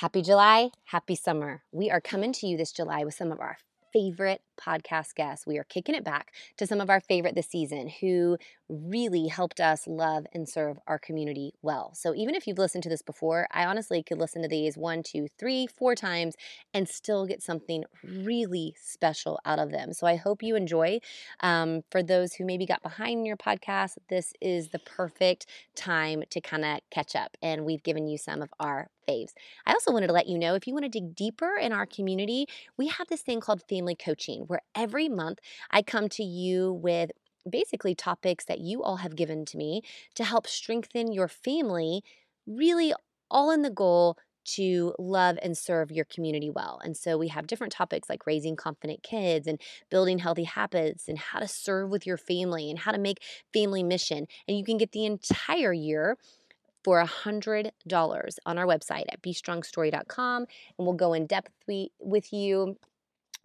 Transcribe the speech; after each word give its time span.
Happy 0.00 0.20
July, 0.20 0.72
happy 0.84 1.16
summer. 1.16 1.62
We 1.72 1.90
are 1.90 2.02
coming 2.02 2.30
to 2.34 2.46
you 2.46 2.58
this 2.58 2.70
July 2.70 3.02
with 3.04 3.14
some 3.14 3.32
of 3.32 3.40
our 3.40 3.56
favorite 3.94 4.42
podcast 4.56 5.14
guests. 5.14 5.46
We 5.46 5.58
are 5.58 5.64
kicking 5.64 5.94
it 5.94 6.04
back 6.04 6.32
to 6.56 6.66
some 6.66 6.80
of 6.80 6.90
our 6.90 7.00
favorite 7.00 7.34
this 7.34 7.48
season 7.48 7.88
who 8.00 8.38
really 8.68 9.28
helped 9.28 9.60
us 9.60 9.86
love 9.86 10.26
and 10.32 10.48
serve 10.48 10.78
our 10.86 10.98
community 10.98 11.52
well. 11.62 11.92
So 11.94 12.14
even 12.14 12.34
if 12.34 12.46
you've 12.46 12.58
listened 12.58 12.82
to 12.84 12.88
this 12.88 13.02
before, 13.02 13.46
I 13.52 13.64
honestly 13.64 14.02
could 14.02 14.18
listen 14.18 14.42
to 14.42 14.48
these 14.48 14.76
one, 14.76 15.02
two, 15.02 15.28
three, 15.38 15.66
four 15.66 15.94
times 15.94 16.34
and 16.74 16.88
still 16.88 17.26
get 17.26 17.42
something 17.42 17.84
really 18.02 18.74
special 18.80 19.38
out 19.44 19.58
of 19.58 19.70
them. 19.70 19.92
So 19.92 20.06
I 20.06 20.16
hope 20.16 20.42
you 20.42 20.56
enjoy. 20.56 21.00
Um, 21.40 21.82
for 21.90 22.02
those 22.02 22.34
who 22.34 22.44
maybe 22.44 22.66
got 22.66 22.82
behind 22.82 23.20
in 23.20 23.26
your 23.26 23.36
podcast, 23.36 23.98
this 24.08 24.32
is 24.40 24.68
the 24.68 24.78
perfect 24.80 25.46
time 25.74 26.24
to 26.30 26.40
kind 26.40 26.64
of 26.64 26.80
catch 26.90 27.14
up. 27.14 27.36
And 27.42 27.64
we've 27.64 27.82
given 27.82 28.08
you 28.08 28.18
some 28.18 28.42
of 28.42 28.48
our 28.58 28.88
faves. 29.08 29.32
I 29.64 29.72
also 29.72 29.92
wanted 29.92 30.08
to 30.08 30.12
let 30.12 30.26
you 30.26 30.38
know 30.38 30.54
if 30.54 30.66
you 30.66 30.74
want 30.74 30.84
to 30.84 30.88
dig 30.88 31.14
deeper 31.14 31.56
in 31.56 31.72
our 31.72 31.86
community, 31.86 32.46
we 32.76 32.88
have 32.88 33.06
this 33.08 33.22
thing 33.22 33.40
called 33.40 33.62
family 33.68 33.94
coaching 33.94 34.45
where 34.48 34.62
every 34.74 35.08
month 35.08 35.38
I 35.70 35.82
come 35.82 36.08
to 36.10 36.22
you 36.22 36.72
with 36.72 37.10
basically 37.48 37.94
topics 37.94 38.44
that 38.46 38.60
you 38.60 38.82
all 38.82 38.96
have 38.96 39.16
given 39.16 39.44
to 39.46 39.56
me 39.56 39.82
to 40.14 40.24
help 40.24 40.46
strengthen 40.46 41.12
your 41.12 41.28
family, 41.28 42.02
really 42.46 42.92
all 43.30 43.50
in 43.50 43.62
the 43.62 43.70
goal 43.70 44.16
to 44.44 44.94
love 44.98 45.38
and 45.42 45.58
serve 45.58 45.90
your 45.90 46.04
community 46.04 46.50
well. 46.50 46.80
And 46.84 46.96
so 46.96 47.18
we 47.18 47.28
have 47.28 47.48
different 47.48 47.72
topics 47.72 48.08
like 48.08 48.26
raising 48.26 48.54
confident 48.54 49.02
kids 49.02 49.46
and 49.46 49.60
building 49.90 50.20
healthy 50.20 50.44
habits 50.44 51.08
and 51.08 51.18
how 51.18 51.40
to 51.40 51.48
serve 51.48 51.90
with 51.90 52.06
your 52.06 52.16
family 52.16 52.70
and 52.70 52.78
how 52.78 52.92
to 52.92 52.98
make 52.98 53.22
family 53.52 53.82
mission. 53.82 54.26
And 54.46 54.56
you 54.56 54.64
can 54.64 54.78
get 54.78 54.92
the 54.92 55.04
entire 55.04 55.72
year 55.72 56.16
for 56.84 57.04
$100 57.04 57.72
on 58.46 58.58
our 58.58 58.66
website 58.66 59.06
at 59.10 59.20
bestrongstory.com 59.20 60.46
and 60.78 60.86
we'll 60.86 60.94
go 60.94 61.12
in 61.12 61.26
depth 61.26 61.50
with 61.98 62.32
you 62.32 62.76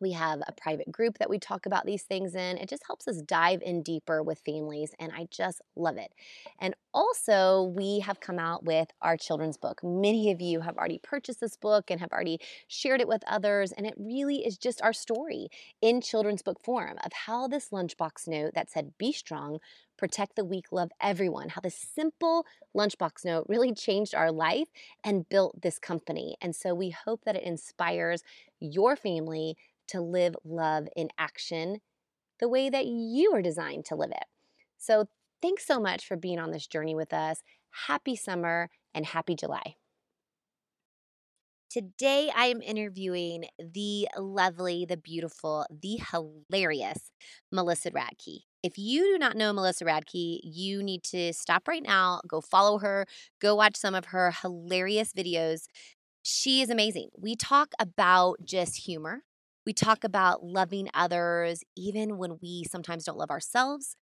we 0.02 0.12
have 0.14 0.41
a 0.48 0.52
private 0.52 0.91
group 0.91 1.20
that 1.20 1.30
we 1.30 1.40
talk 1.40 1.66
about 1.66 1.85
these 1.85 2.04
things 2.04 2.35
in. 2.35 2.57
It 2.57 2.70
just 2.70 2.85
helps 2.88 3.07
us 3.07 3.21
dive 3.21 3.62
in 3.62 3.84
deeper 3.84 4.24
with 4.24 4.40
families, 4.46 4.94
and 4.99 5.12
I 5.16 5.27
just 5.32 5.62
love 5.76 5.98
it. 5.98 6.12
And 6.60 6.76
also, 6.94 7.63
we 7.76 7.99
have 7.99 8.20
come 8.20 8.40
out 8.40 8.63
with 8.66 8.90
our 9.02 9.16
children's 9.16 9.57
book. 9.57 9.82
Many 9.84 10.32
of 10.32 10.41
you 10.41 10.62
have 10.62 10.77
already 10.77 10.99
purchased 11.02 11.40
this 11.40 11.55
book 11.55 11.90
and 11.90 11.99
have 12.02 12.12
already 12.12 12.40
shared 12.68 12.99
it 13.02 13.07
with 13.07 13.24
others, 13.27 13.72
and 13.72 13.85
it 13.85 13.94
really 13.98 14.46
is 14.46 14.57
just 14.57 14.82
our 14.82 14.94
story 14.94 15.49
in 15.82 16.02
children's 16.02 16.41
book 16.41 16.60
form 16.63 16.98
of 17.04 17.13
how 17.13 17.48
this 17.48 17.70
lunchbox 17.70 18.27
note 18.27 18.54
that 18.55 18.70
said, 18.70 18.98
Be 18.98 19.12
strong, 19.13 19.60
protect 19.98 20.35
the 20.35 20.44
weak, 20.46 20.66
love 20.72 20.91
everyone, 20.99 21.49
how 21.49 21.62
this 21.62 21.76
simple 21.76 22.46
lunchbox 22.76 23.24
note 23.24 23.46
really 23.48 23.74
changed 23.74 24.16
our 24.16 24.32
life 24.32 24.68
and 25.04 25.29
built 25.29 25.62
this 25.62 25.79
company. 25.79 26.35
And 26.41 26.55
so, 26.55 26.74
we 26.74 26.90
hope 26.90 27.22
that 27.26 27.35
it 27.35 27.44
inspires 27.44 28.24
your 28.60 28.96
family 28.96 29.55
to 29.92 30.02
live 30.02 30.36
love 30.44 30.88
in 30.96 31.10
action 31.18 31.78
the 32.40 32.50
way 32.50 32.70
that 32.70 32.86
you 32.86 33.32
are 33.34 33.42
designed 33.42 33.86
to 33.86 33.96
live 33.96 34.12
it. 34.12 34.26
So, 34.78 35.06
thanks 35.42 35.66
so 35.66 35.80
much 35.80 36.06
for 36.06 36.18
being 36.18 36.40
on 36.40 36.52
this 36.52 36.68
journey 36.68 36.96
with 36.96 37.14
us. 37.14 37.42
Happy 37.88 38.16
summer 38.16 38.70
and 38.94 39.06
happy 39.06 39.36
July. 39.36 39.76
Today, 41.72 42.30
I 42.36 42.48
am 42.48 42.62
interviewing 42.62 43.46
the 43.58 44.06
lovely, 44.18 44.86
the 44.86 44.98
beautiful, 44.98 45.66
the 45.70 46.02
hilarious 46.12 47.12
Melissa 47.50 47.92
Radke. 47.92 48.42
If 48.62 48.78
you 48.78 49.04
do 49.14 49.18
not 49.18 49.38
know 49.38 49.54
Melissa 49.54 49.86
Radke, 49.86 50.42
you 50.44 50.84
need 50.84 51.02
to 51.04 51.32
stop 51.32 51.70
right 51.70 51.82
now, 51.82 52.20
go 52.28 52.42
follow 52.42 52.80
her, 52.80 53.06
go 53.40 53.56
watch 53.56 53.78
some 53.78 53.96
of 53.96 54.08
her 54.08 54.34
hilarious 54.42 55.14
videos. 55.14 55.68
She 56.24 56.62
is 56.62 56.70
amazing. 56.70 57.08
We 57.18 57.38
talk 57.38 57.72
about 57.80 58.44
just 58.44 58.86
humor, 58.86 59.24
we 59.65 59.73
talk 59.73 60.04
about 60.04 60.43
loving 60.43 60.90
others 60.93 61.63
even 61.77 62.17
when 62.17 62.37
we 62.41 62.65
sometimes 62.70 63.04
don't 63.04 63.17
love 63.17 63.29
ourselves. 63.31 63.95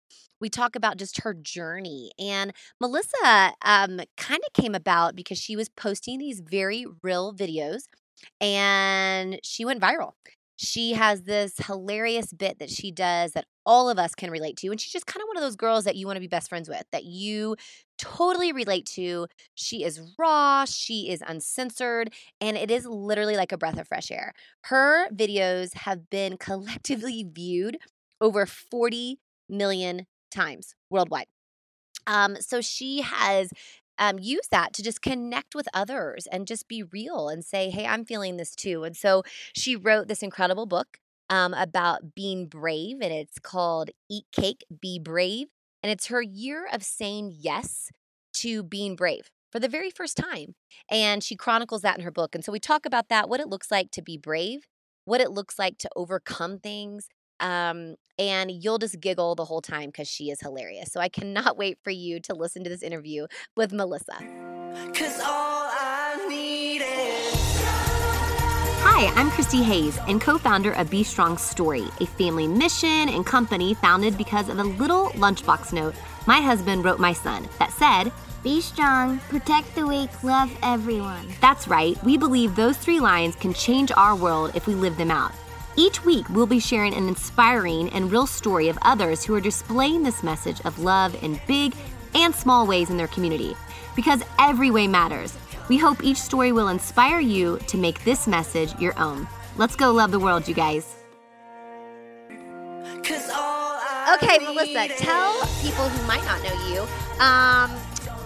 We 0.41 0.49
talk 0.51 0.77
about 0.77 0.99
just 0.99 1.23
her 1.23 1.35
journey. 1.35 2.13
And 2.19 2.53
Melissa 2.81 3.53
um, 3.63 4.01
kind 4.17 4.41
of 4.47 4.53
came 4.55 4.75
about 4.75 5.17
because 5.17 5.39
she 5.39 5.57
was 5.57 5.69
posting 5.69 6.19
these 6.19 6.41
very 6.41 6.87
real 7.03 7.35
videos 7.35 7.83
and 8.41 9.39
she 9.43 9.65
went 9.65 9.81
viral 9.81 10.13
she 10.59 10.93
has 10.95 11.23
this 11.23 11.55
hilarious 11.67 12.33
bit 12.33 12.59
that 12.59 12.71
she 12.71 12.91
does 12.91 13.33
that 13.33 13.45
all 13.67 13.91
of 13.91 13.99
us 13.99 14.15
can 14.15 14.31
relate 14.31 14.57
to. 14.57 14.69
And 14.69 14.81
she's 14.81 14.93
just 14.93 15.07
kind 15.07 15.23
of 15.23 15.27
one 15.29 15.37
of 15.37 15.43
those 15.43 15.57
girls 15.57 15.85
that 15.85 15.97
you 15.97 16.07
want 16.07 16.17
to 16.17 16.21
be 16.21 16.29
best 16.29 16.49
friends 16.49 16.69
with, 16.69 16.85
that 16.93 17.05
you 17.05 17.57
totally 17.99 18.53
relate 18.53 18.87
to. 18.87 19.27
She 19.55 19.85
is 19.85 20.01
raw, 20.19 20.65
she 20.65 21.11
is 21.11 21.23
uncensored, 21.27 22.13
and 22.41 22.57
it 22.57 22.71
is 22.71 22.87
literally 22.87 23.37
like 23.37 23.53
a 23.53 23.59
breath 23.59 23.79
of 23.79 23.89
fresh 23.89 24.11
air. 24.11 24.33
Her 24.65 25.09
videos 25.11 25.75
have 25.75 26.11
been 26.11 26.37
collectively 26.39 27.25
viewed 27.29 27.79
over 28.21 28.47
40 28.47 29.19
million 29.49 30.07
times 30.31 30.75
worldwide. 30.91 31.27
Um, 32.07 32.37
so 32.41 32.61
she 32.61 33.03
has 33.03 33.51
um, 33.99 34.19
use 34.19 34.47
that 34.51 34.73
to 34.75 34.83
just 34.83 35.03
connect 35.03 35.55
with 35.55 35.69
others 35.73 36.27
and 36.31 36.47
just 36.47 36.69
be 36.69 36.83
real 36.83 37.29
and 37.29 37.45
say, 37.45 37.71
hey, 37.71 37.87
I'm 37.87 38.05
feeling 38.05 38.37
this 38.37 38.55
too. 38.55 38.85
And 38.85 38.97
so 38.97 39.23
she 39.55 39.77
wrote 39.77 40.09
this 40.09 40.23
incredible 40.23 40.67
book 40.67 40.99
um, 41.29 41.55
about 41.55 42.15
being 42.15 42.47
brave, 42.47 42.99
and 43.01 43.13
it's 43.13 43.39
called 43.39 43.91
Eat 44.09 44.27
Cake, 44.33 44.65
Be 44.81 44.99
Brave. 44.99 45.49
And 45.83 45.91
it's 45.93 46.07
her 46.07 46.23
year 46.23 46.69
of 46.73 46.83
saying 46.83 47.37
yes 47.39 47.91
to 48.35 48.63
being 48.63 48.97
brave 48.97 49.31
for 49.53 49.61
the 49.61 49.69
very 49.69 49.91
first 49.91 50.17
time. 50.17 50.55
And 50.91 51.23
she 51.23 51.37
chronicles 51.37 51.83
that 51.83 51.97
in 51.97 52.05
her 52.05 52.11
book. 52.11 52.35
And 52.35 52.45
so 52.45 52.53
we 52.53 52.61
talk 52.61 52.87
about 52.87 53.09
that, 53.09 53.29
what 53.29 53.41
it 53.41 53.49
looks 53.49 53.71
like 53.71 53.91
to 53.93 54.03
be 54.03 54.19
brave, 54.19 54.67
what 55.05 55.21
it 55.21 55.31
looks 55.31 55.59
like 55.59 55.79
to 55.79 55.89
overcome 55.97 56.59
things, 56.59 57.09
um, 57.41 57.97
and 58.19 58.51
you'll 58.51 58.79
just 58.79 59.01
giggle 59.01 59.35
the 59.35 59.45
whole 59.45 59.61
time 59.61 59.91
because 59.91 60.09
she 60.09 60.31
is 60.31 60.41
hilarious. 60.41 60.91
So 60.93 61.01
I 61.01 61.09
cannot 61.09 61.57
wait 61.59 61.79
for 61.83 61.91
you 61.91 62.21
to 62.21 62.35
listen 62.35 62.65
to 62.65 62.71
this 62.71 62.83
interview 62.83 63.27
with 63.57 63.73
Melissa. 63.73 64.19
Hi, 68.89 69.13
I'm 69.21 69.33
Christy 69.33 69.65
Hayes 69.65 69.99
and 70.07 70.21
co 70.21 70.39
founder 70.39 70.73
of 70.73 70.89
Be 70.89 71.03
Strong 71.03 71.39
Story, 71.39 71.87
a 72.01 72.07
family 72.07 72.47
mission 72.47 73.09
and 73.09 73.27
company 73.27 73.75
founded 73.75 74.17
because 74.17 74.49
of 74.49 74.61
a 74.61 74.65
little 74.65 75.09
lunchbox 75.09 75.73
note 75.73 75.97
my 76.27 76.41
husband 76.41 76.85
wrote 76.85 77.01
my 77.01 77.13
son 77.13 77.49
that 77.59 77.73
said, 77.73 78.13
Be 78.45 78.61
strong, 78.61 79.19
protect 79.29 79.75
the 79.75 79.85
weak, 79.85 80.23
love 80.23 80.57
everyone. 80.63 81.29
That's 81.41 81.67
right. 81.67 82.03
We 82.05 82.17
believe 82.17 82.55
those 82.55 82.77
three 82.77 83.01
lines 83.01 83.35
can 83.35 83.53
change 83.53 83.91
our 83.97 84.15
world 84.15 84.53
if 84.55 84.69
we 84.69 84.75
live 84.75 84.97
them 84.97 85.11
out. 85.11 85.33
Each 85.75 86.05
week, 86.05 86.27
we'll 86.31 86.47
be 86.47 86.61
sharing 86.61 86.95
an 86.95 87.09
inspiring 87.09 87.91
and 87.91 88.11
real 88.11 88.27
story 88.27 88.69
of 88.69 88.79
others 88.83 89.25
who 89.25 89.35
are 89.35 89.41
displaying 89.41 90.05
this 90.05 90.23
message 90.23 90.61
of 90.61 90.79
love 90.79 91.21
in 91.25 91.41
big 91.49 91.75
and 92.15 92.33
small 92.33 92.69
ways 92.69 92.89
in 92.89 92.97
their 92.97 93.09
community. 93.09 93.57
Because 93.97 94.23
every 94.39 94.71
way 94.71 94.87
matters. 94.87 95.37
We 95.69 95.77
hope 95.77 96.03
each 96.05 96.19
story 96.19 96.53
will 96.53 96.69
inspire 96.69 97.21
you 97.21 97.59
to 97.67 97.77
make 97.77 98.05
this 98.05 98.27
message 98.27 98.79
your 98.81 98.99
own. 98.99 99.27
Let's 99.57 99.77
go 99.77 99.93
love 99.93 100.11
the 100.11 100.21
world, 100.21 100.47
you 100.47 100.55
guys. 100.55 100.97
Okay, 104.15 104.39
Melissa, 104.39 104.89
tell 104.97 105.33
people 105.63 105.89
who 105.89 106.07
might 106.07 106.25
not 106.25 106.43
know 106.43 106.55
you 106.69 106.87
um, 107.21 107.71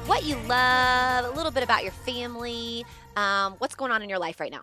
what 0.06 0.24
you 0.24 0.36
love, 0.48 1.24
a 1.24 1.30
little 1.36 1.52
bit 1.52 1.62
about 1.62 1.82
your 1.82 1.92
family, 1.92 2.84
um, 3.16 3.54
what's 3.58 3.74
going 3.74 3.90
on 3.92 4.02
in 4.02 4.08
your 4.08 4.18
life 4.18 4.40
right 4.40 4.52
now. 4.52 4.62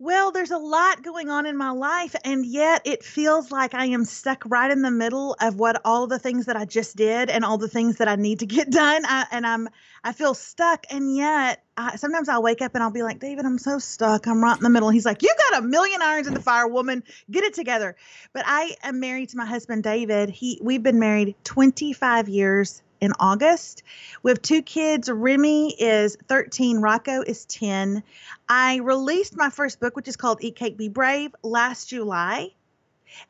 Well, 0.00 0.30
there's 0.30 0.52
a 0.52 0.58
lot 0.58 1.02
going 1.02 1.30
on 1.30 1.46
in 1.46 1.56
my 1.56 1.70
life, 1.70 2.14
and 2.24 2.46
yet 2.46 2.82
it 2.84 3.02
feels 3.02 3.50
like 3.50 3.74
I 3.74 3.86
am 3.86 4.04
stuck 4.04 4.44
right 4.46 4.70
in 4.70 4.82
the 4.82 4.92
middle 4.92 5.34
of 5.40 5.56
what 5.56 5.80
all 5.84 6.06
the 6.06 6.20
things 6.20 6.46
that 6.46 6.56
I 6.56 6.66
just 6.66 6.96
did 6.96 7.30
and 7.30 7.44
all 7.44 7.58
the 7.58 7.66
things 7.68 7.96
that 7.96 8.06
I 8.06 8.16
need 8.16 8.40
to 8.40 8.46
get 8.46 8.70
done. 8.72 9.02
I, 9.06 9.26
and 9.32 9.46
I'm 9.46 9.68
I 10.04 10.12
feel 10.12 10.34
stuck, 10.34 10.84
and 10.90 11.16
yet 11.16 11.64
I, 11.78 11.96
sometimes 11.96 12.28
I'll 12.28 12.44
wake 12.44 12.62
up 12.62 12.76
and 12.76 12.84
I'll 12.84 12.92
be 12.92 13.02
like, 13.02 13.20
David, 13.20 13.46
I'm 13.46 13.58
so 13.58 13.80
stuck. 13.80 14.28
I'm 14.28 14.44
right 14.44 14.56
in 14.56 14.62
the 14.62 14.70
middle. 14.70 14.90
He's 14.90 15.06
like, 15.06 15.22
You 15.22 15.34
got 15.50 15.64
a 15.64 15.66
million 15.66 16.02
irons 16.02 16.28
in 16.28 16.34
the 16.34 16.42
fire, 16.42 16.68
woman. 16.68 17.02
Get 17.30 17.44
it 17.44 17.54
together. 17.54 17.96
But 18.34 18.44
I 18.46 18.76
am 18.84 19.00
married 19.00 19.30
to 19.30 19.38
my 19.38 19.46
husband, 19.46 19.82
David. 19.82 20.30
He 20.30 20.60
we've 20.62 20.82
been 20.82 21.00
married 21.00 21.34
25 21.44 22.28
years 22.28 22.82
in 23.00 23.12
August. 23.18 23.82
We 24.22 24.30
have 24.30 24.42
two 24.42 24.62
kids. 24.62 25.10
Remy 25.10 25.74
is 25.74 26.16
13, 26.28 26.78
Rocco 26.78 27.22
is 27.22 27.44
10. 27.46 28.02
I 28.48 28.76
released 28.76 29.36
my 29.36 29.50
first 29.50 29.80
book, 29.80 29.96
which 29.96 30.08
is 30.08 30.16
called 30.16 30.38
Eat 30.42 30.56
Cake 30.56 30.76
Be 30.76 30.88
Brave, 30.88 31.34
last 31.42 31.88
July. 31.88 32.52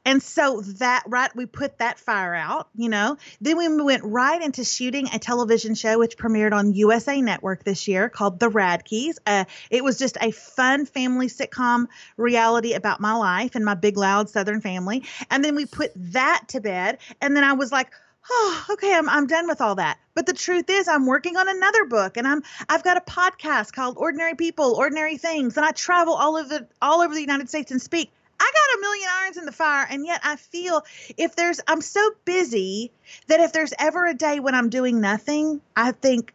And 0.05 0.23
so 0.23 0.61
that 0.79 1.05
right, 1.07 1.35
we 1.35 1.47
put 1.47 1.79
that 1.79 1.99
fire 1.99 2.35
out, 2.35 2.69
you 2.75 2.89
know. 2.89 3.17
Then 3.41 3.57
we 3.57 3.69
went 3.83 4.05
right 4.05 4.41
into 4.41 4.65
shooting 4.65 5.09
a 5.13 5.19
television 5.19 5.75
show 5.75 5.99
which 5.99 6.17
premiered 6.17 6.53
on 6.53 6.75
USA 6.75 7.21
Network 7.21 7.65
this 7.65 7.89
year 7.89 8.09
called 8.09 8.39
The 8.39 8.49
Radkes. 8.49 9.17
Uh, 9.27 9.45
it 9.71 9.85
was 9.85 9.99
just 9.99 10.17
a 10.21 10.31
fun 10.31 10.87
family 10.87 11.29
sitcom 11.29 11.87
reality 12.17 12.75
about 12.75 13.01
my 13.01 13.15
life 13.15 13.55
and 13.55 13.65
my 13.65 13.75
big 13.75 13.97
loud 13.97 14.29
Southern 14.31 14.61
family. 14.61 15.05
And 15.31 15.45
then 15.45 15.55
we 15.55 15.67
put 15.67 15.93
that 16.13 16.45
to 16.49 16.61
bed. 16.61 16.99
And 17.21 17.37
then 17.37 17.45
I 17.45 17.53
was 17.53 17.73
like, 17.73 17.93
oh, 18.31 18.67
okay, 18.73 18.95
I'm 18.95 19.09
I'm 19.09 19.27
done 19.27 19.47
with 19.47 19.61
all 19.61 19.77
that. 19.77 19.99
But 20.15 20.27
the 20.27 20.33
truth 20.33 20.69
is 20.69 20.89
I'm 20.89 21.07
working 21.07 21.37
on 21.37 21.49
another 21.49 21.85
book 21.85 22.17
and 22.17 22.27
I'm 22.27 22.43
I've 22.69 22.85
got 22.85 22.97
a 22.97 23.01
podcast 23.01 23.73
called 23.73 23.97
Ordinary 23.97 24.35
People, 24.35 24.75
Ordinary 24.75 25.17
Things, 25.17 25.57
and 25.57 25.65
I 25.65 25.73
travel 25.73 26.15
all 26.15 26.37
over 26.37 26.67
all 26.83 27.01
over 27.01 27.15
the 27.15 27.21
United 27.21 27.49
States 27.49 27.71
and 27.71 27.81
speak. 27.81 28.11
I 28.41 28.53
got 28.55 28.79
a 28.79 28.81
million 28.81 29.09
irons 29.21 29.37
in 29.37 29.47
the 29.47 29.53
fire 29.53 29.87
and 29.91 30.07
yet 30.07 30.21
I 30.23 30.37
feel 30.37 30.85
if 31.17 31.35
there's 31.35 31.61
I'm 31.67 31.81
so 31.81 32.13
busy 32.25 32.93
that 33.27 33.41
if 33.41 33.53
there's 33.53 33.75
ever 33.79 34.07
a 34.07 34.15
day 34.15 34.39
when 34.39 34.55
I'm 34.55 34.69
doing 34.69 35.01
nothing, 35.01 35.61
I 35.77 35.91
think 35.91 36.33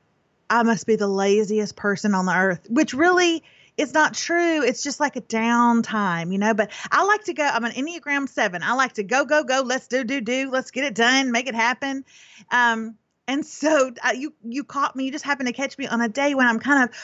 I 0.49 0.63
must 0.63 0.85
be 0.85 0.97
the 0.97 1.07
laziest 1.07 1.75
person 1.75 2.13
on 2.13 2.25
the 2.25 2.35
earth, 2.35 2.67
which 2.69 2.93
really 2.93 3.43
it's 3.77 3.93
not 3.93 4.13
true. 4.13 4.63
It's 4.63 4.83
just 4.83 4.99
like 4.99 5.15
a 5.15 5.21
downtime, 5.21 6.31
you 6.31 6.37
know. 6.37 6.53
But 6.53 6.71
I 6.91 7.03
like 7.05 7.23
to 7.25 7.33
go. 7.33 7.43
I'm 7.43 7.63
an 7.63 7.71
Enneagram 7.71 8.29
Seven. 8.29 8.63
I 8.63 8.73
like 8.73 8.93
to 8.93 9.03
go, 9.03 9.25
go, 9.25 9.43
go. 9.43 9.61
Let's 9.65 9.87
do, 9.87 10.03
do, 10.03 10.21
do. 10.21 10.49
Let's 10.51 10.71
get 10.71 10.83
it 10.83 10.95
done. 10.95 11.31
Make 11.31 11.47
it 11.47 11.55
happen. 11.55 12.05
Um, 12.51 12.97
and 13.27 13.45
so 13.45 13.91
uh, 14.03 14.11
you 14.13 14.33
you 14.43 14.63
caught 14.63 14.95
me. 14.95 15.05
You 15.05 15.11
just 15.11 15.25
happened 15.25 15.47
to 15.47 15.53
catch 15.53 15.77
me 15.77 15.87
on 15.87 16.01
a 16.01 16.09
day 16.09 16.35
when 16.35 16.47
I'm 16.47 16.59
kind 16.59 16.89
of, 16.89 16.95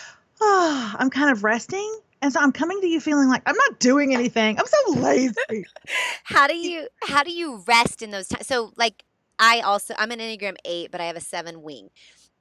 oh, 0.41 0.95
I'm 0.99 1.09
kind 1.09 1.31
of 1.31 1.43
resting. 1.43 1.99
And 2.21 2.33
so 2.33 2.41
I'm 2.41 2.51
coming 2.51 2.81
to 2.81 2.87
you 2.87 2.99
feeling 2.99 3.29
like 3.29 3.43
I'm 3.45 3.55
not 3.55 3.79
doing 3.79 4.13
anything. 4.13 4.59
I'm 4.59 4.65
so 4.65 4.99
lazy. 4.99 5.33
how 6.23 6.47
do 6.47 6.55
you 6.55 6.87
how 7.03 7.23
do 7.23 7.31
you 7.31 7.63
rest 7.65 8.01
in 8.01 8.11
those 8.11 8.27
times? 8.27 8.45
So 8.45 8.73
like 8.75 9.03
I 9.39 9.61
also 9.61 9.95
I'm 9.97 10.11
an 10.11 10.19
Enneagram 10.19 10.55
8, 10.65 10.91
but 10.91 10.99
I 10.99 11.05
have 11.05 11.15
a 11.15 11.21
7 11.21 11.61
wing. 11.61 11.89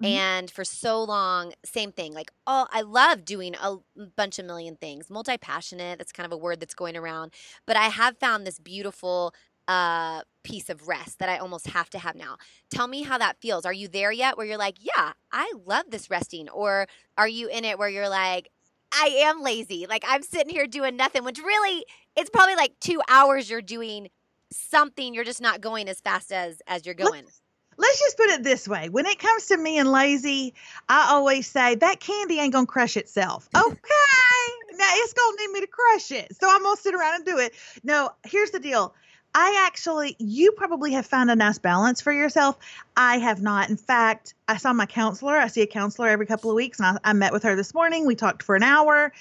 Mm-hmm. 0.03 0.13
And 0.13 0.51
for 0.51 0.65
so 0.65 1.03
long, 1.03 1.55
same 1.65 1.91
thing. 1.91 2.13
Like, 2.13 2.31
oh, 2.47 2.67
I 2.73 2.83
love 2.83 3.25
doing 3.25 3.57
a 3.61 3.77
bunch 4.17 4.39
of 4.39 4.47
million 4.47 4.77
things. 4.77 5.11
Multi 5.11 5.37
passionate, 5.37 5.99
that's 5.99 6.13
kind 6.13 6.25
of 6.25 6.33
a 6.33 6.37
word 6.37 6.61
that's 6.61 6.75
going 6.75 6.97
around. 6.97 7.33
But 7.67 7.77
I 7.77 7.89
have 7.89 8.17
found 8.19 8.47
this 8.47 8.59
beautiful 8.59 9.35
uh, 9.67 10.23
piece 10.45 10.71
of 10.71 10.89
rest 10.89 11.19
that 11.19 11.29
I 11.29 11.37
almost 11.37 11.69
have 11.69 11.91
to 11.91 11.99
have 11.99 12.15
now. 12.15 12.39
Tell 12.71 12.87
me 12.87 13.03
how 13.03 13.19
that 13.19 13.37
feels. 13.41 13.67
Are 13.67 13.73
you 13.73 13.89
there 13.89 14.13
yet 14.13 14.37
where 14.37 14.47
you're 14.47 14.57
like, 14.57 14.79
yeah, 14.81 15.13
I 15.33 15.53
love 15.67 15.87
this 15.91 16.09
resting? 16.09 16.49
Or 16.49 16.87
are 17.19 17.29
you 17.29 17.49
in 17.49 17.65
it 17.65 17.79
where 17.79 17.89
you're 17.89 18.09
like, 18.09 18.51
I 18.93 19.07
am 19.19 19.43
lazy. 19.43 19.87
Like 19.87 20.05
I'm 20.09 20.23
sitting 20.23 20.49
here 20.49 20.67
doing 20.67 20.97
nothing, 20.97 21.25
which 21.25 21.39
really 21.39 21.85
it's 22.17 22.31
probably 22.31 22.57
like 22.57 22.73
two 22.81 23.03
hours 23.09 23.51
you're 23.51 23.61
doing 23.61 24.09
something. 24.51 25.13
You're 25.13 25.25
just 25.25 25.43
not 25.43 25.61
going 25.61 25.89
as 25.89 26.01
fast 26.01 26.33
as 26.33 26.63
as 26.67 26.87
you're 26.87 26.95
going. 26.95 27.25
Let's, 27.25 27.43
let's 27.79 28.01
just 28.01 28.17
put 28.17 28.27
it 28.31 28.43
this 28.43 28.69
way. 28.69 28.89
When 28.89 29.07
it 29.07 29.19
comes 29.19 29.47
to 29.47 29.57
me 29.57 29.79
and 29.79 29.91
lazy, 29.91 30.55
I 30.89 31.09
always 31.11 31.47
say 31.47 31.77
that 31.77 32.01
candy 32.01 32.39
ain't 32.39 32.53
gonna 32.53 32.67
crush 32.67 32.97
itself. 32.97 33.49
Okay. 33.59 34.77
now 34.79 34.91
it's 34.93 35.13
gonna 35.13 35.37
need 35.41 35.53
me 35.53 35.61
to 35.61 35.67
crush 35.67 36.11
it. 36.13 36.37
So 36.37 36.49
I'm 36.51 36.63
gonna 36.63 36.77
sit 36.77 36.95
around 36.95 37.17
and 37.17 37.25
do 37.25 37.39
it. 37.39 37.55
No, 37.83 38.11
here's 38.25 38.51
the 38.51 38.61
deal. 38.61 38.95
I 39.35 39.65
actually, 39.67 40.17
you 40.19 40.53
probably 40.53 40.93
have 40.93 41.07
found 41.07 41.31
a 41.31 41.37
nice 41.37 41.59
balance 41.59 42.01
for 42.01 42.13
yourself. 42.13 42.57
I 42.97 43.19
have 43.19 43.43
not. 43.43 43.69
In 43.71 43.77
fact, 43.77 44.35
I 44.49 44.57
saw 44.57 44.73
my 44.73 44.87
counselor. 44.87 45.37
I 45.37 45.49
see 45.49 45.63
a 45.63 45.67
counselor 45.67 46.09
every 46.09 46.27
couple 46.27 46.51
of 46.51 46.57
weeks, 46.57 46.81
and 46.81 46.99
I, 47.05 47.11
I 47.11 47.13
met 47.13 47.33
with 47.33 47.43
her 47.43 47.55
this 47.55 47.75
morning. 47.75 48.07
We 48.07 48.15
talked 48.15 48.43
for 48.43 48.57
an 48.57 48.63
hour, 48.63 49.13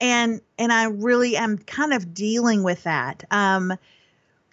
and 0.00 0.40
and 0.58 0.72
I 0.72 0.84
really 0.84 1.36
am 1.36 1.58
kind 1.58 1.92
of 1.94 2.12
dealing 2.12 2.62
with 2.62 2.82
that. 2.84 3.24
Um, 3.30 3.74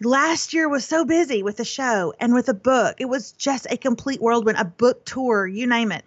last 0.02 0.54
year 0.54 0.70
was 0.70 0.86
so 0.86 1.06
busy 1.06 1.44
with 1.44 1.58
the 1.58 1.66
show 1.66 2.14
and 2.20 2.34
with 2.34 2.50
a 2.50 2.54
book. 2.54 2.96
It 3.00 3.06
was 3.06 3.32
just 3.34 3.68
a 3.70 3.78
complete 3.78 4.22
whirlwind, 4.22 4.58
a 4.58 4.66
book 4.66 5.06
tour, 5.06 5.48
you 5.48 5.68
name 5.68 5.92
it. 5.92 6.04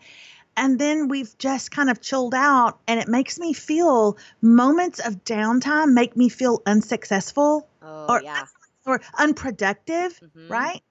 And 0.57 0.79
then 0.79 1.09
we've 1.09 1.37
just 1.39 1.71
kind 1.71 1.89
of 1.89 2.03
chilled 2.03 2.35
out, 2.35 2.79
and 2.87 3.01
it 3.01 3.09
makes 3.09 3.39
me 3.39 3.55
feel 3.55 4.19
moments 4.43 4.99
of 4.99 5.25
downtime 5.25 5.95
make 5.95 6.15
me 6.15 6.29
feel 6.29 6.61
unsuccessful. 6.67 7.67
Oh, 7.81 8.07
or 8.09 8.23
yeah 8.23 8.45
or 8.87 9.01
unproductive, 9.19 10.19
mm-hmm. 10.21 10.49
right? 10.49 10.83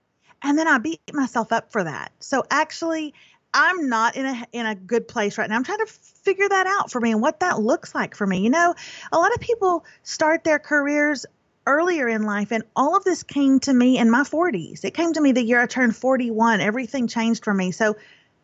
And 0.44 0.58
then 0.58 0.68
I 0.68 0.78
beat 0.80 1.00
myself 1.14 1.52
up 1.52 1.72
for 1.72 1.84
that. 1.84 2.12
So 2.20 2.44
actually, 2.50 3.14
I'm 3.54 3.90
not 3.90 4.16
in 4.16 4.26
a 4.26 4.48
in 4.52 4.66
a 4.66 4.76
good 4.76 5.08
place 5.08 5.38
right 5.38 5.50
now. 5.50 5.56
I'm 5.56 5.64
trying 5.64 5.86
to 5.86 5.88
figure 5.88 6.48
that 6.50 6.68
out 6.68 6.92
for 6.92 7.02
me 7.02 7.12
and 7.12 7.22
what 7.22 7.42
that 7.42 7.60
looks 7.60 7.94
like 7.94 8.16
for 8.16 8.26
me. 8.26 8.40
You 8.40 8.50
know, 8.50 8.74
a 9.12 9.18
lot 9.18 9.34
of 9.34 9.42
people 9.42 9.86
start 10.04 10.44
their 10.44 10.60
careers 10.60 11.26
earlier 11.72 12.08
in 12.08 12.24
life 12.24 12.52
and 12.52 12.64
all 12.76 12.96
of 12.96 13.04
this 13.04 13.24
came 13.24 13.60
to 13.62 13.74
me 13.74 13.98
in 13.98 14.10
my 14.10 14.24
40s. 14.24 14.84
It 14.84 14.94
came 14.94 15.14
to 15.14 15.22
me 15.22 15.32
the 15.32 15.44
year 15.44 15.62
I 15.62 15.66
turned 15.66 15.96
41. 15.96 16.62
Everything 16.62 17.08
changed 17.08 17.44
for 17.44 17.54
me. 17.54 17.72
So 17.72 17.96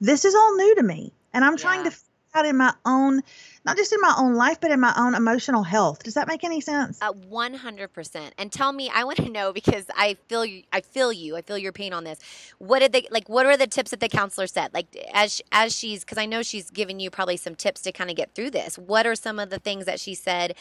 this 0.02 0.26
is 0.26 0.36
all 0.36 0.56
new 0.56 0.76
to 0.76 0.84
me 0.84 1.14
and 1.34 1.44
I'm 1.44 1.58
trying 1.58 1.84
yeah. 1.84 1.92
to 1.92 1.98
out 2.38 2.46
in 2.46 2.58
my 2.58 2.74
own 2.86 3.22
not 3.66 3.76
just 3.78 3.92
in 3.92 4.00
my 4.00 4.14
own 4.18 4.36
life 4.36 4.60
but 4.62 4.70
in 4.70 4.80
my 4.80 4.94
own 4.98 5.16
emotional 5.16 5.64
health 5.64 6.04
does 6.04 6.14
that 6.14 6.28
make 6.28 6.44
any 6.44 6.62
sense 6.62 7.00
uh, 7.02 7.12
100% 7.12 8.32
and 8.38 8.52
tell 8.52 8.72
me 8.72 8.92
i 8.94 9.04
want 9.04 9.18
to 9.18 9.30
know 9.30 9.52
because 9.52 9.86
i 9.96 10.16
feel 10.28 10.46
you 10.46 10.62
i 10.72 10.82
feel 10.82 11.12
you 11.12 11.36
i 11.36 11.42
feel 11.42 11.58
your 11.58 11.72
pain 11.72 11.94
on 11.94 12.04
this 12.04 12.20
what 12.60 12.80
did 12.80 12.92
they 12.92 13.08
like 13.10 13.28
what 13.28 13.46
are 13.46 13.58
the 13.58 13.66
tips 13.66 13.92
that 13.92 14.00
the 14.00 14.10
counselor 14.10 14.46
said 14.46 14.72
like 14.74 14.86
as 15.14 15.42
as 15.52 15.76
she's 15.76 16.02
because 16.02 16.18
i 16.18 16.26
know 16.26 16.44
she's 16.44 16.70
given 16.70 17.00
you 17.00 17.10
probably 17.10 17.38
some 17.38 17.56
tips 17.56 17.82
to 17.82 17.92
kind 17.92 18.10
of 18.10 18.16
get 18.16 18.36
through 18.36 18.52
this 18.52 18.78
what 18.78 19.08
are 19.08 19.16
some 19.16 19.40
of 19.40 19.50
the 19.50 19.60
things 19.60 19.86
that 19.86 20.00
she 20.00 20.14
said 20.14 20.56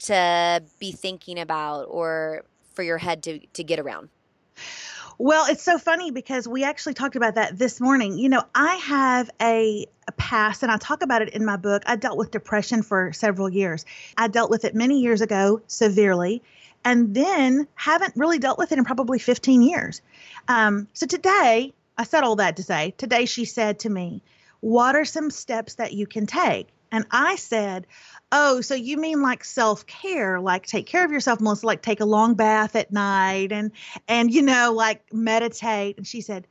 to 0.00 0.62
be 0.78 0.92
thinking 0.92 1.38
about 1.38 1.84
or 1.84 2.44
for 2.74 2.82
your 2.82 2.98
head 2.98 3.22
to 3.24 3.38
to 3.54 3.64
get 3.64 3.78
around 3.78 4.08
well, 5.18 5.46
it's 5.48 5.64
so 5.64 5.78
funny 5.78 6.12
because 6.12 6.46
we 6.46 6.62
actually 6.62 6.94
talked 6.94 7.16
about 7.16 7.34
that 7.34 7.58
this 7.58 7.80
morning. 7.80 8.16
You 8.18 8.28
know, 8.28 8.44
I 8.54 8.76
have 8.76 9.28
a, 9.42 9.84
a, 10.06 10.12
past, 10.12 10.62
and 10.62 10.70
I 10.70 10.76
talk 10.76 11.02
about 11.02 11.22
it 11.22 11.30
in 11.30 11.44
my 11.44 11.56
book. 11.56 11.82
I 11.86 11.96
dealt 11.96 12.16
with 12.16 12.30
depression 12.30 12.82
for 12.82 13.12
several 13.12 13.48
years. 13.48 13.84
I 14.16 14.28
dealt 14.28 14.48
with 14.48 14.64
it 14.64 14.76
many 14.76 15.00
years 15.00 15.20
ago 15.20 15.60
severely, 15.66 16.40
and 16.84 17.16
then 17.16 17.66
haven't 17.74 18.14
really 18.14 18.38
dealt 18.38 18.58
with 18.58 18.70
it 18.70 18.78
in 18.78 18.84
probably 18.84 19.18
15 19.18 19.60
years. 19.60 20.02
Um, 20.46 20.86
so 20.92 21.04
today, 21.04 21.72
I 21.96 22.04
said 22.04 22.22
all 22.22 22.36
that 22.36 22.56
to 22.56 22.62
say, 22.62 22.94
today 22.96 23.24
she 23.24 23.44
said 23.44 23.80
to 23.80 23.90
me, 23.90 24.22
What 24.60 24.96
are 24.96 25.04
some 25.04 25.30
steps 25.30 25.74
that 25.74 25.92
you 25.92 26.06
can 26.06 26.26
take? 26.26 26.68
And 26.90 27.06
I 27.10 27.36
said, 27.36 27.86
Oh, 28.30 28.60
so 28.60 28.74
you 28.74 28.98
mean 28.98 29.22
like 29.22 29.44
self 29.44 29.86
care, 29.86 30.40
like 30.40 30.66
take 30.66 30.86
care 30.86 31.04
of 31.04 31.12
yourself, 31.12 31.40
Melissa, 31.40 31.66
like 31.66 31.82
take 31.82 32.00
a 32.00 32.04
long 32.04 32.34
bath 32.34 32.76
at 32.76 32.92
night 32.92 33.52
and, 33.52 33.72
and, 34.06 34.32
you 34.32 34.42
know, 34.42 34.72
like 34.72 35.12
meditate. 35.12 35.96
And 35.96 36.06
she 36.06 36.20
said, 36.20 36.46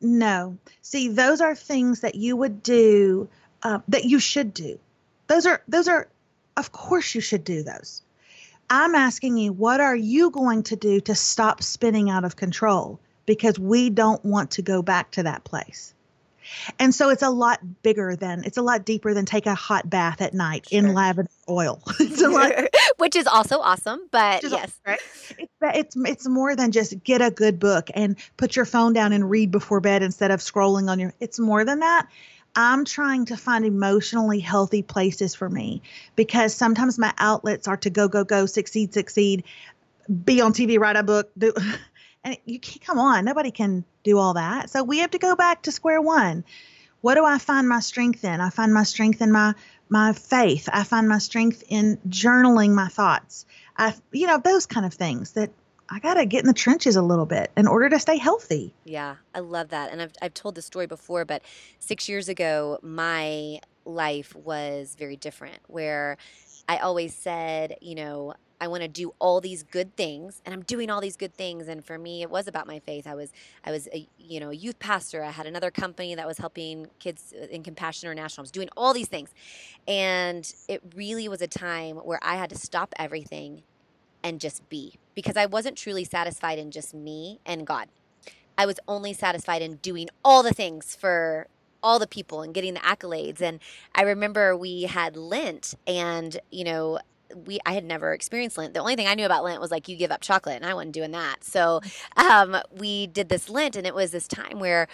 No. 0.00 0.58
See, 0.82 1.08
those 1.08 1.40
are 1.40 1.54
things 1.54 2.00
that 2.00 2.14
you 2.14 2.36
would 2.36 2.62
do, 2.62 3.28
uh, 3.62 3.80
that 3.88 4.04
you 4.04 4.18
should 4.18 4.52
do. 4.52 4.78
Those 5.26 5.46
are, 5.46 5.62
those 5.68 5.88
are, 5.88 6.08
of 6.56 6.72
course 6.72 7.14
you 7.14 7.20
should 7.20 7.44
do 7.44 7.62
those. 7.62 8.02
I'm 8.68 8.94
asking 8.94 9.36
you, 9.36 9.52
what 9.52 9.80
are 9.80 9.96
you 9.96 10.30
going 10.30 10.62
to 10.64 10.76
do 10.76 11.00
to 11.00 11.14
stop 11.14 11.62
spinning 11.62 12.08
out 12.08 12.24
of 12.24 12.36
control? 12.36 13.00
Because 13.26 13.58
we 13.58 13.90
don't 13.90 14.24
want 14.24 14.52
to 14.52 14.62
go 14.62 14.80
back 14.80 15.10
to 15.12 15.24
that 15.24 15.44
place. 15.44 15.92
And 16.78 16.94
so 16.94 17.10
it's 17.10 17.22
a 17.22 17.30
lot 17.30 17.60
bigger 17.82 18.16
than 18.16 18.44
it's 18.44 18.56
a 18.56 18.62
lot 18.62 18.84
deeper 18.84 19.14
than 19.14 19.26
take 19.26 19.46
a 19.46 19.54
hot 19.54 19.88
bath 19.88 20.20
at 20.20 20.34
night 20.34 20.68
sure. 20.68 20.78
in 20.78 20.94
lavender 20.94 21.30
oil. 21.48 21.82
which 22.96 23.16
is 23.16 23.26
also 23.26 23.60
awesome. 23.60 24.00
But 24.10 24.42
yes, 24.42 24.52
awesome, 24.54 24.72
right? 24.86 25.00
It's, 25.38 25.52
it's 25.62 25.96
it's 25.96 26.28
more 26.28 26.56
than 26.56 26.72
just 26.72 27.02
get 27.02 27.22
a 27.22 27.30
good 27.30 27.58
book 27.58 27.90
and 27.94 28.16
put 28.36 28.56
your 28.56 28.64
phone 28.64 28.92
down 28.92 29.12
and 29.12 29.28
read 29.28 29.50
before 29.50 29.80
bed 29.80 30.02
instead 30.02 30.30
of 30.30 30.40
scrolling 30.40 30.88
on 30.90 30.98
your. 30.98 31.14
It's 31.20 31.38
more 31.38 31.64
than 31.64 31.80
that. 31.80 32.08
I'm 32.56 32.84
trying 32.84 33.26
to 33.26 33.36
find 33.36 33.64
emotionally 33.64 34.40
healthy 34.40 34.82
places 34.82 35.34
for 35.34 35.48
me 35.48 35.82
because 36.16 36.52
sometimes 36.54 36.98
my 36.98 37.12
outlets 37.18 37.68
are 37.68 37.76
to 37.78 37.90
go, 37.90 38.08
go, 38.08 38.24
go, 38.24 38.46
succeed, 38.46 38.92
succeed, 38.92 39.44
be 40.24 40.40
on 40.40 40.52
TV, 40.52 40.78
write 40.78 40.96
a 40.96 41.02
book, 41.02 41.30
do 41.38 41.52
And 42.24 42.36
you 42.44 42.60
can't 42.60 42.84
come 42.84 42.98
on, 42.98 43.24
nobody 43.24 43.50
can 43.50 43.84
do 44.02 44.18
all 44.18 44.34
that. 44.34 44.70
So 44.70 44.82
we 44.82 44.98
have 44.98 45.12
to 45.12 45.18
go 45.18 45.36
back 45.36 45.62
to 45.62 45.72
square 45.72 46.00
one. 46.00 46.44
What 47.00 47.14
do 47.14 47.24
I 47.24 47.38
find 47.38 47.68
my 47.68 47.80
strength 47.80 48.24
in? 48.24 48.40
I 48.40 48.50
find 48.50 48.74
my 48.74 48.82
strength 48.82 49.22
in 49.22 49.32
my 49.32 49.54
my 49.88 50.12
faith. 50.12 50.68
I 50.72 50.84
find 50.84 51.08
my 51.08 51.18
strength 51.18 51.64
in 51.68 51.98
journaling 52.08 52.74
my 52.74 52.88
thoughts. 52.88 53.46
I 53.76 53.94
you 54.12 54.26
know, 54.26 54.38
those 54.38 54.66
kind 54.66 54.84
of 54.84 54.92
things 54.92 55.32
that 55.32 55.50
I 55.88 55.98
got 55.98 56.14
to 56.14 56.26
get 56.26 56.40
in 56.40 56.46
the 56.46 56.54
trenches 56.54 56.94
a 56.96 57.02
little 57.02 57.26
bit 57.26 57.50
in 57.56 57.66
order 57.66 57.88
to 57.88 57.98
stay 57.98 58.16
healthy. 58.16 58.74
Yeah, 58.84 59.16
I 59.34 59.40
love 59.40 59.70
that. 59.70 59.90
And 59.90 60.00
I've, 60.00 60.12
I've 60.22 60.34
told 60.34 60.54
this 60.54 60.66
story 60.66 60.86
before, 60.86 61.24
but 61.24 61.42
six 61.80 62.08
years 62.08 62.28
ago, 62.28 62.78
my 62.82 63.58
life 63.84 64.36
was 64.36 64.94
very 64.96 65.16
different, 65.16 65.58
where 65.66 66.16
I 66.68 66.78
always 66.78 67.12
said, 67.12 67.76
you 67.80 67.96
know, 67.96 68.34
I 68.60 68.68
want 68.68 68.82
to 68.82 68.88
do 68.88 69.14
all 69.18 69.40
these 69.40 69.62
good 69.62 69.96
things 69.96 70.42
and 70.44 70.54
I'm 70.54 70.62
doing 70.62 70.90
all 70.90 71.00
these 71.00 71.16
good 71.16 71.34
things 71.34 71.68
and 71.68 71.84
for 71.84 71.98
me 71.98 72.22
it 72.22 72.30
was 72.30 72.46
about 72.46 72.66
my 72.66 72.78
faith. 72.80 73.06
I 73.06 73.14
was 73.14 73.32
I 73.64 73.70
was 73.70 73.88
a 73.92 74.08
you 74.18 74.40
know, 74.40 74.50
youth 74.50 74.78
pastor. 74.78 75.22
I 75.24 75.30
had 75.30 75.46
another 75.46 75.70
company 75.70 76.14
that 76.14 76.26
was 76.26 76.38
helping 76.38 76.88
kids 76.98 77.34
uh, 77.40 77.46
in 77.46 77.62
Compassion 77.62 78.08
International. 78.08 78.42
I 78.42 78.44
was 78.44 78.50
doing 78.50 78.68
all 78.76 78.94
these 78.94 79.08
things. 79.08 79.30
And 79.88 80.52
it 80.68 80.82
really 80.94 81.28
was 81.28 81.42
a 81.42 81.48
time 81.48 81.96
where 81.96 82.20
I 82.22 82.36
had 82.36 82.50
to 82.50 82.56
stop 82.56 82.94
everything 82.98 83.62
and 84.22 84.40
just 84.40 84.68
be 84.68 84.94
because 85.14 85.36
I 85.36 85.46
wasn't 85.46 85.76
truly 85.76 86.04
satisfied 86.04 86.58
in 86.58 86.70
just 86.70 86.94
me 86.94 87.40
and 87.46 87.66
God. 87.66 87.88
I 88.58 88.66
was 88.66 88.78
only 88.86 89.12
satisfied 89.12 89.62
in 89.62 89.76
doing 89.76 90.08
all 90.24 90.42
the 90.42 90.52
things 90.52 90.94
for 90.94 91.48
all 91.82 91.98
the 91.98 92.06
people 92.06 92.42
and 92.42 92.52
getting 92.52 92.74
the 92.74 92.80
accolades. 92.80 93.40
And 93.40 93.60
I 93.94 94.02
remember 94.02 94.56
we 94.56 94.82
had 94.82 95.16
Lent 95.16 95.74
and, 95.86 96.38
you 96.50 96.64
know, 96.64 96.98
we 97.46 97.58
I 97.66 97.72
had 97.72 97.84
never 97.84 98.12
experienced 98.12 98.58
Lent. 98.58 98.74
The 98.74 98.80
only 98.80 98.96
thing 98.96 99.06
I 99.06 99.14
knew 99.14 99.26
about 99.26 99.44
Lent 99.44 99.60
was 99.60 99.70
like 99.70 99.88
you 99.88 99.96
give 99.96 100.10
up 100.10 100.20
chocolate, 100.20 100.56
and 100.56 100.66
I 100.66 100.74
wasn't 100.74 100.92
doing 100.94 101.12
that. 101.12 101.44
So 101.44 101.80
um, 102.16 102.56
we 102.76 103.06
did 103.06 103.28
this 103.28 103.48
Lent, 103.48 103.76
and 103.76 103.86
it 103.86 103.94
was 103.94 104.10
this 104.10 104.28
time 104.28 104.58
where 104.58 104.88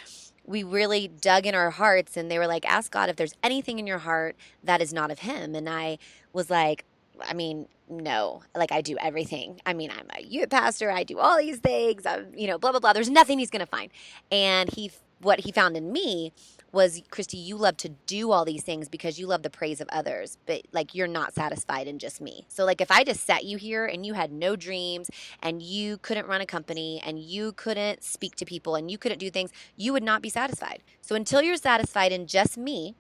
we 0.45 0.63
really 0.63 1.09
dug 1.09 1.47
in 1.47 1.55
our 1.55 1.71
hearts, 1.71 2.17
and 2.17 2.31
they 2.31 2.39
were 2.39 2.47
like, 2.47 2.65
"Ask 2.67 2.93
God 2.93 3.09
if 3.09 3.17
there's 3.17 3.35
anything 3.43 3.79
in 3.79 3.87
your 3.87 3.99
heart 3.99 4.37
that 4.65 4.81
is 4.81 4.93
not 4.93 5.11
of 5.11 5.21
Him." 5.21 5.55
And 5.55 5.69
I 5.69 5.99
was 6.33 6.51
like, 6.51 6.85
I 7.23 7.35
mean, 7.35 7.67
no, 7.89 8.43
like 8.55 8.73
I 8.73 8.81
do 8.81 8.97
everything. 9.01 9.61
I 9.65 9.73
mean, 9.75 9.91
I'm 9.91 10.09
a 10.17 10.23
youth 10.23 10.51
pastor. 10.51 10.91
I 10.91 11.05
do 11.05 11.19
all 11.19 11.39
these 11.39 11.59
things. 11.59 12.05
I'm, 12.07 12.33
you 12.35 12.47
know, 12.47 12.59
blah 12.59 12.73
blah 12.73 12.81
blah. 12.81 12.93
There's 12.93 13.11
nothing 13.11 13.39
he's 13.39 13.51
gonna 13.51 13.67
find. 13.67 13.91
And 14.31 14.71
he, 14.73 14.91
what 15.21 15.41
he 15.41 15.53
found 15.53 15.77
in 15.77 15.93
me 15.93 16.33
was, 16.77 17.03
Christy, 17.11 17.39
you 17.39 17.57
love 17.57 17.79
to 17.79 17.91
do 17.91 18.33
all 18.33 18.47
these 18.47 18.63
things 18.63 18.89
because 18.89 19.19
you 19.19 19.27
love 19.27 19.43
the 19.43 19.51
praise 19.51 19.83
of 19.83 19.89
others, 19.93 20.39
but 20.47 20.63
like 20.73 20.95
you're 20.95 21.09
not 21.09 21.35
satisfied 21.35 21.89
in 21.89 21.99
just 21.99 22.21
me. 22.23 22.47
So 22.49 22.67
like 22.67 22.83
if 22.83 22.93
I 22.93 23.05
just 23.05 23.27
sat 23.27 23.45
you 23.47 23.59
here 23.59 23.87
and 23.87 24.07
you 24.07 24.15
had 24.15 24.33
no 24.33 24.57
dreams 24.57 25.11
and 25.43 25.63
you 25.63 25.99
couldn't 25.99 26.29
run 26.29 26.43
a 26.43 26.47
company 26.47 27.03
and 27.07 27.19
you 27.21 27.53
couldn't 27.55 28.05
speak 28.05 28.37
to 28.37 28.47
people 28.47 28.77
and 28.77 28.93
you 28.93 28.99
couldn't 28.99 29.19
do 29.19 29.31
things, 29.31 29.53
you 29.77 29.95
would 29.95 30.05
not 30.05 30.23
be 30.23 30.31
satisfied. 30.31 30.85
So 31.03 31.17
until 31.17 31.43
you're 31.43 31.57
satisfied 31.57 32.13
in 32.13 32.29
just 32.29 32.59
me, 32.59 32.95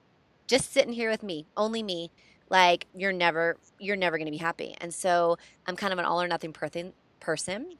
just 0.49 0.73
sitting 0.73 0.95
here 0.95 1.11
with 1.11 1.23
me, 1.23 1.47
only 1.57 1.85
me, 1.85 2.11
like 2.51 2.87
you're 2.97 3.13
never 3.13 3.59
you're 3.81 3.97
never 3.97 4.19
going 4.19 4.27
to 4.27 4.33
be 4.33 4.39
happy 4.39 4.77
and 4.81 4.95
so 4.95 5.37
i'm 5.67 5.77
kind 5.77 5.93
of 5.93 5.99
an 5.99 6.07
all 6.07 6.23
or 6.23 6.29
nothing 6.29 6.53
person 6.53 6.93
person 7.21 7.77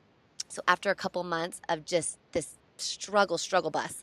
so 0.49 0.63
after 0.69 0.91
a 0.91 0.97
couple 0.97 1.23
months 1.25 1.61
of 1.69 1.85
just 1.85 2.19
this 2.33 2.59
struggle 2.79 3.39
struggle 3.39 3.71
bus 3.71 4.03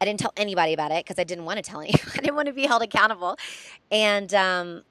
i 0.00 0.04
didn't 0.04 0.20
tell 0.20 0.32
anybody 0.36 0.72
about 0.72 0.90
it 0.90 1.04
because 1.04 1.18
i 1.18 1.24
didn't 1.24 1.44
want 1.44 1.56
to 1.56 1.62
tell 1.62 1.80
anyone 1.82 2.00
i 2.14 2.18
didn't 2.18 2.36
want 2.36 2.46
to 2.46 2.54
be 2.54 2.66
held 2.66 2.82
accountable 2.82 3.36
and 3.90 4.34
um, 4.34 4.82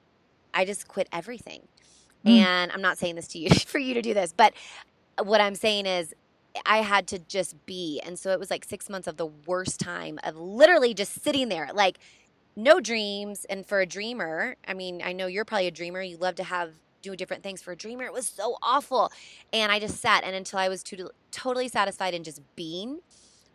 i 0.54 0.64
just 0.64 0.88
quit 0.88 1.08
everything 1.12 1.62
mm. 2.24 2.30
and 2.30 2.72
i'm 2.72 2.82
not 2.82 2.98
saying 2.98 3.14
this 3.14 3.28
to 3.28 3.38
you 3.38 3.50
for 3.66 3.78
you 3.78 3.94
to 3.94 4.02
do 4.02 4.14
this 4.14 4.32
but 4.36 4.52
what 5.22 5.40
i'm 5.40 5.54
saying 5.54 5.86
is 5.86 6.14
I 6.64 6.78
had 6.78 7.06
to 7.08 7.18
just 7.18 7.66
be. 7.66 8.00
And 8.04 8.18
so 8.18 8.30
it 8.30 8.38
was 8.38 8.50
like 8.50 8.64
six 8.64 8.88
months 8.88 9.06
of 9.06 9.16
the 9.16 9.26
worst 9.26 9.80
time 9.80 10.18
of 10.24 10.36
literally 10.36 10.94
just 10.94 11.22
sitting 11.22 11.48
there, 11.48 11.68
like 11.74 11.98
no 12.54 12.80
dreams. 12.80 13.44
And 13.50 13.66
for 13.66 13.80
a 13.80 13.86
dreamer, 13.86 14.56
I 14.66 14.74
mean, 14.74 15.02
I 15.04 15.12
know 15.12 15.26
you're 15.26 15.44
probably 15.44 15.66
a 15.66 15.72
dreamer. 15.72 16.00
You 16.00 16.16
love 16.16 16.36
to 16.36 16.44
have 16.44 16.72
do 17.02 17.14
different 17.14 17.42
things. 17.42 17.62
For 17.62 17.72
a 17.72 17.76
dreamer, 17.76 18.04
it 18.04 18.12
was 18.12 18.26
so 18.26 18.56
awful. 18.62 19.12
And 19.52 19.70
I 19.70 19.78
just 19.78 20.00
sat 20.00 20.24
and 20.24 20.34
until 20.34 20.58
I 20.58 20.68
was 20.68 20.82
to, 20.84 21.10
totally 21.30 21.68
satisfied 21.68 22.14
in 22.14 22.24
just 22.24 22.40
being. 22.56 23.00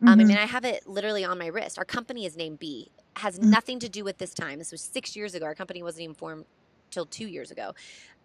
Mm-hmm. 0.02 0.08
Um, 0.08 0.20
I 0.20 0.24
mean, 0.24 0.38
I 0.38 0.46
have 0.46 0.66
it 0.66 0.88
literally 0.88 1.24
on 1.24 1.38
my 1.38 1.48
wrist. 1.48 1.78
Our 1.78 1.86
company 1.86 2.26
is 2.26 2.36
named 2.36 2.60
B. 2.60 2.92
Has 3.18 3.38
mm-hmm. 3.38 3.52
nothing 3.52 3.80
to 3.80 3.90
do 3.90 4.04
with 4.04 4.18
this 4.18 4.34
time. 4.34 4.58
This 4.58 4.72
was 4.72 4.82
six 4.82 5.16
years 5.16 5.36
ago. 5.36 5.46
Our 5.46 5.56
company 5.56 5.84
wasn't 5.84 6.04
even 6.04 6.16
formed 6.16 6.46
till 6.90 7.06
two 7.06 7.28
years 7.28 7.52
ago. 7.52 7.74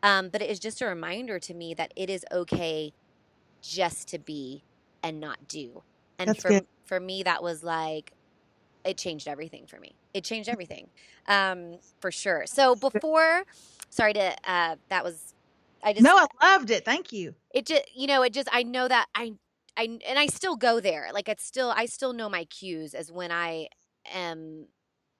Um, 0.03 0.29
but 0.29 0.43
it 0.43 0.51
is 0.51 0.59
just 0.59 0.81
a 0.81 0.87
reminder 0.87 1.39
to 1.39 1.55
me 1.55 1.75
that 1.75 1.93
it 1.97 2.09
is 2.11 2.25
okay 2.33 2.93
just 3.63 4.09
to 4.09 4.19
be 4.19 4.65
and 5.03 5.21
not 5.21 5.49
do. 5.49 5.83
And 6.19 6.29
That's 6.29 6.43
for 6.43 6.49
good. 6.49 6.67
for 6.85 6.99
me, 6.99 7.23
that 7.25 7.43
was 7.43 7.63
like 7.63 8.13
it 8.85 8.97
changed 8.97 9.29
everything 9.29 9.67
for 9.67 9.79
me. 9.79 9.95
It 10.15 10.25
changed 10.25 10.49
everything, 10.49 10.89
um, 11.29 11.79
for 12.01 12.11
sure. 12.11 12.45
So 12.47 12.75
before, 12.75 13.45
sorry 13.91 14.15
to 14.15 14.35
uh, 14.45 14.77
that 14.89 15.05
was, 15.05 15.35
I 15.83 15.93
just 15.93 16.05
no, 16.05 16.17
I 16.17 16.55
loved 16.55 16.71
it. 16.71 16.85
Thank 16.85 17.13
you. 17.13 17.35
It 17.53 17.67
just 17.67 17.83
you 17.95 18.07
know 18.07 18.23
it 18.23 18.33
just 18.33 18.49
I 18.53 18.63
know 18.63 18.89
that 18.89 19.07
I 19.15 19.35
I 19.77 19.99
and 20.07 20.19
I 20.19 20.27
still 20.27 20.57
go 20.57 20.81
there. 20.81 21.09
Like 21.13 21.29
it's 21.29 21.45
still 21.45 21.73
I 21.75 21.87
still 21.87 22.13
know 22.13 22.29
my 22.29 22.45
cues 22.45 22.95
as 22.95 23.13
when 23.13 23.31
I 23.31 23.69
am 24.13 24.67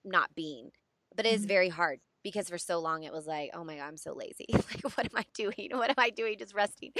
not 0.03 0.35
being, 0.35 0.71
but 1.15 1.25
it 1.25 1.33
is 1.33 1.41
mm-hmm. 1.41 1.49
very 1.49 1.69
hard 1.69 1.99
because 2.23 2.49
for 2.49 2.57
so 2.57 2.79
long 2.79 3.03
it 3.03 3.13
was 3.13 3.25
like, 3.25 3.51
oh 3.53 3.63
my 3.63 3.77
God, 3.77 3.85
I'm 3.85 3.97
so 3.97 4.13
lazy. 4.13 4.45
like, 4.51 4.83
what 4.83 5.05
am 5.05 5.15
I 5.15 5.25
doing? 5.33 5.69
What 5.71 5.89
am 5.89 5.95
I 5.97 6.09
doing? 6.09 6.37
Just 6.37 6.53
resting. 6.53 6.91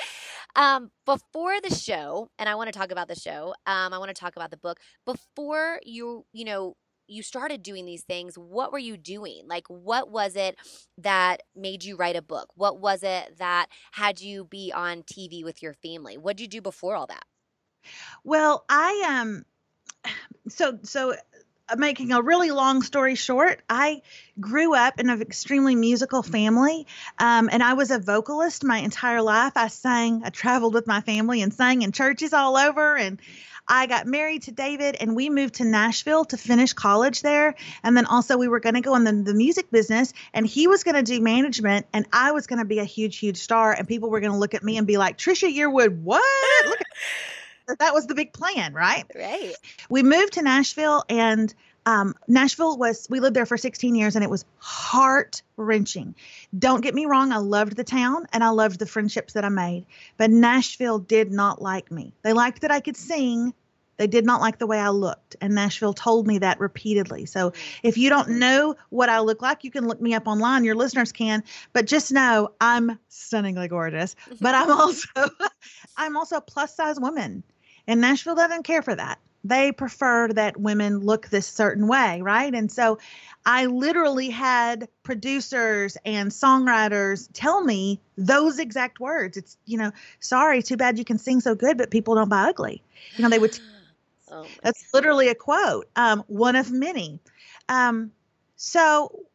Um, 0.56 0.92
before 1.06 1.60
the 1.62 1.74
show, 1.74 2.30
and 2.40 2.48
I 2.48 2.56
want 2.56 2.72
to 2.72 2.78
talk 2.78 2.92
about 2.92 3.08
the 3.08 3.16
show, 3.16 3.54
um, 3.66 3.94
I 3.94 3.98
want 3.98 4.10
to 4.10 4.20
talk 4.20 4.36
about 4.36 4.52
the 4.52 4.58
book. 4.58 4.80
Before 5.06 5.80
you, 5.84 6.26
you 6.32 6.46
know, 6.46 6.76
you 7.08 7.24
started 7.24 7.64
doing 7.64 7.86
these 7.86 8.04
things, 8.04 8.38
what 8.38 8.72
were 8.72 8.80
you 8.80 8.98
doing? 8.98 9.44
Like, 9.48 9.66
what 9.68 10.12
was 10.12 10.36
it 10.36 10.58
that 10.98 11.42
made 11.56 11.84
you 11.84 11.96
write 11.96 12.16
a 12.16 12.22
book? 12.22 12.50
What 12.56 12.80
was 12.80 13.04
it 13.04 13.38
that 13.38 13.68
had 13.94 14.22
you 14.22 14.46
be 14.46 14.72
on 14.74 15.04
TV 15.04 15.44
with 15.44 15.62
your 15.62 15.74
family? 15.74 16.18
What 16.18 16.38
did 16.38 16.44
you 16.44 16.60
do 16.60 16.62
before 16.62 16.96
all 16.96 17.08
that? 17.08 17.24
Well, 18.24 18.66
I 18.70 19.22
um 19.22 19.46
so 20.50 20.80
so 20.84 21.16
making 21.76 22.14
a 22.14 22.22
really 22.22 22.52
long 22.52 22.82
story 22.82 23.16
short, 23.16 23.62
I 23.70 24.02
grew 24.40 24.74
up 24.74 25.00
in 25.00 25.10
an 25.10 25.22
extremely 25.22 25.76
musical 25.76 26.24
family, 26.24 26.88
um, 27.20 27.50
and 27.52 27.62
I 27.62 27.74
was 27.74 27.92
a 27.92 28.00
vocalist 28.00 28.64
my 28.64 28.78
entire 28.78 29.22
life. 29.22 29.54
I 29.56 29.68
sang, 29.68 30.22
I 30.24 30.30
traveled 30.30 30.74
with 30.74 30.88
my 30.88 31.02
family 31.02 31.42
and 31.42 31.54
sang 31.54 31.82
in 31.82 31.92
churches 31.92 32.32
all 32.34 32.56
over, 32.56 32.96
and 32.96 33.20
I 33.68 33.86
got 33.88 34.08
married 34.08 34.44
to 34.44 34.52
David, 34.54 34.96
and 35.00 35.14
we 35.14 35.30
moved 35.30 35.56
to 35.56 35.66
Nashville 35.66 36.24
to 36.26 36.38
finish 36.38 36.72
college 36.72 37.22
there. 37.22 37.56
And 37.84 37.98
then 37.98 38.06
also, 38.06 38.38
we 38.38 38.48
were 38.48 38.62
going 38.62 38.76
to 38.76 38.82
go 38.82 38.96
in 38.96 39.04
the, 39.04 39.12
the 39.12 39.34
music 39.34 39.70
business, 39.70 40.14
and 40.34 40.48
he 40.48 40.68
was 40.68 40.86
going 40.86 40.96
to 40.96 41.04
do 41.04 41.22
management, 41.22 41.86
and 41.92 42.06
I 42.14 42.32
was 42.32 42.48
going 42.48 42.60
to 42.60 42.66
be 42.66 42.80
a 42.80 42.86
huge, 42.86 43.18
huge 43.18 43.38
star. 43.38 43.74
And 43.74 43.86
people 43.86 44.10
were 44.10 44.22
going 44.22 44.32
to 44.32 44.38
look 44.38 44.54
at 44.54 44.64
me 44.64 44.78
and 44.78 44.88
be 44.88 44.96
like, 44.96 45.18
Trisha 45.18 45.54
Yearwood, 45.54 46.02
what? 46.02 46.78
That 47.80 47.94
was 47.94 48.08
the 48.08 48.16
big 48.16 48.34
plan, 48.34 48.74
right? 48.74 49.06
Right. 49.16 49.54
We 49.90 50.04
moved 50.04 50.34
to 50.34 50.42
Nashville, 50.42 51.04
and 51.10 51.54
um, 51.88 52.16
Nashville 52.28 52.78
was, 52.78 53.08
we 53.10 53.22
lived 53.22 53.36
there 53.36 53.46
for 53.46 53.58
16 53.58 53.96
years, 53.96 54.16
and 54.16 54.24
it 54.24 54.30
was 54.30 54.44
heart 54.58 55.42
wrenching. 55.56 56.16
Don't 56.58 56.82
get 56.82 56.94
me 56.94 57.06
wrong, 57.06 57.32
I 57.32 57.38
loved 57.38 57.78
the 57.78 57.84
town 57.86 58.28
and 58.34 58.44
I 58.44 58.50
loved 58.50 58.80
the 58.80 58.86
friendships 58.86 59.34
that 59.34 59.46
I 59.46 59.50
made, 59.50 59.86
but 60.18 60.30
Nashville 60.30 61.00
did 61.00 61.32
not 61.32 61.62
like 61.62 61.90
me. 61.90 62.14
They 62.24 62.34
liked 62.34 62.62
that 62.62 62.72
I 62.72 62.82
could 62.82 62.98
sing. 62.98 63.54
They 63.96 64.08
did 64.08 64.26
not 64.26 64.42
like 64.42 64.60
the 64.60 64.68
way 64.68 64.78
I 64.78 64.90
looked, 64.90 65.38
and 65.42 65.56
Nashville 65.56 65.94
told 65.94 66.28
me 66.28 66.40
that 66.40 66.60
repeatedly. 66.60 67.26
So, 67.26 67.54
if 67.82 67.98
you 67.98 68.10
don't 68.10 68.32
know 68.32 68.76
what 68.90 69.10
I 69.10 69.22
look 69.22 69.42
like, 69.42 69.64
you 69.64 69.72
can 69.72 69.88
look 69.88 70.00
me 70.00 70.14
up 70.14 70.28
online. 70.28 70.64
Your 70.66 70.76
listeners 70.76 71.12
can, 71.12 71.44
but 71.74 71.88
just 71.88 72.12
know 72.12 72.50
I'm 72.62 73.00
stunningly 73.08 73.70
gorgeous. 73.70 74.16
But 74.40 74.54
I'm 74.54 74.70
also, 74.80 75.08
I'm 75.98 76.16
also 76.16 76.36
a 76.38 76.42
plus 76.42 76.76
size 76.76 77.00
woman. 77.00 77.44
And 77.88 78.02
Nashville 78.02 78.36
doesn't 78.36 78.64
care 78.64 78.82
for 78.82 78.96
that. 78.96 79.20
They 79.44 79.72
prefer 79.72 80.28
that 80.30 80.58
women 80.60 81.00
look 81.00 81.30
this 81.30 81.48
certain 81.48 81.88
way, 81.88 82.22
right? 82.22 82.54
And 82.54 82.72
so 82.72 83.00
I 83.46 83.68
literally 83.68 84.30
had 84.30 84.90
producers 85.04 85.96
and 86.04 86.32
songwriters 86.32 87.30
tell 87.34 87.64
me 87.64 88.02
those 88.18 88.60
exact 88.60 89.00
words. 89.00 89.38
It's, 89.38 89.58
you 89.66 89.78
know, 89.78 89.92
sorry, 90.20 90.62
too 90.62 90.76
bad 90.76 91.00
you 91.00 91.06
can 91.06 91.18
sing 91.18 91.40
so 91.40 91.56
good, 91.56 91.78
but 91.78 91.92
people 91.92 92.16
don't 92.16 92.30
buy 92.30 92.50
ugly. 92.50 92.84
You 93.16 93.24
know, 93.24 93.30
they 93.30 93.40
would. 93.40 93.54
T- 93.54 93.62
oh 94.32 94.46
that's 94.62 94.94
literally 94.94 95.30
a 95.30 95.36
quote, 95.36 95.88
um, 95.96 96.24
one 96.28 96.58
of 96.58 96.72
many. 96.72 97.20
Um, 97.70 98.12
so 98.58 99.27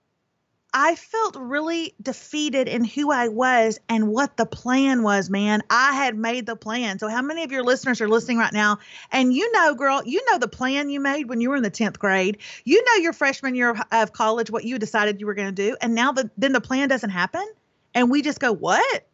I 0.75 0.95
felt 0.95 1.37
really 1.37 1.95
defeated 2.01 2.67
in 2.67 2.85
who 2.85 3.13
I 3.13 3.29
was 3.29 3.79
and 3.91 4.09
what 4.09 4.39
the 4.39 4.47
plan 4.47 5.03
was, 5.03 5.29
man. 5.29 5.63
I 5.69 5.93
had 5.95 6.17
made 6.17 6.47
the 6.47 6.57
plan. 6.57 6.99
So, 6.99 7.09
how 7.09 7.21
many 7.21 7.45
of 7.45 7.53
your 7.53 7.63
listeners 7.63 8.01
are 8.01 8.09
listening 8.09 8.39
right 8.39 8.53
now? 8.53 8.79
And 9.11 9.35
you 9.35 9.53
know, 9.53 9.75
girl, 9.75 10.03
you 10.05 10.25
know 10.31 10.39
the 10.39 10.49
plan 10.49 10.89
you 10.89 10.99
made 10.99 11.29
when 11.29 11.43
you 11.43 11.51
were 11.51 11.57
in 11.57 11.63
the 11.63 11.71
10th 11.71 11.99
grade. 11.99 12.39
You 12.65 12.83
know 12.85 13.03
your 13.03 13.13
freshman 13.13 13.55
year 13.55 13.77
of, 13.91 14.13
college, 14.13 14.51
what 14.51 14.65
you 14.65 14.79
decided 14.79 15.21
you 15.21 15.27
were 15.27 15.35
going 15.35 15.55
to 15.55 15.71
do. 15.71 15.77
And 15.81 15.95
now 15.95 16.13
the, 16.13 16.31
then 16.39 16.53
the 16.53 16.61
plan 16.61 16.89
doesn't 16.89 17.11
happen. 17.11 17.47
And 17.95 18.11
we 18.11 18.23
just 18.23 18.41
go, 18.41 18.53
what? 18.53 19.07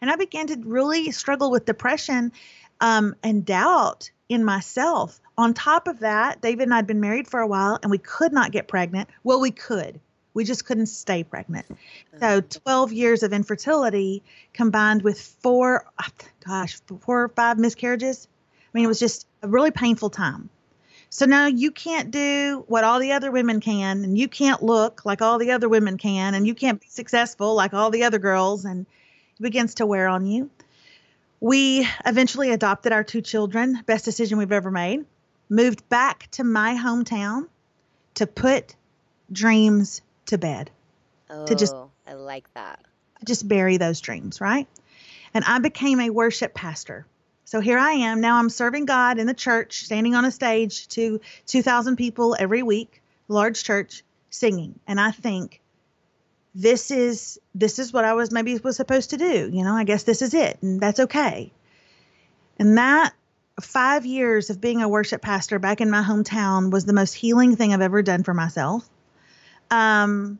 And 0.00 0.10
I 0.10 0.16
began 0.16 0.46
to 0.48 0.60
really 0.64 1.10
struggle 1.10 1.50
with 1.50 1.64
depression 1.64 2.30
um, 2.80 3.16
and 3.24 3.44
doubt 3.44 4.10
in 4.28 4.44
myself. 4.44 5.20
On 5.36 5.52
top 5.52 5.88
of 5.88 6.00
that, 6.00 6.40
David 6.40 6.64
and 6.64 6.74
I 6.74 6.76
had 6.76 6.86
been 6.86 7.00
married 7.00 7.26
for 7.26 7.40
a 7.40 7.46
while 7.46 7.80
and 7.82 7.90
we 7.90 7.98
could 7.98 8.32
not 8.32 8.52
get 8.52 8.68
pregnant. 8.68 9.08
Well, 9.24 9.40
we 9.40 9.50
could 9.50 10.00
we 10.34 10.44
just 10.44 10.64
couldn't 10.64 10.86
stay 10.86 11.24
pregnant. 11.24 11.66
So 12.18 12.26
uh-huh. 12.26 12.40
12 12.64 12.92
years 12.92 13.22
of 13.22 13.32
infertility 13.32 14.22
combined 14.52 15.02
with 15.02 15.20
four, 15.20 15.86
uh, 15.98 16.04
gosh, 16.46 16.80
four 17.00 17.24
or 17.24 17.28
five 17.28 17.58
miscarriages. 17.58 18.28
I 18.72 18.78
mean, 18.78 18.84
it 18.84 18.88
was 18.88 19.00
just 19.00 19.26
a 19.42 19.48
really 19.48 19.70
painful 19.70 20.10
time. 20.10 20.48
So 21.10 21.26
now 21.26 21.46
you 21.46 21.70
can't 21.70 22.10
do 22.10 22.64
what 22.68 22.84
all 22.84 22.98
the 22.98 23.12
other 23.12 23.30
women 23.30 23.60
can, 23.60 24.02
and 24.02 24.16
you 24.16 24.28
can't 24.28 24.62
look 24.62 25.04
like 25.04 25.20
all 25.20 25.38
the 25.38 25.50
other 25.50 25.68
women 25.68 25.98
can, 25.98 26.34
and 26.34 26.46
you 26.46 26.54
can't 26.54 26.80
be 26.80 26.86
successful 26.88 27.54
like 27.54 27.74
all 27.74 27.90
the 27.90 28.04
other 28.04 28.18
girls, 28.18 28.64
and 28.64 28.86
it 29.38 29.42
begins 29.42 29.74
to 29.74 29.86
wear 29.86 30.08
on 30.08 30.24
you. 30.24 30.50
We 31.38 31.86
eventually 32.06 32.50
adopted 32.50 32.92
our 32.92 33.04
two 33.04 33.20
children, 33.20 33.82
best 33.84 34.06
decision 34.06 34.38
we've 34.38 34.52
ever 34.52 34.70
made, 34.70 35.04
moved 35.50 35.86
back 35.90 36.28
to 36.32 36.44
my 36.44 36.76
hometown 36.82 37.48
to 38.14 38.26
put 38.26 38.74
dreams 39.30 40.00
to 40.26 40.38
bed. 40.38 40.70
Oh, 41.30 41.46
to 41.46 41.54
just 41.54 41.74
oh, 41.74 41.90
I 42.06 42.14
like 42.14 42.52
that. 42.54 42.84
Just 43.24 43.46
bury 43.46 43.76
those 43.76 44.00
dreams, 44.00 44.40
right? 44.40 44.66
And 45.34 45.44
I 45.44 45.58
became 45.58 46.00
a 46.00 46.10
worship 46.10 46.54
pastor. 46.54 47.06
So 47.44 47.60
here 47.60 47.78
I 47.78 47.92
am. 47.92 48.20
Now 48.20 48.38
I'm 48.38 48.50
serving 48.50 48.86
God 48.86 49.18
in 49.18 49.26
the 49.26 49.34
church, 49.34 49.84
standing 49.84 50.14
on 50.14 50.24
a 50.24 50.30
stage 50.30 50.88
to 50.88 51.20
2,000 51.46 51.96
people 51.96 52.36
every 52.38 52.62
week, 52.62 53.02
large 53.28 53.62
church, 53.62 54.02
singing. 54.30 54.78
And 54.86 55.00
I 55.00 55.10
think, 55.10 55.62
this 56.54 56.90
is 56.90 57.40
this 57.54 57.78
is 57.78 57.92
what 57.92 58.04
I 58.04 58.14
was 58.14 58.30
maybe 58.30 58.56
was 58.58 58.76
supposed 58.76 59.10
to 59.10 59.16
do. 59.16 59.50
You 59.52 59.64
know, 59.64 59.74
I 59.74 59.84
guess 59.84 60.02
this 60.02 60.22
is 60.22 60.34
it, 60.34 60.58
and 60.62 60.80
that's 60.80 61.00
okay. 61.00 61.52
And 62.58 62.78
that 62.78 63.14
five 63.60 64.06
years 64.06 64.50
of 64.50 64.60
being 64.60 64.82
a 64.82 64.88
worship 64.88 65.22
pastor 65.22 65.58
back 65.58 65.80
in 65.80 65.90
my 65.90 66.02
hometown 66.02 66.70
was 66.70 66.84
the 66.84 66.92
most 66.92 67.14
healing 67.14 67.56
thing 67.56 67.72
I've 67.72 67.80
ever 67.80 68.02
done 68.02 68.22
for 68.22 68.34
myself. 68.34 68.88
Um, 69.72 70.38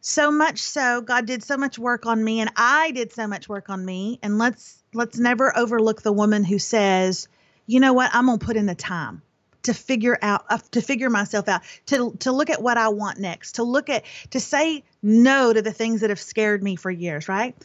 so 0.00 0.30
much 0.30 0.60
so, 0.60 1.02
God 1.02 1.26
did 1.26 1.44
so 1.44 1.58
much 1.58 1.78
work 1.78 2.06
on 2.06 2.24
me, 2.24 2.40
and 2.40 2.50
I 2.56 2.90
did 2.92 3.12
so 3.12 3.26
much 3.26 3.48
work 3.48 3.68
on 3.68 3.84
me. 3.84 4.18
And 4.22 4.38
let's 4.38 4.82
let's 4.94 5.18
never 5.18 5.56
overlook 5.56 6.00
the 6.00 6.12
woman 6.12 6.42
who 6.42 6.58
says, 6.58 7.28
"You 7.66 7.80
know 7.80 7.92
what? 7.92 8.10
I'm 8.14 8.26
gonna 8.26 8.38
put 8.38 8.56
in 8.56 8.66
the 8.66 8.74
time." 8.74 9.22
to 9.64 9.74
figure 9.74 10.16
out 10.22 10.44
uh, 10.48 10.58
to 10.70 10.80
figure 10.80 11.10
myself 11.10 11.48
out 11.48 11.60
to 11.86 12.14
to 12.20 12.30
look 12.30 12.50
at 12.50 12.62
what 12.62 12.78
I 12.78 12.88
want 12.88 13.18
next 13.18 13.56
to 13.56 13.64
look 13.64 13.90
at 13.90 14.04
to 14.30 14.38
say 14.38 14.84
no 15.02 15.52
to 15.52 15.60
the 15.60 15.72
things 15.72 16.02
that 16.02 16.10
have 16.10 16.20
scared 16.20 16.62
me 16.62 16.76
for 16.76 16.88
years 16.88 17.28
right 17.28 17.56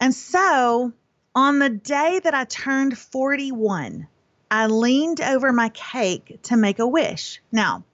and 0.00 0.14
so 0.14 0.90
on 1.34 1.58
the 1.58 1.68
day 1.68 2.18
that 2.24 2.32
I 2.32 2.44
turned 2.44 2.96
41 2.96 4.08
I 4.50 4.66
leaned 4.68 5.20
over 5.20 5.52
my 5.52 5.68
cake 5.68 6.38
to 6.44 6.56
make 6.56 6.78
a 6.78 6.86
wish 6.86 7.42
now 7.52 7.84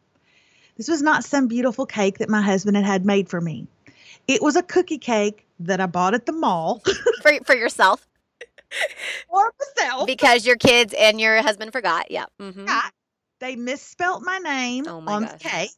this 0.79 0.89
was 0.89 1.03
not 1.03 1.25
some 1.25 1.49
beautiful 1.49 1.85
cake 1.85 2.19
that 2.19 2.31
my 2.31 2.41
husband 2.41 2.77
had 2.77 2.87
had 2.87 3.05
made 3.05 3.29
for 3.29 3.41
me 3.41 3.67
it 4.27 4.43
was 4.43 4.57
a 4.57 4.63
cookie 4.63 4.99
cake 4.99 5.47
that 5.61 5.81
I 5.81 5.87
bought 5.87 6.15
at 6.15 6.27
the 6.27 6.33
mall 6.33 6.83
for 7.23 7.33
for 7.45 7.55
yourself 7.57 8.07
for 9.31 9.53
myself 9.59 10.07
because 10.07 10.47
your 10.47 10.57
kids 10.57 10.95
and 10.97 11.21
your 11.21 11.41
husband 11.43 11.73
forgot. 11.73 12.11
Yeah. 12.11 12.27
Mm-hmm. 12.41 12.67
They 13.41 13.57
misspelt 13.57 14.23
my 14.23 14.39
name 14.39 14.87
Oh 14.87 15.01
my 15.01 15.13
on 15.13 15.23
gosh. 15.23 15.33
the 15.33 15.39
cake 15.39 15.71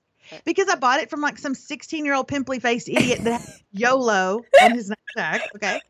because 0.44 0.68
I 0.68 0.74
bought 0.74 1.00
it 1.00 1.10
from 1.10 1.20
like 1.20 1.38
some 1.38 1.54
16 1.54 2.04
year 2.04 2.14
old 2.14 2.26
pimply 2.26 2.58
faced 2.58 2.88
idiot 2.88 3.20
that 3.24 3.46
YOLO 3.72 4.42
on 4.62 4.72
his 4.72 4.88
name 4.88 4.96
tag. 5.16 5.42
Okay. 5.56 5.80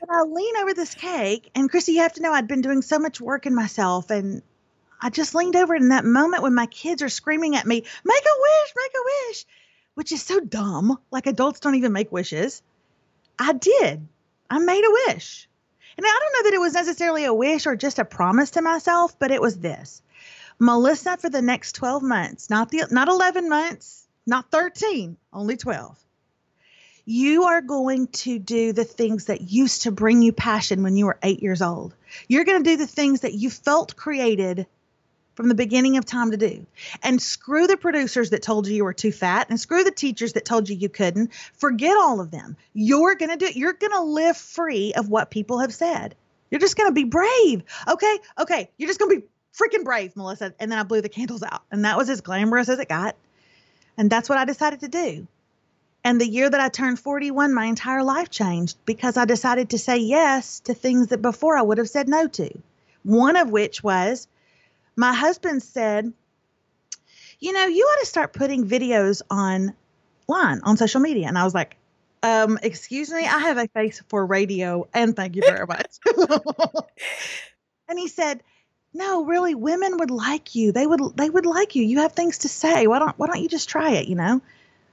But 0.00 0.10
I 0.10 0.22
lean 0.22 0.56
over 0.58 0.74
this 0.74 0.94
cake, 0.94 1.50
and 1.54 1.70
Chrissy, 1.70 1.92
you 1.92 2.00
have 2.00 2.12
to 2.14 2.22
know 2.22 2.32
I'd 2.32 2.46
been 2.46 2.60
doing 2.60 2.82
so 2.82 2.98
much 2.98 3.18
work 3.18 3.46
in 3.46 3.54
myself, 3.54 4.10
and 4.10 4.42
I 5.00 5.10
just 5.10 5.34
leaned 5.34 5.56
over 5.56 5.74
in 5.74 5.90
that 5.90 6.04
moment 6.04 6.42
when 6.42 6.54
my 6.54 6.66
kids 6.66 7.02
are 7.02 7.08
screaming 7.08 7.54
at 7.56 7.66
me, 7.66 7.84
"Make 8.04 8.24
a 8.24 8.40
wish, 8.40 8.74
make 8.76 8.92
a 8.92 9.28
wish," 9.28 9.46
which 9.94 10.12
is 10.12 10.22
so 10.22 10.40
dumb. 10.40 10.98
Like 11.10 11.26
adults 11.26 11.60
don't 11.60 11.74
even 11.74 11.92
make 11.92 12.10
wishes. 12.10 12.62
I 13.38 13.52
did. 13.52 14.08
I 14.48 14.58
made 14.58 14.84
a 14.84 15.12
wish. 15.12 15.48
And 15.96 16.06
I 16.06 16.18
don't 16.20 16.32
know 16.32 16.50
that 16.50 16.54
it 16.54 16.60
was 16.60 16.74
necessarily 16.74 17.24
a 17.24 17.34
wish 17.34 17.66
or 17.66 17.76
just 17.76 17.98
a 17.98 18.04
promise 18.04 18.52
to 18.52 18.62
myself, 18.62 19.18
but 19.18 19.30
it 19.30 19.40
was 19.40 19.58
this. 19.58 20.02
Melissa 20.58 21.16
for 21.18 21.28
the 21.28 21.42
next 21.42 21.72
12 21.72 22.02
months, 22.02 22.48
not 22.48 22.70
the 22.70 22.84
not 22.90 23.08
11 23.08 23.48
months, 23.48 24.06
not 24.26 24.50
13, 24.50 25.16
only 25.32 25.56
12. 25.56 25.98
You 27.04 27.44
are 27.44 27.60
going 27.60 28.08
to 28.08 28.38
do 28.38 28.72
the 28.72 28.84
things 28.84 29.26
that 29.26 29.40
used 29.40 29.82
to 29.82 29.92
bring 29.92 30.22
you 30.22 30.32
passion 30.32 30.82
when 30.82 30.96
you 30.96 31.06
were 31.06 31.18
8 31.22 31.42
years 31.42 31.62
old. 31.62 31.94
You're 32.28 32.44
going 32.44 32.64
to 32.64 32.70
do 32.70 32.76
the 32.76 32.86
things 32.86 33.20
that 33.20 33.34
you 33.34 33.50
felt 33.50 33.94
created 33.94 34.66
from 35.36 35.48
the 35.48 35.54
beginning 35.54 35.98
of 35.98 36.04
time 36.04 36.32
to 36.32 36.36
do. 36.36 36.66
And 37.02 37.22
screw 37.22 37.66
the 37.66 37.76
producers 37.76 38.30
that 38.30 38.42
told 38.42 38.66
you 38.66 38.74
you 38.74 38.84
were 38.84 38.94
too 38.94 39.12
fat 39.12 39.48
and 39.50 39.60
screw 39.60 39.84
the 39.84 39.90
teachers 39.90 40.32
that 40.32 40.44
told 40.44 40.68
you 40.68 40.74
you 40.74 40.88
couldn't. 40.88 41.32
Forget 41.54 41.96
all 41.96 42.20
of 42.20 42.30
them. 42.30 42.56
You're 42.72 43.14
going 43.14 43.30
to 43.30 43.36
do 43.36 43.46
it. 43.46 43.56
You're 43.56 43.74
going 43.74 43.92
to 43.92 44.02
live 44.02 44.36
free 44.36 44.94
of 44.94 45.08
what 45.08 45.30
people 45.30 45.60
have 45.60 45.72
said. 45.72 46.16
You're 46.50 46.60
just 46.60 46.76
going 46.76 46.88
to 46.88 46.94
be 46.94 47.04
brave. 47.04 47.62
Okay? 47.86 48.18
Okay. 48.38 48.70
You're 48.78 48.88
just 48.88 48.98
going 48.98 49.14
to 49.14 49.20
be 49.20 49.26
freaking 49.54 49.84
brave, 49.84 50.16
Melissa. 50.16 50.54
And 50.58 50.72
then 50.72 50.78
I 50.78 50.82
blew 50.82 51.02
the 51.02 51.08
candles 51.08 51.42
out. 51.42 51.62
And 51.70 51.84
that 51.84 51.98
was 51.98 52.08
as 52.08 52.22
glamorous 52.22 52.68
as 52.68 52.78
it 52.78 52.88
got. 52.88 53.14
And 53.98 54.10
that's 54.10 54.28
what 54.28 54.38
I 54.38 54.46
decided 54.46 54.80
to 54.80 54.88
do. 54.88 55.26
And 56.02 56.20
the 56.20 56.28
year 56.28 56.48
that 56.48 56.60
I 56.60 56.68
turned 56.68 57.00
41, 57.00 57.52
my 57.52 57.64
entire 57.64 58.04
life 58.04 58.30
changed 58.30 58.78
because 58.86 59.16
I 59.16 59.24
decided 59.24 59.70
to 59.70 59.78
say 59.78 59.98
yes 59.98 60.60
to 60.60 60.72
things 60.72 61.08
that 61.08 61.20
before 61.20 61.58
I 61.58 61.62
would 61.62 61.78
have 61.78 61.88
said 61.88 62.08
no 62.08 62.28
to. 62.28 62.50
One 63.02 63.36
of 63.36 63.50
which 63.50 63.82
was 63.82 64.28
my 64.96 65.12
husband 65.14 65.62
said, 65.62 66.12
You 67.38 67.52
know, 67.52 67.66
you 67.66 67.84
ought 67.84 68.00
to 68.00 68.06
start 68.06 68.32
putting 68.32 68.66
videos 68.66 69.22
online 69.30 69.74
on 70.62 70.76
social 70.76 71.00
media. 71.00 71.28
And 71.28 71.38
I 71.38 71.44
was 71.44 71.54
like, 71.54 71.76
um, 72.22 72.58
excuse 72.62 73.10
me, 73.10 73.26
I 73.26 73.38
have 73.38 73.58
a 73.58 73.68
face 73.68 74.02
for 74.08 74.24
radio 74.24 74.88
and 74.94 75.14
thank 75.14 75.36
you 75.36 75.42
very 75.42 75.66
much. 75.66 75.96
and 77.88 77.98
he 77.98 78.08
said, 78.08 78.42
No, 78.94 79.24
really, 79.24 79.54
women 79.54 79.98
would 79.98 80.10
like 80.10 80.54
you. 80.54 80.72
They 80.72 80.86
would 80.86 81.00
they 81.16 81.30
would 81.30 81.46
like 81.46 81.76
you. 81.76 81.84
You 81.84 81.98
have 82.00 82.12
things 82.12 82.38
to 82.38 82.48
say. 82.48 82.86
Why 82.86 82.98
don't 82.98 83.16
why 83.18 83.26
don't 83.26 83.40
you 83.40 83.48
just 83.48 83.68
try 83.68 83.92
it, 83.92 84.08
you 84.08 84.16
know? 84.16 84.40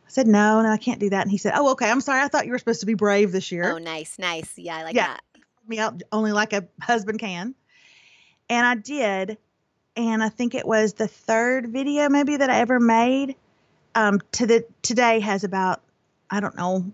I 0.06 0.10
said, 0.10 0.28
No, 0.28 0.62
no, 0.62 0.70
I 0.70 0.78
can't 0.78 1.00
do 1.00 1.10
that. 1.12 1.22
And 1.22 1.32
he 1.32 1.38
said, 1.38 1.54
Oh, 1.56 1.72
okay, 1.72 1.90
I'm 1.90 2.02
sorry. 2.02 2.22
I 2.22 2.28
thought 2.28 2.46
you 2.46 2.52
were 2.52 2.60
supposed 2.60 2.82
to 2.82 2.86
be 2.86 2.94
brave 2.94 3.32
this 3.32 3.52
year 3.52 3.72
Oh, 3.72 3.78
nice, 3.78 4.20
nice. 4.20 4.52
Yeah, 4.58 4.78
I 4.78 4.84
like 4.84 4.96
Yeah. 4.96 5.08
that. 5.08 5.22
me 5.66 5.80
out 5.80 6.04
only 6.12 6.34
like 6.34 6.52
a 6.54 6.68
husband 6.82 7.20
can. 7.20 7.56
And 8.50 8.66
I 8.66 8.76
did. 8.76 9.38
And 9.96 10.24
I 10.24 10.30
think 10.30 10.56
it 10.56 10.68
was 10.68 10.94
the 10.94 11.08
third 11.08 11.68
video 11.68 12.10
maybe 12.10 12.38
that 12.38 12.50
I 12.50 12.60
ever 12.60 12.80
made. 12.80 13.36
Um, 13.96 14.22
to 14.34 14.48
the 14.48 14.66
today 14.82 15.20
has 15.20 15.44
about 15.44 15.84
I 16.32 16.40
don't 16.40 16.56
know 16.56 16.92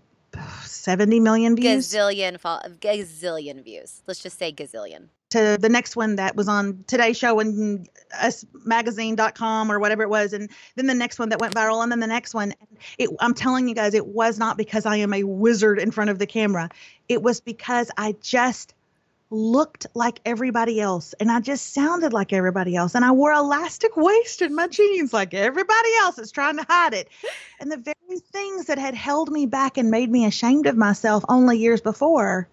70 0.62 1.20
million 1.20 1.56
views. 1.56 1.88
Gazillion, 1.88 2.38
fo- 2.38 2.60
gazillion 2.80 3.64
views. 3.64 4.02
Let's 4.06 4.22
just 4.22 4.38
say 4.38 4.52
gazillion. 4.52 5.08
to 5.30 5.56
the 5.60 5.68
next 5.68 5.96
one 5.96 6.16
that 6.16 6.36
was 6.36 6.48
on 6.48 6.84
Today 6.86 7.12
Show 7.12 7.40
and 7.40 7.88
usmagazine.com 8.22 9.72
or 9.72 9.78
whatever 9.78 10.02
it 10.02 10.10
was. 10.10 10.32
And 10.32 10.50
then 10.76 10.86
the 10.86 10.94
next 10.94 11.18
one 11.18 11.30
that 11.30 11.40
went 11.40 11.54
viral. 11.54 11.82
And 11.82 11.90
then 11.90 12.00
the 12.00 12.06
next 12.06 12.34
one. 12.34 12.54
It, 12.98 13.10
I'm 13.20 13.34
telling 13.34 13.68
you 13.68 13.74
guys, 13.74 13.94
it 13.94 14.06
was 14.06 14.38
not 14.38 14.56
because 14.56 14.86
I 14.86 14.96
am 14.96 15.12
a 15.12 15.24
wizard 15.24 15.78
in 15.78 15.90
front 15.90 16.10
of 16.10 16.18
the 16.18 16.26
camera. 16.26 16.68
It 17.08 17.22
was 17.22 17.40
because 17.40 17.90
I 17.96 18.14
just 18.20 18.74
looked 19.30 19.86
like 19.94 20.20
everybody 20.24 20.80
else 20.80 21.14
and 21.20 21.30
I 21.30 21.40
just 21.40 21.72
sounded 21.72 22.12
like 22.12 22.32
everybody 22.32 22.74
else. 22.74 22.94
And 22.94 23.04
I 23.04 23.12
wore 23.12 23.32
elastic 23.32 23.96
waist 23.96 24.42
in 24.42 24.54
my 24.54 24.66
jeans 24.66 25.12
like 25.12 25.34
everybody 25.34 25.88
else 26.00 26.18
is 26.18 26.32
trying 26.32 26.56
to 26.56 26.66
hide 26.68 26.94
it. 26.94 27.08
And 27.60 27.70
the 27.70 27.76
very 27.76 28.20
things 28.32 28.66
that 28.66 28.78
had 28.78 28.94
held 28.94 29.30
me 29.30 29.46
back 29.46 29.76
and 29.76 29.90
made 29.90 30.10
me 30.10 30.26
ashamed 30.26 30.66
of 30.66 30.76
myself 30.76 31.24
only 31.28 31.58
years 31.58 31.80
before 31.80 32.48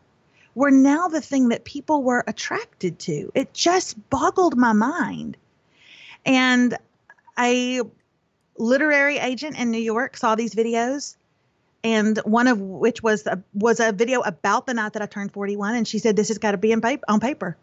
were 0.54 0.72
now 0.72 1.08
the 1.08 1.22
thing 1.22 1.50
that 1.50 1.66
people 1.66 2.04
were 2.04 2.24
attracted 2.28 3.00
to. 3.00 3.32
It 3.36 3.54
just 3.54 4.10
boggled 4.10 4.56
my 4.56 4.74
mind. 4.74 5.38
And 6.26 6.78
a 7.40 7.82
literary 8.58 9.18
agent 9.18 9.58
in 9.58 9.72
New 9.72 9.78
York 9.80 10.18
saw 10.18 10.36
these 10.36 10.56
videos 10.56 11.16
and 11.88 12.17
one 12.26 12.47
of 12.47 12.60
which 12.60 13.02
was 13.02 13.26
a, 13.26 13.41
was 13.54 13.80
a 13.80 13.93
video 13.93 14.19
about 14.19 14.65
the 14.65 14.73
night 14.73 14.93
that 14.93 15.02
I 15.02 15.06
turned 15.06 15.32
41 15.32 15.76
and 15.76 15.88
she 15.88 16.00
said 16.00 16.17
this 16.17 16.28
has 16.28 16.38
got 16.38 16.52
to 16.52 16.58
be 16.58 16.73
in 16.73 16.82
paper 16.82 17.06
on 17.08 17.21
paper. 17.21 17.56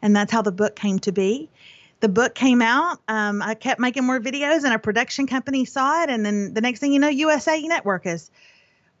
And 0.00 0.14
that's 0.14 0.30
how 0.30 0.42
the 0.42 0.52
book 0.52 0.76
came 0.76 1.00
to 1.00 1.10
be. 1.12 1.50
The 1.98 2.08
book 2.08 2.34
came 2.34 2.62
out. 2.62 3.00
Um, 3.08 3.42
I 3.42 3.54
kept 3.54 3.80
making 3.80 4.06
more 4.06 4.20
videos, 4.20 4.64
and 4.64 4.72
a 4.72 4.78
production 4.78 5.26
company 5.26 5.64
saw 5.64 6.04
it. 6.04 6.10
And 6.10 6.24
then 6.24 6.54
the 6.54 6.60
next 6.60 6.78
thing 6.78 6.92
you 6.92 7.00
know, 7.00 7.08
USA 7.08 7.60
Network 7.60 8.04
has 8.04 8.30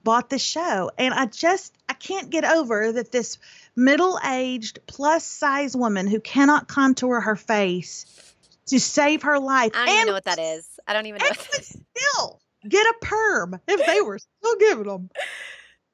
bought 0.02 0.28
the 0.28 0.38
show. 0.38 0.90
And 0.98 1.14
I 1.14 1.26
just 1.26 1.72
I 1.88 1.94
can't 1.94 2.28
get 2.28 2.44
over 2.44 2.92
that 2.92 3.12
this 3.12 3.38
middle-aged 3.76 4.80
plus 4.86 5.24
size 5.24 5.76
woman 5.76 6.08
who 6.08 6.20
cannot 6.20 6.66
contour 6.68 7.20
her 7.20 7.36
face 7.36 8.04
to 8.66 8.80
save 8.80 9.22
her 9.22 9.38
life 9.38 9.72
I 9.74 9.78
don't 9.78 9.88
and 9.88 9.94
even 9.94 10.06
know 10.08 10.12
what 10.12 10.24
that 10.24 10.38
is. 10.40 10.68
I 10.86 10.92
don't 10.92 11.06
even 11.06 11.20
know. 11.20 11.28
What 11.28 11.48
would 11.52 11.64
still 11.64 12.40
get 12.68 12.86
a 12.86 12.94
perm 13.00 13.60
if 13.66 13.86
they 13.86 14.00
were 14.00 14.18
still 14.18 14.56
giving 14.56 14.84
them 14.86 15.10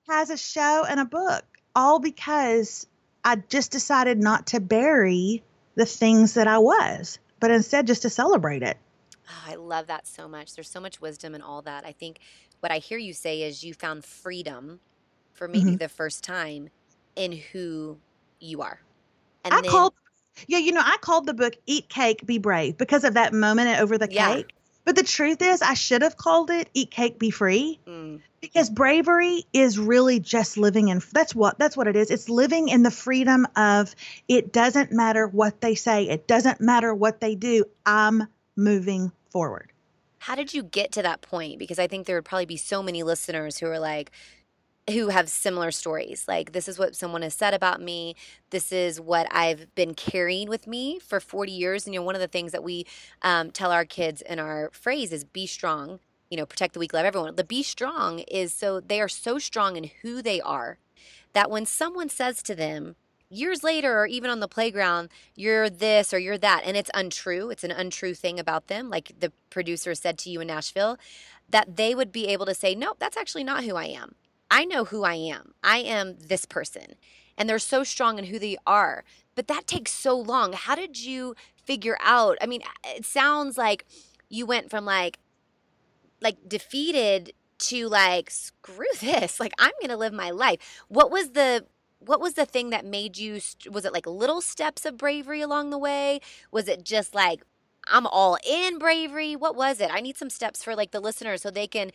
has 0.09 0.31
a 0.31 0.37
show 0.37 0.85
and 0.89 1.01
a 1.01 1.05
book 1.05 1.45
all 1.75 1.99
because 1.99 2.87
I 3.25 3.37
just 3.37 3.73
decided 3.73 4.19
not 4.19 4.49
to 4.49 4.61
bury 4.61 5.43
the 5.75 5.85
things 5.87 6.35
that 6.35 6.47
I 6.47 6.59
was, 6.59 7.19
but 7.41 7.51
instead 7.51 7.87
just 7.87 8.03
to 8.03 8.11
celebrate 8.11 8.63
it. 8.63 8.79
Oh, 9.29 9.45
I 9.51 9.55
love 9.57 9.89
that 9.89 10.07
so 10.07 10.29
much. 10.29 10.55
There's 10.55 10.71
so 10.71 10.81
much 10.81 11.01
wisdom 11.01 11.35
in 11.35 11.43
all 11.43 11.63
that. 11.63 11.85
I 11.85 11.93
think 11.93 12.21
what 12.61 12.73
I 12.73 12.79
hear 12.79 12.99
you 12.99 13.13
say 13.13 13.43
is 13.43 13.65
you 13.65 13.75
found 13.75 14.05
freedom 14.05 14.81
for 15.33 15.49
maybe 15.49 15.73
Mhm. 15.73 15.79
the 15.79 15.89
first 15.89 16.23
time 16.25 16.71
in 17.17 17.33
who 17.33 17.99
you 18.41 18.63
are. 18.63 18.81
And 19.45 19.53
I 19.53 19.61
then, 19.63 19.71
called, 19.71 19.93
yeah, 20.47 20.59
you 20.59 20.73
know, 20.73 20.83
I 20.83 20.97
called 21.01 21.27
the 21.27 21.35
book 21.35 21.57
"Eat 21.67 21.89
Cake, 21.89 22.25
Be 22.25 22.39
Brave" 22.39 22.77
because 22.79 23.05
of 23.05 23.15
that 23.15 23.33
moment 23.33 23.81
over 23.81 23.99
the 23.99 24.09
Yeah. 24.09 24.35
cake. 24.35 24.55
But 24.87 24.97
the 24.97 25.03
truth 25.03 25.43
is, 25.43 25.61
I 25.61 25.75
should 25.75 26.01
have 26.01 26.17
called 26.17 26.49
it 26.49 26.71
"Eat 26.73 26.91
Cake, 26.91 27.19
Be 27.19 27.31
Free" 27.31 27.81
Mm, 27.87 28.21
because 28.41 28.71
bravery 28.71 29.45
is 29.53 29.79
really 29.79 30.21
just 30.21 30.57
living 30.57 30.89
in. 30.89 31.03
That's 31.13 31.35
what 31.35 31.59
that's 31.59 31.77
what 31.77 31.89
it 31.89 31.97
is. 31.97 32.11
It's 32.11 32.29
living 32.29 32.69
in 32.69 32.85
the 32.85 32.91
freedom 32.93 33.47
of 33.57 33.95
it 34.29 34.53
doesn't 34.53 34.93
matter 34.93 35.27
what 35.27 35.61
they 35.61 35.75
say, 35.75 36.09
it 36.09 36.29
doesn't 36.29 36.61
matter 36.61 36.95
what 36.95 37.21
they 37.21 37.35
do. 37.35 37.65
I'm 37.85 38.29
moving 38.57 39.13
forward. 39.31 39.73
how 40.19 40.35
did 40.35 40.55
you 40.55 40.63
get 40.63 40.91
to 40.93 41.03
that 41.03 41.21
point? 41.21 41.59
Because 41.59 41.79
I 41.79 41.87
think 41.87 42.07
there 42.07 42.17
would 42.17 42.25
probably 42.25 42.47
be 42.47 42.57
so 42.57 42.83
many 42.83 43.03
listeners 43.03 43.59
who 43.59 43.67
are 43.67 43.79
like, 43.79 44.11
who 44.91 45.09
have 45.09 45.29
similar 45.29 45.71
stories. 45.71 46.27
Like, 46.29 46.53
this 46.53 46.69
is 46.69 46.79
what 46.79 46.95
someone 46.95 47.23
has 47.23 47.35
said 47.35 47.55
about 47.55 47.81
me. 47.81 48.15
This 48.51 48.71
is 48.71 49.01
what 49.01 49.27
I've 49.31 49.75
been 49.75 49.95
carrying 49.95 50.49
with 50.49 50.67
me 50.67 50.99
for 51.01 51.19
40 51.19 51.51
years. 51.51 51.87
And, 51.87 51.95
you 51.95 52.01
know, 52.01 52.05
one 52.07 52.15
of 52.15 52.21
the 52.21 52.29
things 52.29 52.53
that 52.53 52.63
we 52.63 52.87
um, 53.23 53.51
tell 53.51 53.73
our 53.73 53.85
kids 53.85 54.23
in 54.23 54.39
our 54.39 54.71
phrase 54.73 55.13
is 55.13 55.25
be 55.25 55.47
strong 55.47 55.99
you 56.31 56.37
know, 56.37 56.47
protect 56.47 56.75
the 56.75 56.81
weak, 56.81 56.93
love 56.93 57.05
everyone. 57.05 57.37
The 57.37 57.45
be 57.45 57.63
strong 57.63 58.21
is 58.21 58.53
so 58.53 58.81
they 58.81 59.01
are 59.01 59.09
so 59.09 59.39
strong 59.39 59.77
in 59.77 59.91
who 60.03 60.23
they 60.23 60.41
are 60.41 60.79
that 61.33 61.51
when 61.51 61.67
someone 61.67 62.09
says 62.09 62.43
to 62.43 62.55
them, 62.55 62.97
years 63.29 63.63
later 63.63 63.99
or 63.99 64.07
even 64.07 64.31
on 64.31 64.41
the 64.41 64.49
playground, 64.49 65.09
you're 65.35 65.69
this 65.69 66.13
or 66.15 66.19
you're 66.19 66.39
that, 66.39 66.63
and 66.65 66.77
it's 66.77 66.91
untrue, 66.95 67.51
it's 67.51 67.65
an 67.65 67.71
untrue 67.71 68.15
thing 68.15 68.41
about 68.41 68.69
them, 68.69 68.89
like 68.89 69.13
the 69.19 69.33
producer 69.51 69.95
said 69.95 70.19
to 70.19 70.31
you 70.31 70.41
in 70.41 70.47
Nashville, 70.47 70.97
that 71.51 71.77
they 71.77 71.95
would 71.95 72.11
be 72.11 72.27
able 72.27 72.47
to 72.47 72.55
say, 72.55 72.75
nope, 72.75 72.97
that's 72.99 73.17
actually 73.17 73.45
not 73.45 73.65
who 73.65 73.77
I 73.77 73.85
am. 73.85 74.15
I 74.51 74.65
know 74.65 74.85
who 74.85 75.05
I 75.05 75.15
am. 75.15 75.55
I 75.63 75.79
am 75.79 76.17
this 76.19 76.45
person. 76.45 76.95
And 77.37 77.49
they're 77.49 77.59
so 77.59 77.85
strong 77.85 78.19
in 78.19 78.27
who 78.27 78.39
they 78.39 78.57
are. 78.67 79.05
But 79.35 79.49
that 79.49 79.67
takes 79.67 79.93
so 79.93 80.17
long. 80.17 80.53
How 80.55 80.75
did 80.75 81.03
you 81.03 81.35
figure 81.63 81.99
out? 82.03 82.39
I 82.41 82.47
mean, 82.47 82.63
it 82.85 83.05
sounds 83.05 83.59
like 83.59 83.85
you 84.29 84.47
went 84.47 84.71
from 84.71 84.85
like 84.85 85.19
like 86.23 86.37
defeated 86.49 87.33
to 87.59 87.89
like 87.89 88.31
screw 88.31 88.87
this. 89.01 89.39
Like 89.39 89.53
I'm 89.59 89.73
going 89.81 89.91
to 89.91 89.97
live 89.97 90.13
my 90.13 90.31
life. 90.31 90.85
What 90.89 91.11
was 91.11 91.31
the 91.31 91.67
what 91.99 92.21
was 92.21 92.35
the 92.35 92.47
thing 92.47 92.71
that 92.71 92.85
made 92.85 93.17
you 93.19 93.41
was 93.71 93.85
it 93.85 93.93
like 93.93 94.07
little 94.07 94.41
steps 94.41 94.85
of 94.85 94.97
bravery 94.97 95.41
along 95.41 95.71
the 95.71 95.79
way? 95.79 96.21
Was 96.51 96.69
it 96.69 96.85
just 96.85 97.15
like 97.15 97.43
I'm 97.89 98.07
all 98.07 98.39
in 98.49 98.79
bravery? 98.79 99.37
What 99.37 99.55
was 99.55 99.81
it? 99.81 99.91
I 99.93 100.01
need 100.01 100.17
some 100.17 100.31
steps 100.31 100.63
for 100.63 100.75
like 100.75 100.91
the 100.91 101.01
listeners 101.01 101.43
so 101.43 101.51
they 101.51 101.67
can 101.67 101.93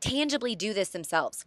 tangibly 0.00 0.54
do 0.54 0.72
this 0.72 0.90
themselves. 0.90 1.44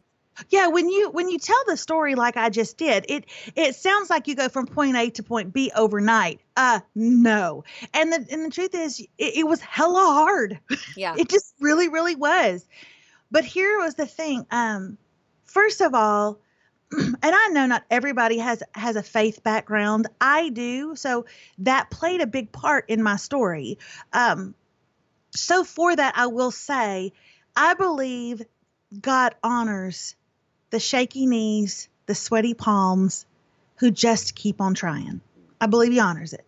Yeah, 0.49 0.67
when 0.67 0.89
you 0.89 1.09
when 1.09 1.29
you 1.29 1.38
tell 1.38 1.62
the 1.67 1.75
story 1.75 2.15
like 2.15 2.38
I 2.38 2.49
just 2.49 2.77
did, 2.77 3.05
it 3.09 3.25
it 3.55 3.75
sounds 3.75 4.09
like 4.09 4.27
you 4.27 4.35
go 4.35 4.47
from 4.47 4.67
point 4.67 4.95
A 4.95 5.09
to 5.12 5.23
point 5.23 5.53
B 5.53 5.71
overnight. 5.75 6.39
Uh 6.55 6.79
no. 6.95 7.65
And 7.93 8.13
the 8.13 8.25
and 8.31 8.45
the 8.45 8.49
truth 8.49 8.73
is 8.73 9.01
it, 9.01 9.07
it 9.17 9.47
was 9.47 9.59
hella 9.59 9.99
hard. 9.99 10.59
Yeah. 10.95 11.15
it 11.17 11.29
just 11.29 11.53
really 11.59 11.89
really 11.89 12.15
was. 12.15 12.65
But 13.31 13.43
here 13.43 13.79
was 13.79 13.95
the 13.95 14.05
thing. 14.05 14.45
Um 14.49 14.97
first 15.43 15.81
of 15.81 15.93
all, 15.93 16.39
and 16.91 17.17
I 17.23 17.47
know 17.49 17.65
not 17.65 17.83
everybody 17.91 18.39
has 18.39 18.63
has 18.73 18.95
a 18.95 19.03
faith 19.03 19.43
background. 19.43 20.07
I 20.19 20.49
do, 20.49 20.95
so 20.95 21.25
that 21.59 21.91
played 21.91 22.21
a 22.21 22.27
big 22.27 22.51
part 22.51 22.85
in 22.89 23.03
my 23.03 23.17
story. 23.17 23.77
Um, 24.13 24.55
so 25.35 25.63
for 25.63 25.95
that, 25.95 26.13
I 26.17 26.27
will 26.27 26.49
say, 26.49 27.13
I 27.62 27.74
believe 27.74 28.41
God 29.02 29.36
honors 29.43 30.15
the 30.69 30.80
shaky 30.80 31.26
knees, 31.26 31.89
the 32.06 32.15
sweaty 32.15 32.54
palms, 32.54 33.26
who 33.80 33.91
just 33.91 34.34
keep 34.34 34.62
on 34.62 34.76
trying. 34.76 35.19
I 35.60 35.67
believe 35.67 35.91
He 35.91 36.00
honors 36.00 36.32
it. 36.32 36.45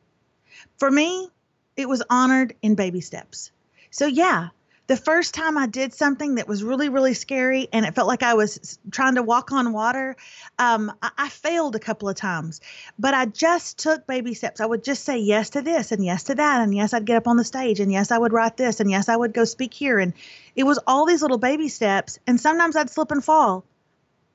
For 0.77 0.89
me, 0.89 1.27
it 1.75 1.89
was 1.89 2.01
honored 2.09 2.55
in 2.61 2.75
baby 2.75 3.01
steps. 3.01 3.51
So 3.89 4.05
yeah, 4.05 4.49
the 4.91 4.97
first 4.97 5.33
time 5.33 5.57
I 5.57 5.67
did 5.67 5.93
something 5.93 6.35
that 6.35 6.49
was 6.49 6.65
really, 6.65 6.89
really 6.89 7.13
scary 7.13 7.69
and 7.71 7.85
it 7.85 7.95
felt 7.95 8.09
like 8.09 8.23
I 8.23 8.33
was 8.33 8.77
trying 8.91 9.15
to 9.15 9.23
walk 9.23 9.53
on 9.53 9.71
water, 9.71 10.17
um, 10.59 10.91
I, 11.01 11.11
I, 11.17 11.29
failed 11.29 11.77
a 11.77 11.79
couple 11.79 12.09
of 12.09 12.17
times. 12.17 12.59
But 12.99 13.13
I 13.13 13.25
just 13.27 13.79
took 13.79 14.05
baby 14.05 14.33
steps. 14.33 14.59
I 14.59 14.65
would 14.65 14.83
just 14.83 15.05
say 15.05 15.17
yes 15.17 15.51
to 15.51 15.61
this 15.61 15.93
and 15.93 16.03
yes 16.03 16.23
to 16.23 16.35
that. 16.35 16.59
And 16.59 16.75
yes, 16.75 16.93
I'd 16.93 17.05
get 17.05 17.15
up 17.15 17.29
on 17.29 17.37
the 17.37 17.45
stage 17.45 17.79
and 17.79 17.89
yes, 17.89 18.11
I 18.11 18.17
would 18.17 18.33
write 18.33 18.57
this 18.57 18.81
and 18.81 18.91
yes, 18.91 19.07
I 19.07 19.15
would 19.15 19.33
go 19.33 19.45
speak 19.45 19.73
here. 19.73 19.97
And 19.97 20.11
it 20.57 20.65
was 20.65 20.77
all 20.85 21.05
these 21.05 21.21
little 21.21 21.37
baby 21.37 21.69
steps. 21.69 22.19
And 22.27 22.37
sometimes 22.37 22.75
I'd 22.75 22.89
slip 22.89 23.11
and 23.11 23.23
fall. 23.23 23.63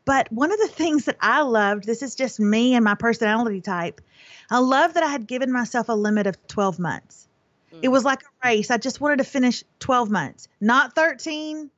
But 0.06 0.32
one 0.32 0.52
of 0.52 0.58
the 0.58 0.68
things 0.68 1.04
that 1.04 1.18
I 1.20 1.42
loved, 1.42 1.84
this 1.84 2.02
is 2.02 2.14
just 2.14 2.40
me 2.40 2.74
and 2.74 2.82
my 2.82 2.94
personality 2.94 3.60
type, 3.60 4.00
I 4.50 4.60
love 4.60 4.94
that 4.94 5.02
I 5.02 5.08
had 5.08 5.26
given 5.26 5.52
myself 5.52 5.90
a 5.90 5.92
limit 5.92 6.26
of 6.26 6.46
12 6.46 6.78
months. 6.78 7.28
It 7.82 7.88
was 7.88 8.04
like 8.04 8.22
a 8.22 8.48
race. 8.48 8.70
I 8.70 8.78
just 8.78 9.00
wanted 9.00 9.18
to 9.18 9.24
finish 9.24 9.64
12 9.80 10.10
months, 10.10 10.48
not 10.60 10.94
13. 10.94 11.70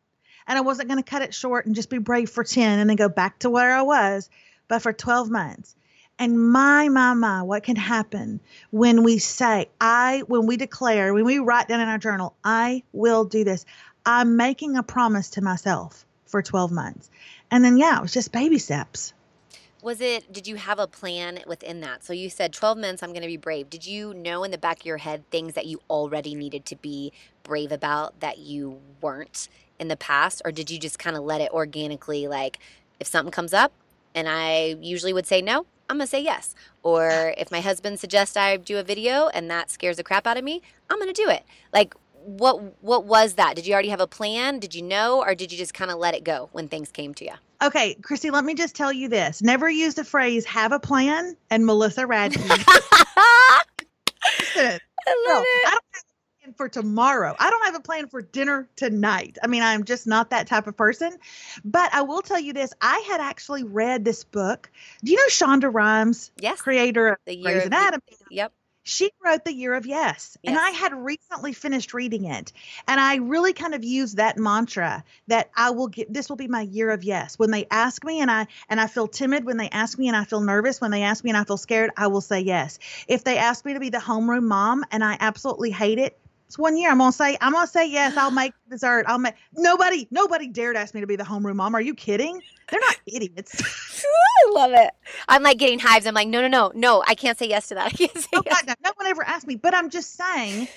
And 0.46 0.59
I 0.59 0.62
wasn't 0.62 0.88
going 0.88 1.03
to 1.03 1.09
cut 1.09 1.22
it 1.22 1.35
short 1.35 1.66
and 1.66 1.74
just 1.74 1.90
be 1.90 1.98
brave 1.98 2.31
for 2.31 2.42
10 2.42 2.79
and 2.79 2.88
then 2.88 2.96
go 2.96 3.09
back 3.09 3.40
to 3.40 3.51
where 3.51 3.74
I 3.74 3.83
was, 3.83 4.31
but 4.66 4.81
for 4.81 4.92
12 4.92 5.31
months. 5.31 5.74
And 6.18 6.51
my, 6.51 6.88
my, 6.88 7.14
my, 7.14 7.42
what 7.42 7.62
can 7.62 7.77
happen 7.77 8.40
when 8.70 9.05
we 9.05 9.18
say, 9.18 9.68
I, 9.81 10.22
when 10.27 10.46
we 10.46 10.57
declare, 10.57 11.12
when 11.12 11.24
we 11.24 11.38
write 11.38 11.68
down 11.68 11.81
in 11.81 11.88
our 11.88 11.98
journal, 11.98 12.35
I 12.42 12.83
will 12.92 13.24
do 13.24 13.44
this. 13.44 13.66
I'm 14.05 14.37
making 14.37 14.77
a 14.77 14.83
promise 14.83 15.31
to 15.31 15.42
myself 15.42 16.05
for 16.27 16.42
12 16.42 16.72
months. 16.72 17.11
And 17.51 17.64
then, 17.64 17.77
yeah, 17.77 17.98
it 17.98 18.03
was 18.03 18.12
just 18.12 18.33
baby 18.33 18.59
steps 18.59 19.12
was 19.83 20.01
it 20.01 20.33
did 20.33 20.47
you 20.47 20.57
have 20.57 20.79
a 20.79 20.87
plan 20.87 21.41
within 21.47 21.81
that? 21.81 22.05
So 22.05 22.12
you 22.12 22.31
said 22.31 22.53
12 22.53 22.79
months 22.79 23.03
i'm 23.03 23.11
going 23.11 23.23
to 23.23 23.29
be 23.29 23.37
brave. 23.37 23.71
Did 23.71 23.87
you 23.87 24.14
know 24.14 24.45
in 24.45 24.51
the 24.51 24.59
back 24.59 24.81
of 24.81 24.87
your 24.87 24.99
head 24.99 25.29
things 25.31 25.55
that 25.55 25.67
you 25.67 25.81
already 25.88 26.35
needed 26.35 26.64
to 26.67 26.77
be 26.77 27.12
brave 27.43 27.73
about 27.73 28.21
that 28.21 28.38
you 28.38 28.81
weren't 29.01 29.49
in 29.79 29.88
the 29.88 29.97
past? 29.97 30.43
Or 30.45 30.53
did 30.53 30.71
you 30.71 30.79
just 30.79 30.99
kind 30.99 31.17
of 31.17 31.23
let 31.23 31.41
it 31.41 31.51
organically 31.53 32.27
like 32.27 32.59
if 33.01 33.07
something 33.07 33.33
comes 33.33 33.55
up 33.55 33.73
and 34.14 34.29
i 34.29 34.77
usually 34.81 35.12
would 35.12 35.27
say 35.27 35.41
no 35.41 35.67
i'm 35.88 35.97
going 35.99 36.07
to 36.07 36.11
say 36.11 36.23
yes. 36.23 36.55
Or 36.83 37.35
if 37.38 37.51
my 37.51 37.61
husband 37.61 38.01
suggests 38.01 38.37
i 38.37 38.57
do 38.57 38.79
a 38.79 38.83
video 38.83 39.29
and 39.29 39.51
that 39.51 39.71
scares 39.71 39.97
the 39.97 40.05
crap 40.05 40.27
out 40.27 40.37
of 40.37 40.45
me 40.45 40.61
i'm 40.91 40.99
going 40.99 41.12
to 41.12 41.23
do 41.23 41.31
it. 41.31 41.45
Like 41.73 41.95
what 42.29 42.83
what 42.83 43.05
was 43.05 43.35
that 43.35 43.57
did 43.57 43.67
you 43.67 43.73
already 43.73 43.88
have 43.88 44.01
a 44.01 44.07
plan 44.07 44.59
did 44.59 44.75
you 44.75 44.83
know 44.83 45.23
or 45.23 45.35
did 45.35 45.51
you 45.51 45.59
just 45.59 45.75
kind 45.75 45.91
of 45.91 45.99
let 45.99 46.14
it 46.14 46.25
go 46.25 46.49
when 46.53 46.69
things 46.69 46.91
came 46.91 47.14
to 47.14 47.25
you 47.25 47.33
Okay, 47.61 47.95
Christy, 47.95 48.31
let 48.31 48.45
me 48.45 48.55
just 48.55 48.77
tell 48.77 48.93
you 48.93 49.09
this. 49.09 49.43
Never 49.43 49.69
use 49.69 49.95
the 49.95 50.05
phrase 50.05 50.45
have 50.45 50.71
a 50.71 50.79
plan 50.79 51.37
and 51.51 51.67
Melissa 51.67 52.03
Radke. 52.03 52.37
I 54.57 54.79
love 55.27 55.27
no, 55.27 55.41
it. 55.41 55.67
I 55.67 55.71
don't 55.71 55.85
have 55.93 56.05
a 56.05 56.43
plan 56.43 56.55
for 56.55 56.69
tomorrow. 56.69 57.35
I 57.38 57.51
don't 57.51 57.64
have 57.64 57.75
a 57.75 57.81
plan 57.81 58.09
for 58.09 58.23
dinner 58.23 58.69
tonight. 58.77 59.38
I 59.43 59.49
mean, 59.49 59.62
I'm 59.62 59.85
just 59.85 60.07
not 60.07 60.31
that 60.31 60.47
type 60.47 60.69
of 60.69 60.77
person. 60.77 61.17
But 61.64 61.93
I 61.93 62.03
will 62.03 62.23
tell 62.23 62.38
you 62.38 62.53
this. 62.53 62.73
I 62.81 63.05
had 63.09 63.21
actually 63.21 63.64
read 63.64 64.05
this 64.05 64.23
book. 64.23 64.71
Do 65.03 65.11
you 65.11 65.17
know 65.17 65.27
Shonda 65.29 65.73
Rhimes? 65.73 66.31
Yes. 66.38 66.61
Creator 66.61 67.09
of 67.09 67.19
the 67.27 67.43
Grey's 67.43 67.67
Anatomy. 67.67 68.03
Yep 68.31 68.53
she 68.88 69.11
wrote 69.22 69.44
The 69.44 69.53
Year 69.53 69.74
of 69.74 69.87
yes, 69.87 70.37
yes, 70.42 70.51
And 70.51 70.59
I 70.59 70.70
had 70.70 70.94
recently 70.94 71.53
finished 71.53 71.92
reading 71.92 72.24
it. 72.24 72.53
And 72.87 72.98
I 72.98 73.16
really 73.16 73.53
kind 73.53 73.74
of 73.74 73.85
used 73.85 74.16
that 74.16 74.38
mantra 74.38 75.05
that 75.27 75.51
I 75.55 75.70
will 75.70 75.88
get 75.88 76.12
this 76.12 76.29
will 76.29 76.37
be 76.37 76.48
my 76.48 76.62
year 76.62 76.90
of 76.90 77.05
yes. 77.05 77.38
When 77.38 77.51
they 77.51 77.66
ask 77.70 78.03
me 78.05 78.20
and 78.20 78.31
I 78.31 78.46
and 78.68 78.81
I 78.81 78.87
feel 78.87 79.07
timid, 79.07 79.44
when 79.44 79.59
they 79.59 79.68
ask 79.68 79.98
me 79.98 80.09
and 80.09 80.16
I 80.16 80.24
feel 80.24 80.40
nervous, 80.40 80.81
when 80.81 80.90
they 80.90 81.03
ask 81.03 81.22
me 81.22 81.31
and 81.31 81.37
I 81.37 81.44
feel 81.44 81.59
scared, 81.59 81.90
I 81.96 82.07
will 82.07 82.22
say 82.22 82.40
yes. 82.40 82.79
If 83.07 83.24
they 83.24 83.37
ask 83.37 83.64
me 83.64 83.74
to 83.74 83.81
be 83.81 83.90
the 83.90 83.98
homeroom 83.98 84.44
mom 84.44 84.85
and 84.90 85.05
I 85.05 85.16
absolutely 85.20 85.70
hate 85.70 85.98
it, 85.98 86.18
it's 86.49 86.59
one 86.59 86.79
year. 86.79 86.91
I'm 86.91 86.97
gonna 86.97 87.13
say 87.13 87.37
I'm 87.43 87.53
gonna 87.53 87.67
say 87.67 87.87
yes. 87.87 88.17
I'll 88.17 88.31
make 88.31 88.55
dessert. 88.71 89.05
I'll 89.07 89.19
make 89.19 89.35
nobody 89.55 90.09
nobody 90.11 90.49
dared 90.49 90.77
ask 90.77 90.95
me 90.95 91.03
to 91.03 91.07
be 91.07 91.15
the 91.15 91.23
homeroom 91.23 91.57
mom. 91.57 91.75
Are 91.75 91.81
you 91.81 91.95
kidding? 91.95 92.41
They're 92.71 92.81
not 92.81 92.97
idiots. 93.07 93.63
I 94.47 94.51
love 94.53 94.73
it. 94.73 94.91
I'm 95.29 95.43
like 95.43 95.59
getting 95.59 95.79
hives. 95.79 96.07
I'm 96.07 96.15
like, 96.15 96.29
no, 96.29 96.41
no, 96.41 96.49
no, 96.49 96.73
no. 96.75 97.05
I 97.07 97.15
can't 97.15 97.39
say 97.39 97.49
yes 97.49 97.69
to 97.69 97.75
that. 97.75 97.87
I 97.89 97.91
can't 97.91 98.17
say 98.17 98.29
oh, 98.35 98.43
yes. 98.47 98.63
God, 98.63 98.77
no, 98.83 98.89
no 98.89 98.93
one 98.97 99.07
ever 99.09 99.23
asked 99.25 99.47
me. 99.47 99.57
But 99.57 99.75
I'm 99.75 99.91
just 99.91 100.17
saying, 100.17 100.69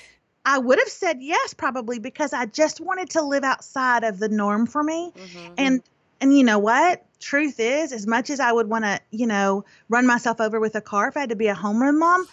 I 0.45 0.57
would 0.57 0.77
have 0.77 0.89
said 0.89 1.19
yes 1.21 1.53
probably 1.53 1.99
because 1.99 2.33
I 2.33 2.47
just 2.47 2.81
wanted 2.81 3.09
to 3.11 3.21
live 3.21 3.45
outside 3.45 4.03
of 4.03 4.19
the 4.19 4.27
norm 4.27 4.67
for 4.67 4.83
me. 4.83 5.13
Mm-hmm. 5.15 5.53
And 5.57 5.81
and 6.19 6.37
you 6.37 6.43
know 6.43 6.59
what? 6.59 7.05
Truth 7.21 7.61
is, 7.61 7.93
as 7.93 8.05
much 8.05 8.29
as 8.29 8.41
I 8.41 8.51
would 8.51 8.67
want 8.67 8.83
to, 8.83 8.99
you 9.11 9.25
know, 9.25 9.63
run 9.87 10.05
myself 10.05 10.41
over 10.41 10.59
with 10.59 10.75
a 10.75 10.81
car 10.81 11.07
if 11.07 11.15
I 11.15 11.21
had 11.21 11.29
to 11.29 11.35
be 11.37 11.47
a 11.47 11.55
homeroom 11.55 11.97
mom, 11.97 12.27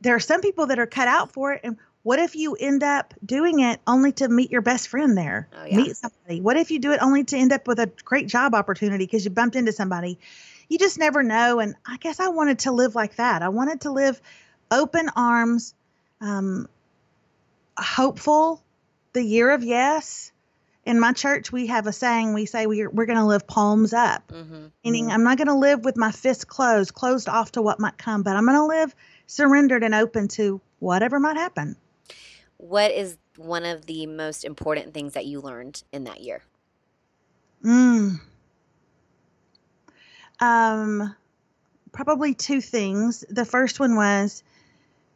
there 0.00 0.14
are 0.14 0.20
some 0.20 0.40
people 0.40 0.66
that 0.66 0.78
are 0.78 0.86
cut 0.86 1.08
out 1.08 1.32
for 1.32 1.54
it. 1.54 1.60
And 1.64 1.76
what 2.08 2.18
if 2.18 2.34
you 2.34 2.54
end 2.54 2.82
up 2.82 3.12
doing 3.22 3.60
it 3.60 3.82
only 3.86 4.12
to 4.12 4.30
meet 4.30 4.50
your 4.50 4.62
best 4.62 4.88
friend 4.88 5.14
there? 5.14 5.46
Oh, 5.54 5.66
yeah. 5.66 5.76
Meet 5.76 5.94
somebody. 5.94 6.40
What 6.40 6.56
if 6.56 6.70
you 6.70 6.78
do 6.78 6.92
it 6.92 7.00
only 7.02 7.22
to 7.24 7.36
end 7.36 7.52
up 7.52 7.68
with 7.68 7.78
a 7.78 7.92
great 8.02 8.28
job 8.28 8.54
opportunity 8.54 9.04
because 9.04 9.26
you 9.26 9.30
bumped 9.30 9.56
into 9.56 9.72
somebody? 9.72 10.18
You 10.70 10.78
just 10.78 10.98
never 10.98 11.22
know. 11.22 11.60
And 11.60 11.74
I 11.86 11.98
guess 11.98 12.18
I 12.18 12.28
wanted 12.28 12.60
to 12.60 12.72
live 12.72 12.94
like 12.94 13.16
that. 13.16 13.42
I 13.42 13.50
wanted 13.50 13.82
to 13.82 13.90
live 13.92 14.22
open 14.70 15.10
arms, 15.16 15.74
um, 16.22 16.66
hopeful, 17.76 18.62
the 19.12 19.22
year 19.22 19.50
of 19.50 19.62
yes. 19.62 20.32
In 20.86 21.00
my 21.00 21.12
church, 21.12 21.52
we 21.52 21.66
have 21.66 21.86
a 21.86 21.92
saying. 21.92 22.32
We 22.32 22.46
say 22.46 22.66
we're 22.66 22.88
we're 22.88 23.04
going 23.04 23.18
to 23.18 23.26
live 23.26 23.46
palms 23.46 23.92
up, 23.92 24.28
mm-hmm. 24.28 24.68
meaning 24.82 25.04
mm-hmm. 25.04 25.12
I'm 25.12 25.24
not 25.24 25.36
going 25.36 25.48
to 25.48 25.56
live 25.56 25.84
with 25.84 25.98
my 25.98 26.12
fists 26.12 26.46
closed, 26.46 26.94
closed 26.94 27.28
off 27.28 27.52
to 27.52 27.60
what 27.60 27.78
might 27.78 27.98
come, 27.98 28.22
but 28.22 28.34
I'm 28.34 28.46
going 28.46 28.56
to 28.56 28.64
live 28.64 28.94
surrendered 29.26 29.84
and 29.84 29.94
open 29.94 30.28
to 30.28 30.62
whatever 30.78 31.20
might 31.20 31.36
happen. 31.36 31.76
What 32.58 32.90
is 32.90 33.16
one 33.36 33.64
of 33.64 33.86
the 33.86 34.06
most 34.06 34.44
important 34.44 34.92
things 34.92 35.14
that 35.14 35.26
you 35.26 35.40
learned 35.40 35.82
in 35.92 36.04
that 36.04 36.20
year? 36.20 36.42
Mm. 37.64 38.20
Um, 40.40 41.14
probably 41.92 42.34
two 42.34 42.60
things. 42.60 43.24
The 43.28 43.44
first 43.44 43.80
one 43.80 43.96
was 43.96 44.42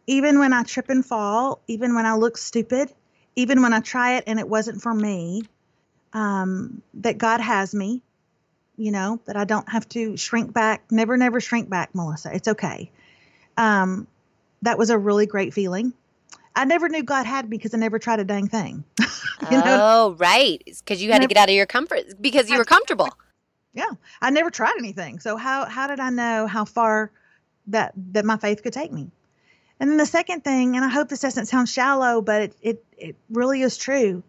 even 0.07 0.39
when 0.39 0.53
I 0.53 0.63
trip 0.63 0.89
and 0.89 1.05
fall, 1.05 1.61
even 1.69 1.95
when 1.95 2.07
I 2.07 2.15
look 2.15 2.37
stupid, 2.37 2.93
even 3.37 3.63
when 3.63 3.73
I 3.73 3.81
try 3.81 4.17
it 4.17 4.25
and 4.27 4.39
it 4.39 4.49
wasn't 4.49 4.83
for 4.83 4.95
me, 4.95 5.43
um, 6.13 6.83
that 6.95 7.19
God 7.19 7.41
has 7.41 7.75
me, 7.75 8.03
you 8.77 8.91
know, 8.91 9.21
that 9.27 9.37
I 9.37 9.45
don't 9.45 9.69
have 9.69 9.89
to 9.91 10.17
shrink 10.17 10.53
back. 10.53 10.91
Never, 10.91 11.17
never 11.17 11.41
shrink 11.41 11.69
back, 11.69 11.95
Melissa. 11.95 12.35
It's 12.35 12.49
okay. 12.49 12.91
Um, 13.57 14.07
that 14.63 14.79
was 14.79 14.91
a 14.91 14.99
really 14.99 15.27
great 15.27 15.55
feeling. 15.55 15.93
I 16.55 16.65
never 16.65 16.89
knew 16.89 17.03
God 17.03 17.27
had 17.27 17.49
me 17.49 17.57
because 17.57 17.75
I 17.75 17.79
never 17.79 17.99
tried 17.99 18.21
a 18.21 18.25
dang 18.25 18.49
thing. 18.49 18.85
you 19.51 19.59
know? 19.59 19.63
Oh, 19.67 20.17
right. 20.19 20.63
Because 20.65 21.03
you 21.03 21.13
had 21.13 21.23
to 21.23 21.29
get 21.29 21.37
out 21.37 21.49
of 21.49 21.55
your 21.55 21.67
comfort 21.67 22.21
because 22.21 22.51
you 22.51 22.59
were 22.59 22.65
comfortable. 22.65 23.09
Yeah, 23.75 23.91
I 24.21 24.31
never 24.31 24.51
tried 24.51 24.75
anything. 24.79 25.19
So 25.19 25.37
how 25.37 25.65
how 25.65 25.87
did 25.87 25.99
I 25.99 26.11
know 26.11 26.47
how 26.47 26.65
far 26.65 27.11
that 27.69 27.93
that 28.13 28.25
my 28.25 28.37
faith 28.37 28.63
could 28.63 28.75
take 28.75 28.93
me? 28.93 29.11
And 29.81 29.91
then 29.91 29.97
the 29.97 30.07
second 30.07 30.45
thing, 30.45 30.77
and 30.77 30.85
I 30.85 30.89
hope 30.89 31.09
this 31.09 31.21
doesn't 31.21 31.47
sound 31.47 31.69
shallow, 31.69 32.21
but 32.21 32.43
it 32.43 32.57
it, 32.61 32.85
it 32.99 33.17
really 33.31 33.63
is 33.63 33.79
true. 33.79 34.23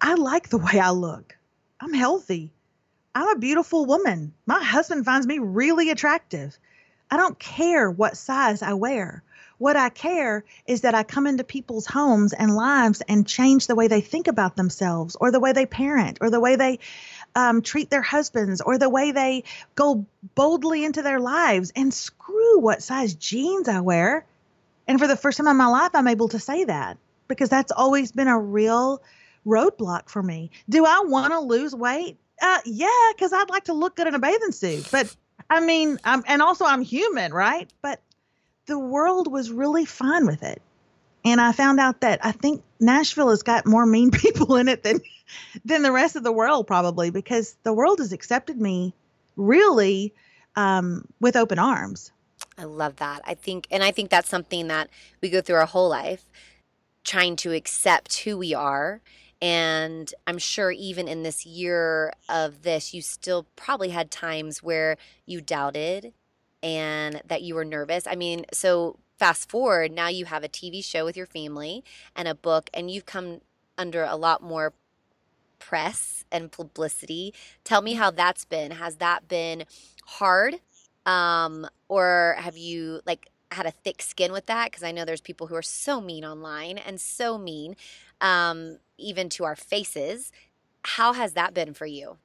I 0.00 0.14
like 0.14 0.48
the 0.48 0.58
way 0.72 0.80
I 0.80 0.90
look. 0.90 1.36
I'm 1.80 1.92
healthy. 1.92 2.52
I'm 3.14 3.28
a 3.28 3.38
beautiful 3.38 3.84
woman. 3.84 4.32
My 4.46 4.62
husband 4.62 5.04
finds 5.04 5.26
me 5.26 5.38
really 5.38 5.90
attractive. 5.90 6.58
I 7.10 7.16
don't 7.18 7.38
care 7.38 7.90
what 7.90 8.16
size 8.16 8.62
I 8.62 8.72
wear. 8.72 9.22
What 9.62 9.76
I 9.76 9.90
care 9.90 10.42
is 10.66 10.80
that 10.80 10.96
I 10.96 11.04
come 11.04 11.24
into 11.24 11.44
people's 11.44 11.86
homes 11.86 12.32
and 12.32 12.56
lives 12.56 13.00
and 13.06 13.24
change 13.24 13.68
the 13.68 13.76
way 13.76 13.86
they 13.86 14.00
think 14.00 14.26
about 14.26 14.56
themselves 14.56 15.14
or 15.14 15.30
the 15.30 15.38
way 15.38 15.52
they 15.52 15.66
parent 15.66 16.18
or 16.20 16.30
the 16.30 16.40
way 16.40 16.56
they 16.56 16.80
um, 17.36 17.62
treat 17.62 17.88
their 17.88 18.02
husbands 18.02 18.60
or 18.60 18.76
the 18.76 18.88
way 18.88 19.12
they 19.12 19.44
go 19.76 20.04
boldly 20.34 20.84
into 20.84 21.02
their 21.02 21.20
lives 21.20 21.70
and 21.76 21.94
screw 21.94 22.58
what 22.58 22.82
size 22.82 23.14
jeans 23.14 23.68
I 23.68 23.82
wear. 23.82 24.26
And 24.88 24.98
for 24.98 25.06
the 25.06 25.16
first 25.16 25.38
time 25.38 25.46
in 25.46 25.56
my 25.56 25.68
life, 25.68 25.92
I'm 25.94 26.08
able 26.08 26.30
to 26.30 26.40
say 26.40 26.64
that 26.64 26.98
because 27.28 27.48
that's 27.48 27.70
always 27.70 28.10
been 28.10 28.26
a 28.26 28.40
real 28.40 29.00
roadblock 29.46 30.08
for 30.08 30.24
me. 30.24 30.50
Do 30.68 30.84
I 30.86 31.04
want 31.06 31.34
to 31.34 31.38
lose 31.38 31.72
weight? 31.72 32.16
Uh, 32.42 32.58
yeah, 32.64 32.88
because 33.14 33.32
I'd 33.32 33.48
like 33.48 33.66
to 33.66 33.74
look 33.74 33.94
good 33.94 34.08
in 34.08 34.16
a 34.16 34.18
bathing 34.18 34.50
suit. 34.50 34.88
But 34.90 35.14
I 35.48 35.60
mean, 35.60 36.00
I'm, 36.02 36.24
and 36.26 36.42
also 36.42 36.64
I'm 36.64 36.82
human, 36.82 37.32
right? 37.32 37.72
But 37.80 38.00
the 38.66 38.78
world 38.78 39.30
was 39.30 39.50
really 39.50 39.84
fine 39.84 40.26
with 40.26 40.42
it. 40.42 40.62
And 41.24 41.40
I 41.40 41.52
found 41.52 41.78
out 41.78 42.00
that 42.00 42.24
I 42.24 42.32
think 42.32 42.62
Nashville 42.80 43.30
has 43.30 43.42
got 43.42 43.66
more 43.66 43.86
mean 43.86 44.10
people 44.12 44.56
in 44.56 44.68
it 44.68 44.82
than 44.82 45.00
than 45.64 45.82
the 45.82 45.92
rest 45.92 46.16
of 46.16 46.24
the 46.24 46.32
world 46.32 46.66
probably 46.66 47.10
because 47.10 47.56
the 47.62 47.72
world 47.72 47.98
has 47.98 48.12
accepted 48.12 48.60
me 48.60 48.94
really 49.36 50.12
um, 50.56 51.06
with 51.20 51.36
open 51.36 51.58
arms. 51.58 52.12
I 52.58 52.64
love 52.64 52.96
that. 52.96 53.22
I 53.24 53.34
think 53.34 53.66
and 53.70 53.82
I 53.82 53.92
think 53.92 54.10
that's 54.10 54.28
something 54.28 54.68
that 54.68 54.90
we 55.20 55.30
go 55.30 55.40
through 55.40 55.56
our 55.56 55.66
whole 55.66 55.88
life 55.88 56.24
trying 57.04 57.34
to 57.34 57.52
accept 57.52 58.18
who 58.20 58.36
we 58.38 58.54
are 58.54 59.00
and 59.42 60.14
I'm 60.24 60.38
sure 60.38 60.70
even 60.70 61.08
in 61.08 61.24
this 61.24 61.44
year 61.44 62.12
of 62.28 62.62
this, 62.62 62.94
you 62.94 63.02
still 63.02 63.48
probably 63.56 63.88
had 63.88 64.08
times 64.08 64.62
where 64.62 64.96
you 65.26 65.40
doubted 65.40 66.12
and 66.62 67.22
that 67.26 67.42
you 67.42 67.54
were 67.54 67.64
nervous. 67.64 68.06
I 68.06 68.14
mean, 68.14 68.44
so 68.52 68.98
fast 69.18 69.50
forward, 69.50 69.92
now 69.92 70.08
you 70.08 70.26
have 70.26 70.44
a 70.44 70.48
TV 70.48 70.84
show 70.84 71.04
with 71.04 71.16
your 71.16 71.26
family 71.26 71.84
and 72.14 72.28
a 72.28 72.34
book, 72.34 72.70
and 72.74 72.90
you've 72.90 73.06
come 73.06 73.40
under 73.78 74.04
a 74.04 74.16
lot 74.16 74.42
more 74.42 74.72
press 75.58 76.24
and 76.32 76.50
publicity. 76.50 77.32
Tell 77.64 77.82
me 77.82 77.94
how 77.94 78.10
that's 78.10 78.44
been. 78.44 78.72
Has 78.72 78.96
that 78.96 79.28
been 79.28 79.64
hard? 80.04 80.56
Um, 81.06 81.66
or 81.88 82.36
have 82.38 82.56
you 82.56 83.00
like 83.06 83.30
had 83.50 83.66
a 83.66 83.70
thick 83.70 84.02
skin 84.02 84.32
with 84.32 84.46
that? 84.46 84.66
Because 84.66 84.82
I 84.82 84.92
know 84.92 85.04
there's 85.04 85.20
people 85.20 85.46
who 85.46 85.54
are 85.54 85.62
so 85.62 86.00
mean 86.00 86.24
online 86.24 86.78
and 86.78 87.00
so 87.00 87.38
mean, 87.38 87.76
um, 88.20 88.78
even 88.98 89.28
to 89.30 89.44
our 89.44 89.56
faces. 89.56 90.32
How 90.84 91.12
has 91.12 91.34
that 91.34 91.54
been 91.54 91.74
for 91.74 91.86
you? 91.86 92.18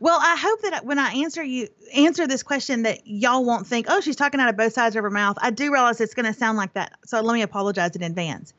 Well, 0.00 0.18
I 0.20 0.36
hope 0.36 0.62
that 0.62 0.84
when 0.84 0.98
I 0.98 1.12
answer 1.14 1.42
you 1.42 1.68
answer 1.94 2.26
this 2.26 2.42
question 2.42 2.82
that 2.82 3.06
y'all 3.06 3.44
won't 3.44 3.66
think, 3.66 3.86
"Oh, 3.88 4.00
she's 4.00 4.16
talking 4.16 4.40
out 4.40 4.48
of 4.48 4.56
both 4.56 4.72
sides 4.72 4.96
of 4.96 5.02
her 5.02 5.10
mouth." 5.10 5.36
I 5.40 5.50
do 5.50 5.72
realize 5.72 6.00
it's 6.00 6.14
going 6.14 6.26
to 6.26 6.38
sound 6.38 6.56
like 6.56 6.74
that. 6.74 6.92
So 7.04 7.20
let 7.20 7.34
me 7.34 7.42
apologize 7.42 7.94
in 7.96 8.02
advance. 8.02 8.52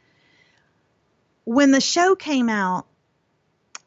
When 1.44 1.72
the 1.72 1.82
show 1.82 2.16
came 2.16 2.50
out, 2.50 2.86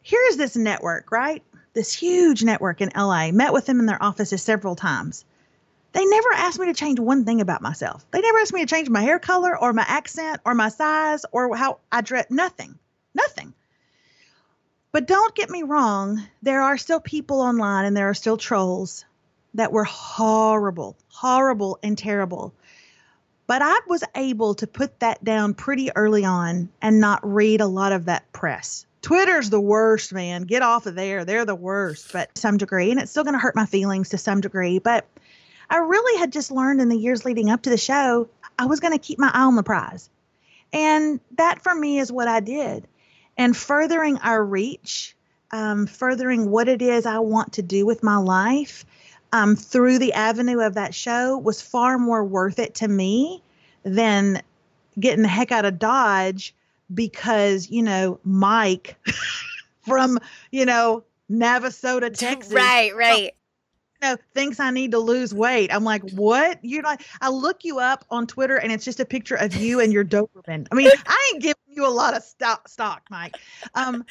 here's 0.03 0.37
this 0.37 0.57
network, 0.57 1.11
right? 1.11 1.43
This 1.75 1.93
huge 1.93 2.45
network 2.45 2.81
in 2.81 2.91
LA. 2.95 3.31
Met 3.33 3.53
with 3.53 3.67
them 3.67 3.81
in 3.81 3.87
their 3.87 4.03
offices 4.03 4.43
several 4.43 4.77
times. 4.77 5.25
They 5.93 6.05
never 6.05 6.29
asked 6.35 6.59
me 6.59 6.67
to 6.67 6.75
change 6.75 7.01
one 7.01 7.25
thing 7.25 7.41
about 7.41 7.63
myself. 7.63 8.05
They 8.11 8.21
never 8.21 8.39
asked 8.39 8.53
me 8.53 8.61
to 8.61 8.67
change 8.67 8.89
my 8.89 9.01
hair 9.01 9.19
color 9.19 9.59
or 9.59 9.73
my 9.73 9.85
accent 9.87 10.41
or 10.45 10.55
my 10.55 10.69
size 10.69 11.25
or 11.33 11.57
how 11.57 11.79
I 11.91 12.03
dress. 12.03 12.27
Nothing. 12.31 12.79
Nothing. 13.15 13.55
But 14.91 15.07
don't 15.07 15.35
get 15.35 15.51
me 15.51 15.63
wrong, 15.63 16.23
there 16.43 16.63
are 16.63 16.79
still 16.79 17.01
people 17.01 17.41
online 17.41 17.85
and 17.85 17.97
there 17.97 18.09
are 18.09 18.15
still 18.15 18.39
trolls 18.39 19.05
that 19.55 19.73
were 19.73 19.85
horrible, 19.85 20.97
horrible, 21.09 21.79
and 21.83 21.97
terrible. 21.97 22.55
But 23.47 23.63
I 23.63 23.79
was 23.87 24.03
able 24.15 24.55
to 24.55 24.67
put 24.67 25.01
that 25.01 25.23
down 25.23 25.55
pretty 25.55 25.91
early 25.95 26.25
on 26.25 26.71
and 26.81 27.01
not 27.01 27.21
read 27.23 27.61
a 27.61 27.67
lot 27.67 27.93
of 27.93 28.07
that 28.07 28.31
press. 28.33 28.87
Twitter's 29.03 29.51
the 29.51 29.61
worst, 29.61 30.13
man. 30.13 30.43
Get 30.43 30.63
off 30.63 30.87
of 30.87 30.95
there. 30.95 31.25
They're 31.25 31.45
the 31.45 31.55
worst, 31.55 32.13
but 32.13 32.37
some 32.37 32.57
degree. 32.57 32.91
And 32.91 33.01
it's 33.01 33.11
still 33.11 33.25
going 33.25 33.35
to 33.35 33.41
hurt 33.41 33.57
my 33.57 33.67
feelings 33.67 34.11
to 34.11 34.19
some 34.19 34.41
degree. 34.41 34.79
But 34.79 35.07
I 35.71 35.77
really 35.79 36.19
had 36.19 36.33
just 36.33 36.51
learned 36.51 36.81
in 36.81 36.89
the 36.89 36.99
years 36.99 37.25
leading 37.25 37.51
up 37.51 37.63
to 37.63 37.71
the 37.71 37.77
show, 37.77 38.29
I 38.59 38.67
was 38.67 38.81
going 38.81 38.93
to 38.93 38.99
keep 38.99 39.19
my 39.19 39.31
eye 39.33 39.45
on 39.45 39.57
the 39.57 39.63
prize. 39.63 40.11
And 40.73 41.21
that 41.37 41.63
for 41.63 41.75
me 41.75 41.99
is 41.99 42.13
what 42.13 42.29
I 42.29 42.41
did 42.41 42.87
and 43.39 43.57
furthering 43.57 44.19
our 44.19 44.45
reach, 44.45 45.17
um, 45.53 45.87
furthering 45.87 46.51
what 46.51 46.69
it 46.69 46.83
is 46.83 47.07
I 47.07 47.21
want 47.21 47.55
to 47.55 47.63
do 47.63 47.87
with 47.87 48.03
my 48.03 48.17
life 48.17 48.85
um, 49.33 49.57
through 49.57 49.99
the 49.99 50.13
avenue 50.13 50.61
of 50.61 50.75
that 50.75 50.95
show 50.95 51.39
was 51.39 51.63
far 51.63 51.99
more 51.99 52.25
worth 52.25 52.59
it 52.59 52.75
to 52.77 52.89
me 52.89 53.43
than 53.85 54.43
getting 54.99 55.23
the 55.23 55.29
heck 55.29 55.53
out 55.53 55.65
of 55.65 55.79
Dodge 55.79 56.55
because, 56.93 57.71
you 57.71 57.83
know, 57.83 58.19
Mike 58.25 58.97
from, 59.87 60.19
you 60.51 60.67
know, 60.67 61.05
Navasota, 61.31 62.13
Texas. 62.15 62.53
Right, 62.53 62.95
right 62.95 63.33
know, 64.03 64.17
thinks 64.35 64.61
I 64.61 64.71
need 64.71 64.93
to 64.93 64.99
lose 64.99 65.35
weight. 65.35 65.73
I'm 65.73 65.85
like, 65.85 66.09
what? 66.11 66.59
You're 66.63 66.83
like, 66.83 67.03
I 67.21 67.31
look 67.31 67.65
you 67.65 67.79
up 67.79 68.05
on 68.11 68.27
Twitter 68.27 68.57
and 68.57 68.73
it's 68.73 68.85
just 68.85 69.01
a 69.01 69.05
picture 69.05 69.35
of 69.35 69.55
you 69.55 69.81
and 69.81 69.93
your 69.93 70.05
Doberman. 70.05 70.67
I 70.71 70.75
mean, 70.75 70.91
I 71.07 71.31
ain't 71.33 71.43
giving 71.43 71.63
you 71.69 71.87
a 71.87 71.91
lot 71.91 72.17
of 72.17 72.23
stock, 72.23 72.69
stock, 72.69 73.03
Mike. 73.11 73.37
Um, 73.75 74.05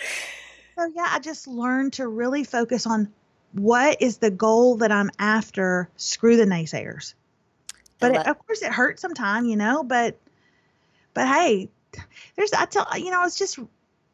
so 0.77 0.91
yeah, 0.95 1.07
I 1.09 1.19
just 1.19 1.47
learned 1.47 1.93
to 1.93 2.07
really 2.07 2.43
focus 2.43 2.85
on 2.85 3.11
what 3.53 4.01
is 4.01 4.17
the 4.17 4.31
goal 4.31 4.77
that 4.77 4.91
I'm 4.91 5.09
after. 5.19 5.89
Screw 5.97 6.37
the 6.37 6.45
naysayers. 6.45 7.13
But 7.99 8.11
it, 8.13 8.27
of 8.27 8.45
course, 8.45 8.61
it 8.61 8.71
hurts 8.71 9.01
sometimes, 9.01 9.47
you 9.47 9.55
know. 9.55 9.83
But, 9.83 10.19
but 11.15 11.27
hey, 11.27 11.69
there's 12.35 12.53
I 12.53 12.65
tell 12.65 12.87
you 12.95 13.09
know 13.09 13.21
I 13.21 13.23
was 13.23 13.35
just 13.35 13.57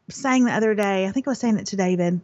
saying 0.09 0.45
the 0.45 0.53
other 0.53 0.73
day. 0.73 1.05
I 1.05 1.11
think 1.11 1.27
I 1.27 1.31
was 1.31 1.39
saying 1.39 1.57
it 1.57 1.65
to 1.67 1.75
David 1.75 2.21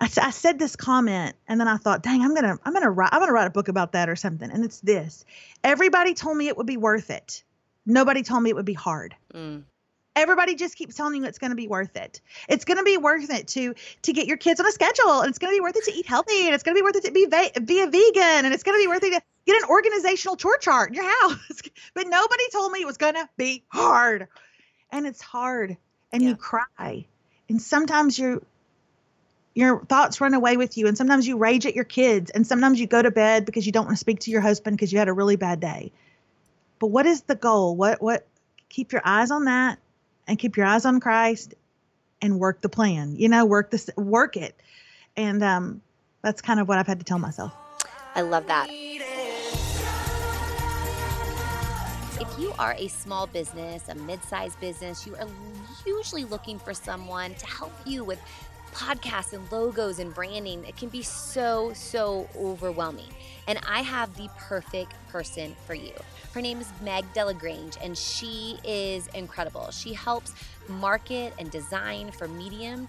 I, 0.00 0.10
I, 0.20 0.30
said 0.30 0.58
this 0.58 0.76
comment 0.76 1.34
and 1.48 1.58
then 1.58 1.68
I 1.68 1.76
thought, 1.76 2.02
dang, 2.02 2.22
I'm 2.22 2.34
gonna 2.34 2.58
I'm 2.64 2.72
gonna 2.72 2.90
write 2.90 3.10
I'm 3.12 3.20
gonna 3.20 3.32
write 3.32 3.46
a 3.46 3.50
book 3.50 3.68
about 3.68 3.92
that 3.92 4.08
or 4.08 4.16
something. 4.16 4.50
And 4.50 4.64
it's 4.64 4.80
this: 4.80 5.24
everybody 5.64 6.14
told 6.14 6.36
me 6.36 6.48
it 6.48 6.56
would 6.56 6.66
be 6.66 6.76
worth 6.76 7.10
it. 7.10 7.42
Nobody 7.86 8.22
told 8.22 8.42
me 8.42 8.50
it 8.50 8.56
would 8.56 8.66
be 8.66 8.74
hard. 8.74 9.14
Mm. 9.32 9.62
Everybody 10.14 10.54
just 10.54 10.76
keeps 10.76 10.96
telling 10.96 11.16
you 11.16 11.24
it's 11.24 11.38
going 11.38 11.50
to 11.50 11.56
be 11.56 11.68
worth 11.68 11.94
it. 11.94 12.22
It's 12.48 12.64
going 12.64 12.78
to 12.78 12.84
be 12.84 12.96
worth 12.96 13.30
it 13.30 13.48
to 13.48 13.74
to 14.02 14.12
get 14.12 14.26
your 14.26 14.38
kids 14.38 14.60
on 14.60 14.66
a 14.66 14.72
schedule, 14.72 15.20
and 15.20 15.28
it's 15.28 15.38
going 15.38 15.52
to 15.52 15.56
be 15.56 15.60
worth 15.60 15.76
it 15.76 15.84
to 15.84 15.92
eat 15.92 16.06
healthy, 16.06 16.46
and 16.46 16.54
it's 16.54 16.62
going 16.62 16.74
to 16.74 16.78
be 16.78 16.82
worth 16.82 16.96
it 16.96 17.04
to 17.04 17.12
be 17.12 17.26
va- 17.26 17.60
be 17.60 17.82
a 17.82 17.86
vegan, 17.86 18.44
and 18.44 18.52
it's 18.52 18.62
going 18.62 18.78
to 18.78 18.82
be 18.82 18.88
worth 18.88 19.02
it 19.02 19.12
to 19.12 19.22
get 19.46 19.62
an 19.62 19.68
organizational 19.68 20.36
chore 20.36 20.58
chart 20.58 20.88
in 20.88 20.94
your 20.94 21.04
house. 21.22 21.62
but 21.94 22.06
nobody 22.08 22.44
told 22.50 22.72
me 22.72 22.80
it 22.80 22.86
was 22.86 22.96
going 22.96 23.14
to 23.14 23.28
be 23.36 23.62
hard, 23.68 24.28
and 24.90 25.06
it's 25.06 25.20
hard, 25.20 25.76
and 26.12 26.22
yeah. 26.22 26.30
you 26.30 26.36
cry, 26.36 27.06
and 27.48 27.60
sometimes 27.60 28.18
you're 28.18 28.42
your 29.56 29.82
thoughts 29.86 30.20
run 30.20 30.34
away 30.34 30.58
with 30.58 30.76
you 30.76 30.86
and 30.86 30.98
sometimes 30.98 31.26
you 31.26 31.38
rage 31.38 31.64
at 31.64 31.74
your 31.74 31.84
kids 31.84 32.30
and 32.30 32.46
sometimes 32.46 32.78
you 32.78 32.86
go 32.86 33.00
to 33.00 33.10
bed 33.10 33.46
because 33.46 33.64
you 33.64 33.72
don't 33.72 33.86
want 33.86 33.96
to 33.96 34.00
speak 34.00 34.20
to 34.20 34.30
your 34.30 34.42
husband 34.42 34.76
because 34.76 34.92
you 34.92 34.98
had 34.98 35.08
a 35.08 35.14
really 35.14 35.36
bad 35.36 35.60
day. 35.60 35.90
But 36.78 36.88
what 36.88 37.06
is 37.06 37.22
the 37.22 37.34
goal? 37.34 37.74
What 37.74 38.02
what 38.02 38.26
keep 38.68 38.92
your 38.92 39.00
eyes 39.02 39.30
on 39.30 39.46
that 39.46 39.78
and 40.28 40.38
keep 40.38 40.58
your 40.58 40.66
eyes 40.66 40.84
on 40.84 41.00
christ 41.00 41.54
and 42.20 42.38
work 42.38 42.60
the 42.60 42.68
plan 42.68 43.16
you 43.16 43.30
know 43.30 43.46
work 43.46 43.70
this 43.70 43.88
work 43.96 44.36
it. 44.36 44.54
And 45.16 45.42
um 45.42 45.80
that's 46.20 46.42
kind 46.42 46.60
of 46.60 46.68
what 46.68 46.76
i've 46.76 46.86
had 46.86 46.98
to 46.98 47.04
tell 47.04 47.18
myself. 47.18 47.54
I 48.14 48.20
love 48.20 48.46
that. 48.48 48.68
If 52.20 52.38
you 52.38 52.52
are 52.58 52.74
a 52.78 52.88
small 52.88 53.26
business, 53.26 53.88
a 53.88 53.94
mid 53.94 54.22
sized 54.22 54.60
business, 54.60 55.06
you 55.06 55.16
are 55.16 55.26
usually 55.86 56.24
looking 56.24 56.58
for 56.58 56.74
someone 56.74 57.34
to 57.36 57.46
help 57.46 57.72
you 57.86 58.04
with 58.04 58.20
podcasts 58.76 59.32
and 59.32 59.50
logos 59.50 59.98
and 59.98 60.12
branding, 60.14 60.62
it 60.66 60.76
can 60.76 60.90
be 60.90 61.02
so, 61.02 61.72
so 61.72 62.28
overwhelming. 62.36 63.08
And 63.48 63.58
I 63.66 63.80
have 63.80 64.14
the 64.16 64.28
perfect 64.36 64.92
person 65.08 65.56
for 65.66 65.74
you. 65.74 65.92
Her 66.34 66.42
name 66.42 66.60
is 66.60 66.70
Meg 66.82 67.04
Delagrange, 67.14 67.78
and 67.82 67.96
she 67.96 68.58
is 68.64 69.06
incredible. 69.14 69.70
She 69.70 69.94
helps 69.94 70.34
market 70.68 71.32
and 71.38 71.50
design 71.50 72.10
for 72.10 72.28
medium 72.28 72.86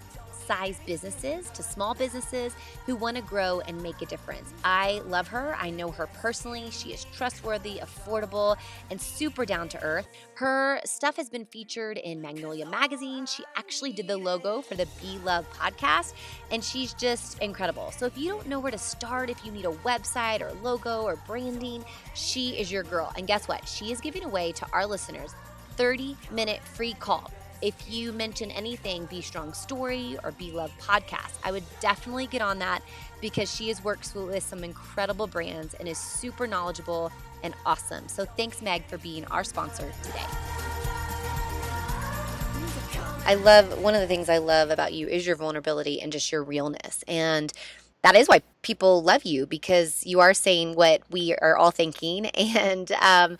size 0.48 0.80
businesses 0.86 1.50
to 1.50 1.62
small 1.62 1.94
businesses 1.94 2.54
who 2.86 2.96
want 2.96 3.16
to 3.16 3.22
grow 3.22 3.60
and 3.60 3.80
make 3.82 4.00
a 4.00 4.06
difference. 4.06 4.54
I 4.64 5.02
love 5.06 5.28
her. 5.28 5.54
I 5.60 5.68
know 5.68 5.90
her 5.90 6.06
personally. 6.06 6.70
She 6.70 6.94
is 6.94 7.04
trustworthy, 7.04 7.80
affordable, 7.80 8.56
and 8.90 8.98
super 8.98 9.44
down 9.44 9.68
to 9.68 9.82
earth. 9.82 10.08
Her 10.36 10.80
stuff 10.86 11.16
has 11.18 11.28
been 11.28 11.44
featured 11.44 11.98
in 11.98 12.22
Magnolia 12.22 12.64
Magazine. 12.64 13.26
She 13.26 13.44
actually 13.56 13.92
did 13.92 14.08
the 14.08 14.16
logo 14.16 14.62
for 14.62 14.74
the 14.74 14.86
Be 15.02 15.18
Love 15.18 15.46
podcast, 15.52 16.14
and 16.50 16.64
she's 16.64 16.94
just 16.94 17.38
incredible. 17.40 17.92
So 17.92 18.06
if 18.06 18.16
you 18.16 18.30
don't 18.30 18.48
know 18.48 18.58
where 18.58 18.72
to 18.72 18.78
start, 18.78 19.28
if 19.28 19.44
you 19.44 19.52
need 19.52 19.66
a 19.66 19.76
website 19.84 20.40
or 20.40 20.50
logo 20.62 21.02
or 21.02 21.16
branding, 21.26 21.84
she 22.14 22.58
is 22.58 22.72
your 22.72 22.84
girl. 22.84 23.12
And 23.18 23.26
guess 23.26 23.48
what? 23.48 23.68
She 23.68 23.92
is 23.92 24.00
giving 24.00 24.24
away 24.24 24.52
to 24.52 24.66
our 24.72 24.86
listeners 24.86 25.34
30 25.76 26.16
minute 26.32 26.60
free 26.62 26.94
call. 26.94 27.30
If 27.60 27.74
you 27.90 28.12
mention 28.12 28.52
anything, 28.52 29.06
Be 29.06 29.20
Strong 29.20 29.52
Story 29.52 30.16
or 30.22 30.30
Be 30.30 30.52
Love 30.52 30.70
Podcast, 30.80 31.38
I 31.42 31.50
would 31.50 31.64
definitely 31.80 32.28
get 32.28 32.40
on 32.40 32.60
that 32.60 32.82
because 33.20 33.52
she 33.52 33.66
has 33.66 33.82
worked 33.82 34.14
with 34.14 34.44
some 34.44 34.62
incredible 34.62 35.26
brands 35.26 35.74
and 35.74 35.88
is 35.88 35.98
super 35.98 36.46
knowledgeable 36.46 37.10
and 37.42 37.54
awesome. 37.66 38.06
So 38.06 38.24
thanks, 38.24 38.62
Meg, 38.62 38.84
for 38.86 38.96
being 38.98 39.24
our 39.26 39.42
sponsor 39.42 39.92
today. 40.04 40.22
I 43.26 43.34
love 43.34 43.82
one 43.82 43.96
of 43.96 44.00
the 44.00 44.06
things 44.06 44.28
I 44.28 44.38
love 44.38 44.70
about 44.70 44.92
you 44.92 45.08
is 45.08 45.26
your 45.26 45.34
vulnerability 45.34 46.00
and 46.00 46.12
just 46.12 46.30
your 46.30 46.44
realness. 46.44 47.02
And 47.08 47.52
that 48.02 48.14
is 48.14 48.28
why 48.28 48.42
people 48.62 49.02
love 49.02 49.24
you 49.24 49.46
because 49.46 50.06
you 50.06 50.20
are 50.20 50.32
saying 50.32 50.76
what 50.76 51.02
we 51.10 51.34
are 51.34 51.56
all 51.56 51.72
thinking. 51.72 52.26
And 52.36 52.92
um, 52.92 53.36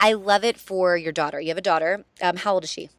I 0.00 0.14
love 0.14 0.42
it 0.42 0.58
for 0.58 0.96
your 0.96 1.12
daughter. 1.12 1.40
You 1.40 1.48
have 1.48 1.58
a 1.58 1.62
daughter. 1.62 2.04
Um, 2.20 2.38
how 2.38 2.54
old 2.54 2.64
is 2.64 2.70
she? 2.70 2.90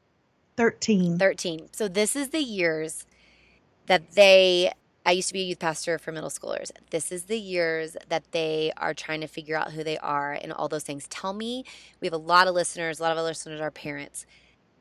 13. 0.58 1.18
13. 1.18 1.70
So 1.72 1.88
this 1.88 2.16
is 2.16 2.30
the 2.30 2.42
years 2.42 3.06
that 3.88 4.12
they 4.12 4.72
I 5.06 5.12
used 5.12 5.28
to 5.28 5.34
be 5.34 5.42
a 5.42 5.46
youth 5.46 5.60
pastor 5.60 6.00
for 6.00 6.12
middle 6.12 6.32
schoolers. 6.32 6.72
This 6.90 7.12
is 7.12 7.26
the 7.26 7.38
years 7.38 7.96
that 8.10 8.32
they 8.32 8.72
are 8.76 8.96
trying 8.96 9.22
to 9.22 9.28
figure 9.28 9.56
out 9.56 9.72
who 9.72 9.84
they 9.84 10.00
are 10.00 10.34
and 10.34 10.52
all 10.52 10.68
those 10.68 10.84
things. 10.84 11.08
Tell 11.10 11.32
me, 11.32 11.64
we 12.02 12.08
have 12.08 12.14
a 12.14 12.18
lot 12.18 12.48
of 12.48 12.56
listeners, 12.56 13.00
a 13.00 13.04
lot 13.04 13.12
of 13.12 13.20
our 13.20 13.24
listeners 13.24 13.62
are 13.62 13.70
parents. 13.70 14.26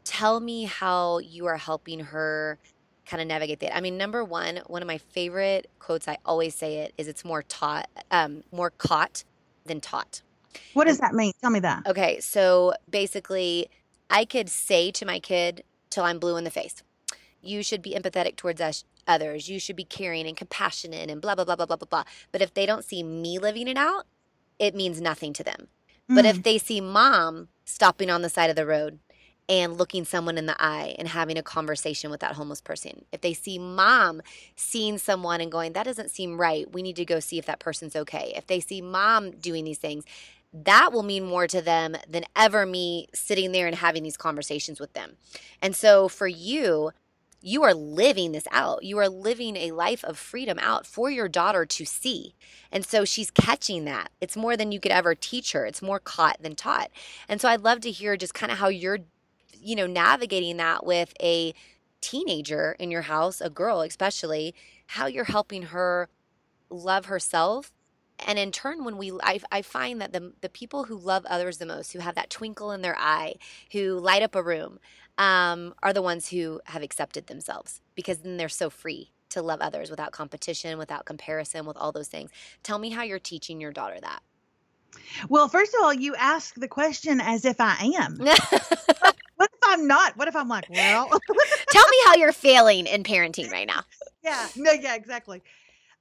Tell 0.02 0.40
me 0.40 0.64
how 0.64 1.18
you 1.18 1.44
are 1.44 1.58
helping 1.58 2.00
her 2.00 2.58
kind 3.04 3.20
of 3.20 3.28
navigate 3.28 3.60
that. 3.60 3.76
I 3.76 3.82
mean, 3.82 3.98
number 3.98 4.24
one, 4.24 4.60
one 4.66 4.80
of 4.80 4.88
my 4.88 4.96
favorite 4.96 5.68
quotes, 5.78 6.08
I 6.08 6.16
always 6.24 6.54
say 6.54 6.78
it, 6.78 6.94
is 6.96 7.06
it's 7.06 7.24
more 7.24 7.42
taught, 7.42 7.90
um, 8.10 8.44
more 8.50 8.70
caught 8.70 9.24
than 9.66 9.82
taught. 9.82 10.22
What 10.72 10.86
does 10.86 10.98
that 10.98 11.14
mean? 11.14 11.32
Tell 11.42 11.50
me 11.50 11.60
that. 11.60 11.86
Okay, 11.86 12.20
so 12.20 12.72
basically, 12.88 13.68
I 14.10 14.24
could 14.24 14.48
say 14.48 14.90
to 14.92 15.06
my 15.06 15.18
kid 15.18 15.64
till 15.90 16.04
I'm 16.04 16.18
blue 16.18 16.36
in 16.36 16.44
the 16.44 16.50
face, 16.50 16.82
you 17.40 17.62
should 17.62 17.82
be 17.82 17.94
empathetic 17.94 18.36
towards 18.36 18.60
us 18.60 18.84
others. 19.06 19.48
You 19.48 19.58
should 19.58 19.76
be 19.76 19.84
caring 19.84 20.26
and 20.26 20.36
compassionate 20.36 21.10
and 21.10 21.20
blah, 21.20 21.34
blah, 21.34 21.44
blah, 21.44 21.56
blah, 21.56 21.66
blah, 21.66 21.76
blah, 21.76 21.88
blah. 21.88 22.04
But 22.32 22.42
if 22.42 22.54
they 22.54 22.66
don't 22.66 22.84
see 22.84 23.02
me 23.02 23.38
living 23.38 23.68
it 23.68 23.76
out, 23.76 24.06
it 24.58 24.74
means 24.74 25.00
nothing 25.00 25.32
to 25.34 25.44
them. 25.44 25.68
Mm. 26.10 26.16
But 26.16 26.24
if 26.24 26.42
they 26.42 26.58
see 26.58 26.80
mom 26.80 27.48
stopping 27.64 28.10
on 28.10 28.22
the 28.22 28.28
side 28.28 28.50
of 28.50 28.56
the 28.56 28.66
road 28.66 28.98
and 29.48 29.76
looking 29.76 30.04
someone 30.04 30.38
in 30.38 30.46
the 30.46 30.56
eye 30.58 30.94
and 30.98 31.08
having 31.08 31.36
a 31.36 31.42
conversation 31.42 32.10
with 32.10 32.20
that 32.20 32.34
homeless 32.34 32.60
person, 32.60 33.04
if 33.12 33.20
they 33.20 33.34
see 33.34 33.58
mom 33.58 34.22
seeing 34.56 34.98
someone 34.98 35.40
and 35.40 35.52
going, 35.52 35.72
that 35.72 35.84
doesn't 35.84 36.10
seem 36.10 36.38
right, 36.38 36.70
we 36.72 36.82
need 36.82 36.96
to 36.96 37.04
go 37.04 37.20
see 37.20 37.38
if 37.38 37.46
that 37.46 37.58
person's 37.58 37.96
okay. 37.96 38.32
If 38.36 38.46
they 38.46 38.60
see 38.60 38.80
mom 38.80 39.32
doing 39.32 39.64
these 39.64 39.78
things, 39.78 40.04
that 40.54 40.92
will 40.92 41.02
mean 41.02 41.24
more 41.24 41.48
to 41.48 41.60
them 41.60 41.96
than 42.08 42.24
ever 42.36 42.64
me 42.64 43.08
sitting 43.12 43.50
there 43.50 43.66
and 43.66 43.74
having 43.74 44.04
these 44.04 44.16
conversations 44.16 44.78
with 44.78 44.92
them. 44.92 45.16
And 45.60 45.74
so 45.74 46.08
for 46.08 46.28
you, 46.28 46.92
you 47.42 47.64
are 47.64 47.74
living 47.74 48.32
this 48.32 48.46
out. 48.52 48.84
You 48.84 48.96
are 48.98 49.08
living 49.08 49.56
a 49.56 49.72
life 49.72 50.04
of 50.04 50.16
freedom 50.16 50.58
out 50.60 50.86
for 50.86 51.10
your 51.10 51.28
daughter 51.28 51.66
to 51.66 51.84
see. 51.84 52.34
And 52.70 52.86
so 52.86 53.04
she's 53.04 53.32
catching 53.32 53.84
that. 53.84 54.10
It's 54.20 54.36
more 54.36 54.56
than 54.56 54.70
you 54.72 54.78
could 54.80 54.92
ever 54.92 55.14
teach 55.14 55.52
her. 55.52 55.66
It's 55.66 55.82
more 55.82 55.98
caught 55.98 56.40
than 56.40 56.54
taught. 56.54 56.90
And 57.28 57.40
so 57.40 57.48
I'd 57.48 57.60
love 57.60 57.80
to 57.80 57.90
hear 57.90 58.16
just 58.16 58.32
kind 58.32 58.52
of 58.52 58.58
how 58.58 58.68
you're, 58.68 59.00
you 59.60 59.74
know, 59.76 59.86
navigating 59.86 60.56
that 60.58 60.86
with 60.86 61.12
a 61.20 61.52
teenager 62.00 62.76
in 62.78 62.90
your 62.90 63.02
house, 63.02 63.40
a 63.40 63.50
girl 63.50 63.80
especially, 63.80 64.54
how 64.86 65.06
you're 65.06 65.24
helping 65.24 65.64
her 65.64 66.08
love 66.70 67.06
herself 67.06 67.72
and 68.20 68.38
in 68.38 68.52
turn 68.52 68.84
when 68.84 68.96
we 68.96 69.12
I, 69.22 69.40
I, 69.50 69.62
find 69.62 70.00
that 70.00 70.12
the, 70.12 70.32
the 70.40 70.48
people 70.48 70.84
who 70.84 70.96
love 70.96 71.26
others 71.26 71.58
the 71.58 71.66
most 71.66 71.92
who 71.92 71.98
have 71.98 72.14
that 72.14 72.30
twinkle 72.30 72.70
in 72.70 72.82
their 72.82 72.96
eye 72.98 73.34
who 73.72 73.98
light 73.98 74.22
up 74.22 74.34
a 74.34 74.42
room 74.42 74.78
um, 75.18 75.74
are 75.82 75.92
the 75.92 76.02
ones 76.02 76.28
who 76.28 76.60
have 76.66 76.82
accepted 76.82 77.26
themselves 77.26 77.80
because 77.94 78.18
then 78.18 78.36
they're 78.36 78.48
so 78.48 78.70
free 78.70 79.10
to 79.30 79.42
love 79.42 79.60
others 79.60 79.90
without 79.90 80.12
competition, 80.12 80.78
without 80.78 81.04
comparison, 81.04 81.66
with 81.66 81.76
all 81.76 81.92
those 81.92 82.08
things. 82.08 82.30
Tell 82.62 82.78
me 82.78 82.90
how 82.90 83.02
you're 83.02 83.18
teaching 83.18 83.60
your 83.60 83.72
daughter 83.72 83.98
that. 84.00 84.22
Well, 85.28 85.48
first 85.48 85.74
of 85.74 85.82
all, 85.82 85.92
you 85.92 86.14
ask 86.14 86.54
the 86.54 86.68
question 86.68 87.20
as 87.20 87.44
if 87.44 87.56
I 87.58 87.92
am. 88.00 88.16
what 88.18 89.50
if 89.52 89.58
I'm 89.64 89.86
not? 89.88 90.16
What 90.16 90.28
if 90.28 90.36
I'm 90.36 90.48
like, 90.48 90.66
well? 90.70 91.08
Tell 91.70 91.88
me 91.88 91.96
how 92.06 92.14
you're 92.14 92.32
failing 92.32 92.86
in 92.86 93.02
parenting 93.02 93.50
right 93.52 93.66
now. 93.66 93.82
Yeah, 94.22 94.48
no, 94.56 94.72
yeah, 94.72 94.94
exactly. 94.94 95.42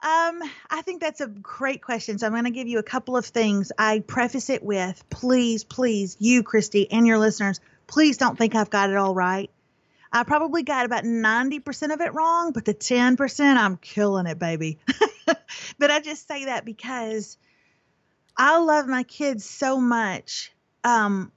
Um, 0.04 0.44
I 0.70 0.82
think 0.82 1.00
that's 1.00 1.22
a 1.22 1.28
great 1.28 1.82
question. 1.82 2.20
So 2.20 2.28
I'm 2.28 2.34
going 2.34 2.44
to 2.44 2.52
give 2.52 2.68
you 2.68 2.78
a 2.78 2.84
couple 2.84 3.16
of 3.16 3.26
things. 3.26 3.72
I 3.78 4.00
preface 4.00 4.50
it 4.50 4.62
with, 4.62 5.02
please, 5.10 5.64
please, 5.64 6.18
you, 6.20 6.44
Christy, 6.44 6.92
and 6.92 7.08
your 7.08 7.18
listeners, 7.18 7.62
please 7.88 8.18
don't 8.18 8.38
think 8.38 8.54
I've 8.54 8.70
got 8.70 8.90
it 8.90 8.98
all 8.98 9.16
right. 9.16 9.50
I 10.12 10.24
probably 10.24 10.64
got 10.64 10.86
about 10.86 11.06
90% 11.06 11.94
of 11.94 12.02
it 12.02 12.14
wrong, 12.14 12.52
but 12.52 12.66
the 12.66 12.74
10%, 12.74 13.58
I'm 13.58 13.78
killing 13.78 14.28
it, 14.28 14.38
baby. 14.38 14.78
but 15.80 15.90
I 15.90 16.02
just 16.02 16.28
say 16.28 16.46
that 16.46 16.66
because 16.66 17.38
I 18.36 18.58
love 18.60 18.88
my 18.88 19.04
kids 19.04 19.46
so 19.46 19.80
much 19.80 20.52
um, 20.84 21.32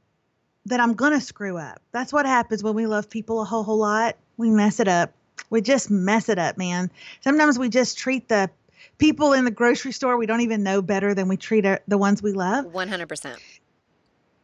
that 0.67 0.81
I'm 0.81 0.95
going 0.95 1.13
to 1.13 1.21
screw 1.21 1.57
up. 1.57 1.81
That's 1.93 2.13
what 2.13 2.27
happens 2.27 2.65
when 2.65 2.75
we 2.75 2.87
love 2.87 3.09
people 3.09 3.41
a 3.41 3.45
whole, 3.45 3.63
whole 3.63 3.79
lot. 3.79 4.17
We 4.37 4.51
mess 4.51 4.81
it 4.81 4.89
up. 4.89 5.15
We 5.51 5.61
just 5.61 5.91
mess 5.91 6.29
it 6.29 6.39
up, 6.39 6.59
man. 6.59 6.91
Sometimes 7.21 7.59
we 7.59 7.69
just 7.69 7.99
treat 7.99 8.29
the 8.29 8.51
people 8.99 9.33
in 9.33 9.45
the 9.45 9.51
grocery 9.51 9.93
store 9.93 10.17
we 10.17 10.27
don't 10.27 10.41
even 10.41 10.63
know 10.63 10.83
better 10.83 11.15
than 11.15 11.29
we 11.29 11.37
treat 11.37 11.67
our, 11.67 11.81
the 11.87 11.99
ones 11.99 12.23
we 12.23 12.33
love. 12.33 12.67
100%. 12.67 13.37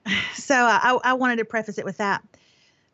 So 0.35 0.57
I, 0.57 0.98
I 1.05 1.12
wanted 1.12 1.37
to 1.37 1.44
preface 1.44 1.78
it 1.78 1.85
with 1.85 1.98
that. 1.98 2.24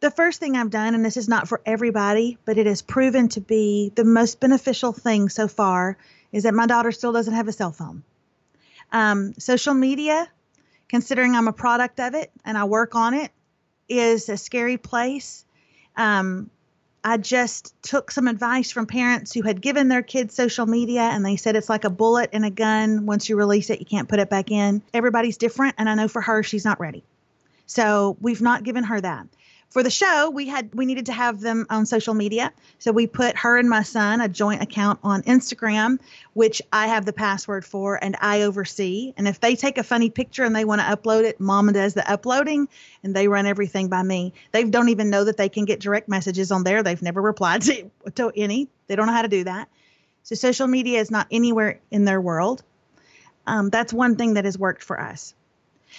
The 0.00 0.10
first 0.10 0.38
thing 0.38 0.56
I've 0.56 0.70
done, 0.70 0.94
and 0.94 1.04
this 1.04 1.16
is 1.16 1.28
not 1.28 1.48
for 1.48 1.60
everybody, 1.64 2.36
but 2.44 2.58
it 2.58 2.66
has 2.66 2.82
proven 2.82 3.28
to 3.30 3.40
be 3.40 3.90
the 3.94 4.04
most 4.04 4.38
beneficial 4.38 4.92
thing 4.92 5.28
so 5.28 5.48
far, 5.48 5.96
is 6.30 6.42
that 6.42 6.54
my 6.54 6.66
daughter 6.66 6.92
still 6.92 7.12
doesn't 7.12 7.32
have 7.32 7.48
a 7.48 7.52
cell 7.52 7.72
phone. 7.72 8.04
Um, 8.92 9.34
social 9.38 9.74
media, 9.74 10.28
considering 10.88 11.34
I'm 11.34 11.48
a 11.48 11.52
product 11.52 11.98
of 12.00 12.14
it 12.14 12.30
and 12.44 12.56
I 12.56 12.64
work 12.64 12.94
on 12.94 13.14
it, 13.14 13.32
is 13.88 14.28
a 14.28 14.36
scary 14.36 14.76
place. 14.76 15.44
Um, 15.96 16.50
I 17.08 17.16
just 17.16 17.74
took 17.82 18.10
some 18.10 18.28
advice 18.28 18.70
from 18.70 18.84
parents 18.84 19.32
who 19.32 19.40
had 19.40 19.62
given 19.62 19.88
their 19.88 20.02
kids 20.02 20.34
social 20.34 20.66
media 20.66 21.00
and 21.00 21.24
they 21.24 21.36
said 21.36 21.56
it's 21.56 21.70
like 21.70 21.84
a 21.84 21.90
bullet 21.90 22.28
in 22.34 22.44
a 22.44 22.50
gun. 22.50 23.06
Once 23.06 23.30
you 23.30 23.36
release 23.36 23.70
it, 23.70 23.80
you 23.80 23.86
can't 23.86 24.10
put 24.10 24.18
it 24.18 24.28
back 24.28 24.50
in. 24.50 24.82
Everybody's 24.92 25.38
different. 25.38 25.76
And 25.78 25.88
I 25.88 25.94
know 25.94 26.06
for 26.06 26.20
her, 26.20 26.42
she's 26.42 26.66
not 26.66 26.78
ready. 26.78 27.02
So 27.66 28.18
we've 28.20 28.42
not 28.42 28.62
given 28.62 28.84
her 28.84 29.00
that 29.00 29.26
for 29.70 29.82
the 29.82 29.90
show 29.90 30.30
we 30.30 30.46
had 30.46 30.74
we 30.74 30.86
needed 30.86 31.06
to 31.06 31.12
have 31.12 31.40
them 31.40 31.66
on 31.70 31.86
social 31.86 32.14
media. 32.14 32.52
So 32.78 32.92
we 32.92 33.06
put 33.06 33.36
her 33.38 33.58
and 33.58 33.68
my 33.68 33.82
son 33.82 34.20
a 34.20 34.28
joint 34.28 34.62
account 34.62 35.00
on 35.02 35.22
instagram 35.22 35.98
which 36.32 36.62
i 36.72 36.86
have 36.86 37.04
the 37.04 37.12
password 37.12 37.64
for 37.64 38.02
and 38.02 38.16
i 38.20 38.42
oversee. 38.42 39.12
And 39.16 39.28
if 39.28 39.40
they 39.40 39.56
take 39.56 39.78
a 39.78 39.82
funny 39.82 40.10
picture 40.10 40.44
and 40.44 40.54
they 40.54 40.64
want 40.64 40.80
to 40.80 40.86
upload 40.86 41.24
it 41.24 41.40
mama 41.40 41.72
does 41.72 41.94
the 41.94 42.10
uploading 42.10 42.68
and 43.02 43.14
they 43.14 43.28
run 43.28 43.46
everything 43.46 43.88
by 43.88 44.02
me. 44.02 44.32
They 44.52 44.64
don't 44.64 44.88
even 44.88 45.10
know 45.10 45.24
that 45.24 45.36
they 45.36 45.48
can 45.48 45.64
get 45.64 45.80
direct 45.80 46.08
messages 46.08 46.50
on 46.50 46.64
there. 46.64 46.82
They've 46.82 47.02
never 47.02 47.20
replied 47.20 47.62
to, 47.62 47.90
to 48.16 48.32
any. 48.34 48.68
They 48.86 48.96
don't 48.96 49.06
know 49.06 49.12
how 49.12 49.22
to 49.22 49.28
do 49.28 49.44
that. 49.44 49.68
So 50.22 50.34
social 50.34 50.66
media 50.66 51.00
is 51.00 51.10
not 51.10 51.26
anywhere 51.30 51.80
in 51.90 52.04
their 52.04 52.20
world. 52.20 52.62
Um, 53.46 53.70
that's 53.70 53.92
one 53.92 54.16
thing 54.16 54.34
that 54.34 54.44
has 54.44 54.58
worked 54.58 54.82
for 54.82 55.00
us. 55.00 55.34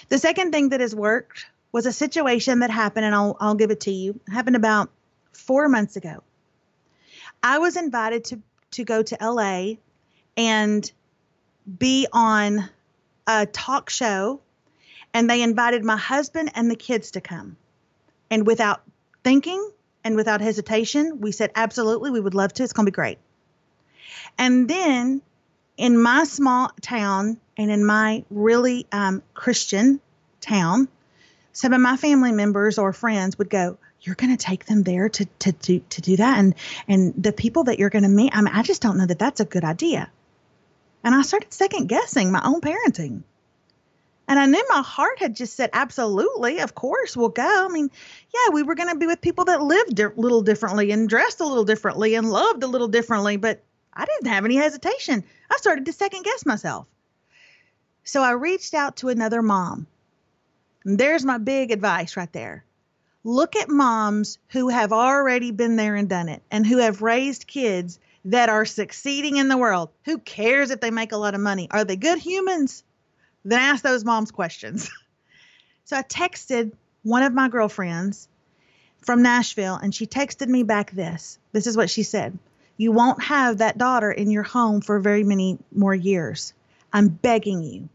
The 0.10 0.20
second 0.20 0.52
thing 0.52 0.70
that 0.70 0.82
has 0.82 0.96
worked 0.96 1.48
was 1.72 1.86
a 1.86 1.94
situation 1.94 2.60
that 2.60 2.72
happened, 2.72 3.06
and 3.06 3.14
I'll, 3.14 3.38
I'll 3.40 3.56
give 3.56 3.72
it 3.72 3.82
to 3.82 3.92
you. 3.92 4.20
It 4.28 4.32
happened 4.32 4.56
about 4.56 4.90
four 5.34 5.70
months 5.70 5.96
ago. 5.96 6.24
I 7.42 7.60
was 7.60 7.78
invited 7.78 8.26
to, 8.26 8.40
to 8.72 8.84
go 8.84 9.04
to 9.04 9.18
LA 9.22 9.74
and 10.36 10.92
be 11.78 12.08
on 12.12 12.70
a 13.28 13.46
talk 13.46 13.90
show, 13.90 14.42
and 15.14 15.30
they 15.30 15.42
invited 15.42 15.84
my 15.84 15.98
husband 15.98 16.52
and 16.56 16.70
the 16.70 16.76
kids 16.76 17.12
to 17.12 17.22
come. 17.22 17.58
And 18.32 18.46
without 18.46 18.82
thinking 19.24 19.72
and 20.04 20.16
without 20.16 20.42
hesitation, 20.42 21.20
we 21.20 21.32
said, 21.32 21.52
absolutely, 21.56 22.12
we 22.12 22.20
would 22.20 22.34
love 22.34 22.54
to. 22.54 22.64
It's 22.64 22.74
going 22.74 22.86
to 22.86 22.92
be 22.92 22.96
great. 22.96 23.18
And 24.38 24.68
then 24.68 25.22
in 25.78 25.98
my 26.02 26.24
small 26.24 26.72
town 26.82 27.38
and 27.58 27.72
in 27.72 27.86
my 27.86 28.24
really 28.30 28.86
um, 28.92 29.24
Christian 29.34 30.00
town, 30.42 30.88
some 31.60 31.74
of 31.74 31.82
my 31.82 31.98
family 31.98 32.32
members 32.32 32.78
or 32.78 32.94
friends 32.94 33.38
would 33.38 33.50
go, 33.50 33.78
you're 34.02 34.16
going 34.16 34.36
to 34.36 34.42
take 34.42 34.66
them 34.66 34.84
there 34.84 35.10
to 35.10 35.26
to 35.40 35.52
to 35.52 35.80
to 35.80 36.02
do 36.02 36.16
that 36.16 36.40
and 36.40 36.56
and 36.88 37.14
the 37.18 37.34
people 37.34 37.66
that 37.66 37.78
you're 37.78 37.90
going 37.90 38.04
to 38.04 38.10
meet 38.10 38.34
I 38.34 38.42
mean 38.42 38.54
I 38.56 38.64
just 38.64 38.82
don't 38.82 38.98
know 38.98 39.06
that 39.06 39.20
that's 39.20 39.42
a 39.42 39.46
good 39.46 39.66
idea. 39.66 40.10
And 41.04 41.14
I 41.14 41.22
started 41.22 41.54
second 41.54 41.88
guessing 41.88 42.32
my 42.32 42.42
own 42.46 42.62
parenting. 42.62 43.24
And 44.30 44.40
I 44.40 44.46
knew 44.46 44.64
my 44.70 44.84
heart 44.84 45.20
had 45.20 45.36
just 45.36 45.56
said, 45.56 45.72
absolutely, 45.74 46.60
of 46.60 46.76
course, 46.76 47.18
we'll 47.18 47.30
go. 47.30 47.66
I 47.66 47.68
mean, 47.68 47.90
yeah, 48.34 48.54
we 48.54 48.64
were 48.64 48.76
going 48.76 48.90
to 48.90 48.96
be 48.96 49.08
with 49.08 49.22
people 49.22 49.46
that 49.46 49.62
lived 49.62 50.00
a 50.00 50.14
little 50.16 50.44
differently 50.44 50.92
and 50.92 51.10
dressed 51.10 51.40
a 51.42 51.48
little 51.48 51.66
differently 51.66 52.16
and 52.16 52.30
loved 52.30 52.62
a 52.64 52.68
little 52.68 52.90
differently, 52.90 53.38
but 53.38 53.64
I 53.94 54.06
didn't 54.06 54.28
have 54.28 54.46
any 54.46 54.56
hesitation. 54.56 55.24
I 55.50 55.58
started 55.58 55.86
to 55.86 55.94
second 55.94 56.24
guess 56.24 56.46
myself. 56.46 56.86
So 58.04 58.22
I 58.22 58.32
reached 58.32 58.74
out 58.76 58.98
to 58.98 59.10
another 59.10 59.42
mom. 59.42 59.88
And 60.86 60.98
there's 60.98 61.26
my 61.26 61.38
big 61.38 61.72
advice 61.72 62.16
right 62.18 62.32
there. 62.32 62.64
Look 63.24 63.56
at 63.56 63.70
moms 63.70 64.38
who 64.50 64.70
have 64.70 64.94
already 64.94 65.52
been 65.52 65.76
there 65.76 65.96
and 65.96 66.08
done 66.08 66.30
it 66.30 66.42
and 66.50 66.66
who 66.66 66.78
have 66.78 67.02
raised 67.02 67.48
kids 67.48 68.00
that 68.26 68.50
are 68.50 68.66
succeeding 68.66 69.38
in 69.38 69.50
the 69.50 69.58
world. 69.58 69.90
Who 70.06 70.18
cares 70.18 70.72
if 70.72 70.80
they 70.80 70.92
make 70.92 71.12
a 71.12 71.18
lot 71.18 71.36
of 71.36 71.42
money? 71.42 71.68
Are 71.72 71.84
they 71.84 71.96
good 71.96 72.20
humans? 72.20 72.84
Then 73.44 73.60
ask 73.60 73.84
those 73.84 74.06
moms 74.06 74.32
questions. 74.32 74.90
so 75.86 75.98
I 75.98 76.04
texted 76.04 76.74
one 77.04 77.24
of 77.24 77.34
my 77.34 77.50
girlfriends 77.50 78.28
from 79.00 79.22
Nashville, 79.22 79.76
and 79.76 79.96
she 79.96 80.06
texted 80.06 80.48
me 80.48 80.64
back 80.64 80.92
this. 80.92 81.40
This 81.52 81.68
is 81.68 81.78
what 81.78 81.90
she 81.90 82.04
said 82.04 82.38
You 82.78 82.92
won't 82.92 83.24
have 83.24 83.60
that 83.60 83.78
daughter 83.78 84.12
in 84.12 84.32
your 84.32 84.44
home 84.44 84.82
for 84.82 85.00
very 85.00 85.24
many 85.24 85.58
more 85.74 85.96
years. 85.96 86.54
I'm 86.92 87.08
begging 87.08 87.64
you. 87.64 87.90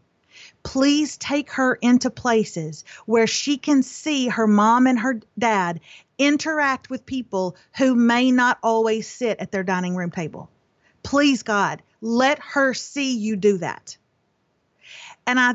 Please 0.65 1.17
take 1.17 1.51
her 1.53 1.75
into 1.77 2.11
places 2.11 2.85
where 3.07 3.29
she 3.29 3.57
can 3.57 3.83
see 3.83 4.29
her 4.29 4.49
mom 4.49 4.89
and 4.89 4.99
her 4.99 5.21
dad 5.39 5.81
interact 6.19 6.91
with 6.91 7.07
people 7.07 7.57
who 7.77 7.95
may 7.95 8.33
not 8.33 8.59
always 8.63 9.09
sit 9.09 9.39
at 9.39 9.53
their 9.53 9.63
dining 9.63 9.95
room 9.95 10.11
table. 10.11 10.51
Please, 11.05 11.45
God, 11.45 11.83
let 12.01 12.39
her 12.41 12.75
see 12.75 13.17
you 13.17 13.37
do 13.37 13.59
that 13.59 13.97
and 15.27 15.39
I 15.41 15.55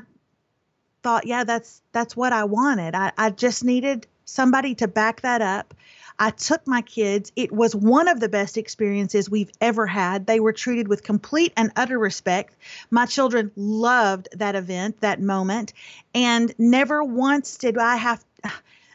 thought, 1.04 1.26
yeah, 1.26 1.44
that's 1.44 1.82
that's 1.92 2.16
what 2.16 2.34
I 2.34 2.44
wanted. 2.46 2.96
I, 2.96 3.12
I 3.18 3.30
just 3.30 3.64
needed 3.64 4.08
somebody 4.26 4.76
to 4.76 4.88
back 4.88 5.22
that 5.22 5.42
up. 5.42 5.74
I 6.20 6.32
took 6.32 6.68
my 6.68 6.82
kids. 6.82 7.32
It 7.38 7.52
was 7.52 7.74
one 7.74 8.10
of 8.10 8.20
the 8.20 8.28
best 8.28 8.58
experiences 8.58 9.30
we've 9.30 9.52
ever 9.62 9.88
had. 9.88 10.28
They 10.28 10.42
were 10.42 10.52
treated 10.52 10.90
with 10.90 11.02
complete 11.02 11.54
and 11.56 11.72
utter 11.78 11.98
respect. 11.98 12.56
My 12.92 13.06
children 13.06 13.52
loved 13.56 14.28
that 14.38 14.56
event, 14.56 15.00
that 15.00 15.22
moment, 15.22 15.74
and 16.14 16.54
never 16.58 17.04
once 17.04 17.58
did 17.58 17.78
I 17.78 17.96
have 17.96 18.24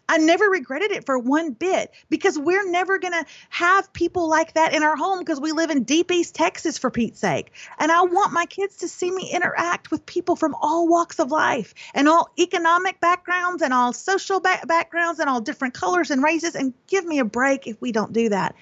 I 0.09 0.19
never 0.19 0.45
regretted 0.47 0.91
it 0.91 1.07
for 1.07 1.19
one 1.19 1.53
bit 1.53 1.93
because 2.11 2.39
we're 2.39 2.69
never 2.71 2.99
going 2.99 3.13
to 3.13 3.25
have 3.49 3.93
people 3.93 4.29
like 4.29 4.55
that 4.55 4.75
in 4.75 4.83
our 4.83 4.97
home 4.97 5.19
because 5.19 5.41
we 5.41 5.53
live 5.53 5.71
in 5.71 5.85
deep 5.85 6.11
East 6.11 6.35
Texas, 6.35 6.77
for 6.79 6.91
Pete's 6.91 7.21
sake. 7.21 7.53
And 7.79 7.91
I 7.91 8.03
want 8.03 8.33
my 8.33 8.47
kids 8.47 8.77
to 8.79 8.89
see 8.89 9.11
me 9.11 9.31
interact 9.31 9.91
with 9.91 10.05
people 10.05 10.37
from 10.37 10.55
all 10.61 10.89
walks 10.89 11.19
of 11.19 11.31
life 11.31 11.75
and 11.95 12.09
all 12.09 12.31
economic 12.39 13.01
backgrounds 13.01 13.63
and 13.63 13.73
all 13.73 13.93
social 13.93 14.41
ba- 14.41 14.65
backgrounds 14.67 15.21
and 15.21 15.31
all 15.31 15.41
different 15.41 15.75
colors 15.75 16.11
and 16.11 16.23
races. 16.23 16.55
And 16.55 16.75
give 16.87 17.05
me 17.05 17.19
a 17.19 17.25
break 17.25 17.67
if 17.67 17.81
we 17.81 17.93
don't 17.93 18.13
do 18.13 18.29
that. 18.29 18.55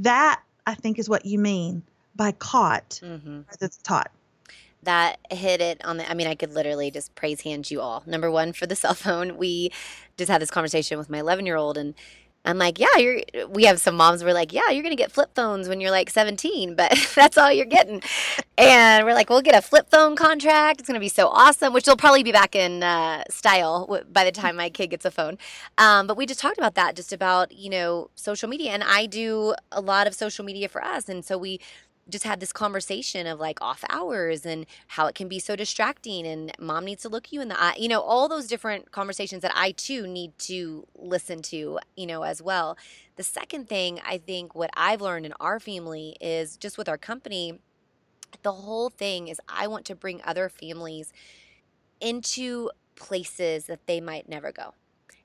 That, 0.00 0.42
I 0.66 0.74
think, 0.74 0.98
is 0.98 1.08
what 1.08 1.26
you 1.26 1.38
mean 1.38 1.82
by 2.16 2.32
caught 2.32 3.00
mm-hmm. 3.02 3.42
rather 3.48 3.56
than 3.58 3.70
taught 3.82 4.10
that 4.82 5.18
hit 5.30 5.60
it 5.60 5.84
on 5.84 5.96
the 5.98 6.10
i 6.10 6.14
mean 6.14 6.26
i 6.26 6.34
could 6.34 6.52
literally 6.52 6.90
just 6.90 7.14
praise 7.14 7.42
hand 7.42 7.70
you 7.70 7.80
all. 7.80 8.02
Number 8.06 8.30
one 8.30 8.52
for 8.52 8.66
the 8.66 8.76
cell 8.82 8.94
phone 8.94 9.36
we 9.36 9.70
just 10.16 10.30
had 10.30 10.40
this 10.40 10.50
conversation 10.50 10.98
with 10.98 11.10
my 11.10 11.18
11 11.18 11.46
year 11.46 11.56
old 11.56 11.76
and 11.76 11.94
i'm 12.44 12.56
like 12.56 12.78
yeah 12.78 12.96
you're 12.96 13.20
we 13.50 13.64
have 13.64 13.78
some 13.78 13.94
moms 13.96 14.24
we're 14.24 14.32
like 14.32 14.52
yeah 14.52 14.70
you're 14.70 14.82
gonna 14.82 14.96
get 14.96 15.12
flip 15.12 15.30
phones 15.34 15.68
when 15.68 15.80
you're 15.80 15.90
like 15.90 16.08
17 16.08 16.74
but 16.74 16.92
that's 17.14 17.36
all 17.36 17.52
you're 17.52 17.66
getting. 17.66 18.02
And 18.56 19.04
we're 19.06 19.14
like 19.14 19.30
we'll 19.30 19.42
get 19.42 19.54
a 19.54 19.62
flip 19.62 19.90
phone 19.90 20.16
contract 20.16 20.80
it's 20.80 20.88
gonna 20.88 21.00
be 21.00 21.08
so 21.08 21.28
awesome 21.28 21.72
which 21.72 21.86
will 21.86 21.96
probably 21.96 22.22
be 22.22 22.32
back 22.32 22.54
in 22.54 22.82
uh, 22.82 23.24
style 23.30 24.02
by 24.10 24.24
the 24.24 24.32
time 24.32 24.56
my 24.56 24.70
kid 24.70 24.88
gets 24.88 25.04
a 25.04 25.10
phone. 25.10 25.36
Um, 25.78 26.06
but 26.06 26.16
we 26.16 26.26
just 26.26 26.40
talked 26.40 26.58
about 26.58 26.74
that 26.74 26.96
just 26.96 27.12
about 27.12 27.52
you 27.52 27.70
know 27.70 28.10
social 28.14 28.48
media 28.48 28.72
and 28.72 28.82
i 28.84 29.06
do 29.06 29.54
a 29.72 29.80
lot 29.80 30.06
of 30.06 30.14
social 30.14 30.44
media 30.44 30.68
for 30.68 30.82
us 30.82 31.08
and 31.08 31.24
so 31.24 31.36
we 31.38 31.60
just 32.10 32.24
had 32.24 32.40
this 32.40 32.52
conversation 32.52 33.26
of 33.26 33.38
like 33.38 33.60
off 33.60 33.84
hours 33.88 34.44
and 34.44 34.66
how 34.88 35.06
it 35.06 35.14
can 35.14 35.28
be 35.28 35.38
so 35.38 35.56
distracting 35.56 36.26
and 36.26 36.52
mom 36.58 36.84
needs 36.84 37.02
to 37.02 37.08
look 37.08 37.32
you 37.32 37.40
in 37.40 37.48
the 37.48 37.60
eye 37.60 37.74
you 37.78 37.88
know 37.88 38.00
all 38.00 38.28
those 38.28 38.46
different 38.46 38.90
conversations 38.92 39.42
that 39.42 39.52
i 39.54 39.70
too 39.72 40.06
need 40.06 40.36
to 40.38 40.86
listen 40.94 41.42
to 41.42 41.78
you 41.96 42.06
know 42.06 42.22
as 42.22 42.42
well. 42.42 42.76
The 43.16 43.22
second 43.22 43.68
thing 43.68 44.00
i 44.06 44.16
think 44.18 44.54
what 44.54 44.70
i've 44.74 45.00
learned 45.00 45.26
in 45.26 45.34
our 45.40 45.60
family 45.60 46.16
is 46.20 46.56
just 46.56 46.78
with 46.78 46.88
our 46.88 46.98
company 46.98 47.60
the 48.42 48.52
whole 48.52 48.88
thing 48.88 49.28
is 49.28 49.40
i 49.48 49.66
want 49.66 49.84
to 49.86 49.94
bring 49.94 50.20
other 50.24 50.48
families 50.48 51.12
into 52.00 52.70
places 52.96 53.66
that 53.66 53.86
they 53.86 54.00
might 54.00 54.28
never 54.28 54.52
go 54.52 54.74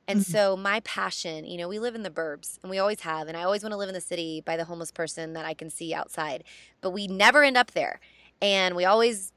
and 0.07 0.19
mm-hmm. 0.19 0.31
so 0.31 0.55
my 0.55 0.81
passion, 0.81 1.45
you 1.45 1.57
know, 1.57 1.67
we 1.67 1.79
live 1.79 1.95
in 1.95 2.03
the 2.03 2.09
burbs 2.09 2.59
and 2.61 2.69
we 2.69 2.77
always 2.77 3.01
have. 3.01 3.27
And 3.27 3.35
I 3.35 3.43
always 3.43 3.63
want 3.63 3.73
to 3.73 3.77
live 3.77 3.89
in 3.89 3.95
the 3.95 4.01
city 4.01 4.41
by 4.41 4.55
the 4.55 4.65
homeless 4.65 4.91
person 4.91 5.33
that 5.33 5.45
I 5.45 5.53
can 5.53 5.69
see 5.69 5.93
outside. 5.93 6.43
But 6.81 6.91
we 6.91 7.07
never 7.07 7.43
end 7.43 7.57
up 7.57 7.71
there. 7.71 7.99
And 8.41 8.75
we 8.75 8.85
always 8.85 9.31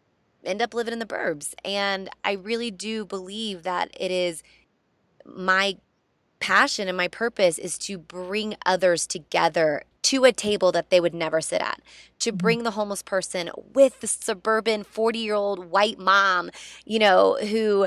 end 0.45 0.61
up 0.61 0.75
living 0.75 0.93
in 0.93 0.99
the 0.99 1.07
burbs. 1.07 1.55
And 1.65 2.11
I 2.23 2.33
really 2.33 2.71
do 2.71 3.05
believe 3.05 3.63
that 3.63 3.91
it 3.99 4.11
is 4.11 4.43
my 5.25 5.79
passion 6.41 6.87
and 6.87 6.97
my 6.97 7.09
purpose 7.09 7.59
is 7.59 7.79
to 7.79 7.99
bring 7.99 8.57
others 8.65 9.07
together 9.07 9.85
to 10.01 10.25
a 10.25 10.33
table 10.33 10.71
that 10.73 10.91
they 10.91 11.01
would 11.01 11.15
never 11.15 11.41
sit 11.41 11.61
at, 11.61 11.81
to 12.19 12.31
mm-hmm. 12.31 12.37
bring 12.37 12.63
the 12.63 12.73
homeless 12.73 13.03
person 13.03 13.51
with 13.75 14.01
the 14.01 14.07
suburban 14.07 14.85
40 14.85 15.19
year 15.19 15.35
old 15.35 15.71
white 15.71 15.99
mom, 15.99 16.51
you 16.85 16.99
know, 16.99 17.37
who 17.41 17.87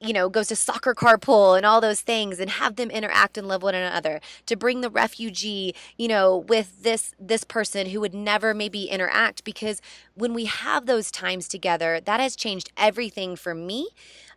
you 0.00 0.14
know, 0.14 0.30
goes 0.30 0.48
to 0.48 0.56
soccer 0.56 0.94
carpool 0.94 1.56
and 1.56 1.66
all 1.66 1.80
those 1.80 2.00
things 2.00 2.40
and 2.40 2.48
have 2.50 2.76
them 2.76 2.90
interact 2.90 3.36
and 3.36 3.46
love 3.46 3.62
one 3.62 3.74
another. 3.74 4.20
To 4.46 4.56
bring 4.56 4.80
the 4.80 4.88
refugee, 4.90 5.74
you 5.98 6.08
know, 6.08 6.38
with 6.38 6.82
this 6.82 7.14
this 7.18 7.44
person 7.44 7.88
who 7.90 8.00
would 8.00 8.14
never 8.14 8.54
maybe 8.54 8.84
interact 8.84 9.44
because 9.44 9.82
when 10.14 10.32
we 10.32 10.46
have 10.46 10.86
those 10.86 11.10
times 11.10 11.48
together, 11.48 12.00
that 12.00 12.18
has 12.18 12.34
changed 12.34 12.70
everything 12.76 13.36
for 13.36 13.54
me. 13.54 13.88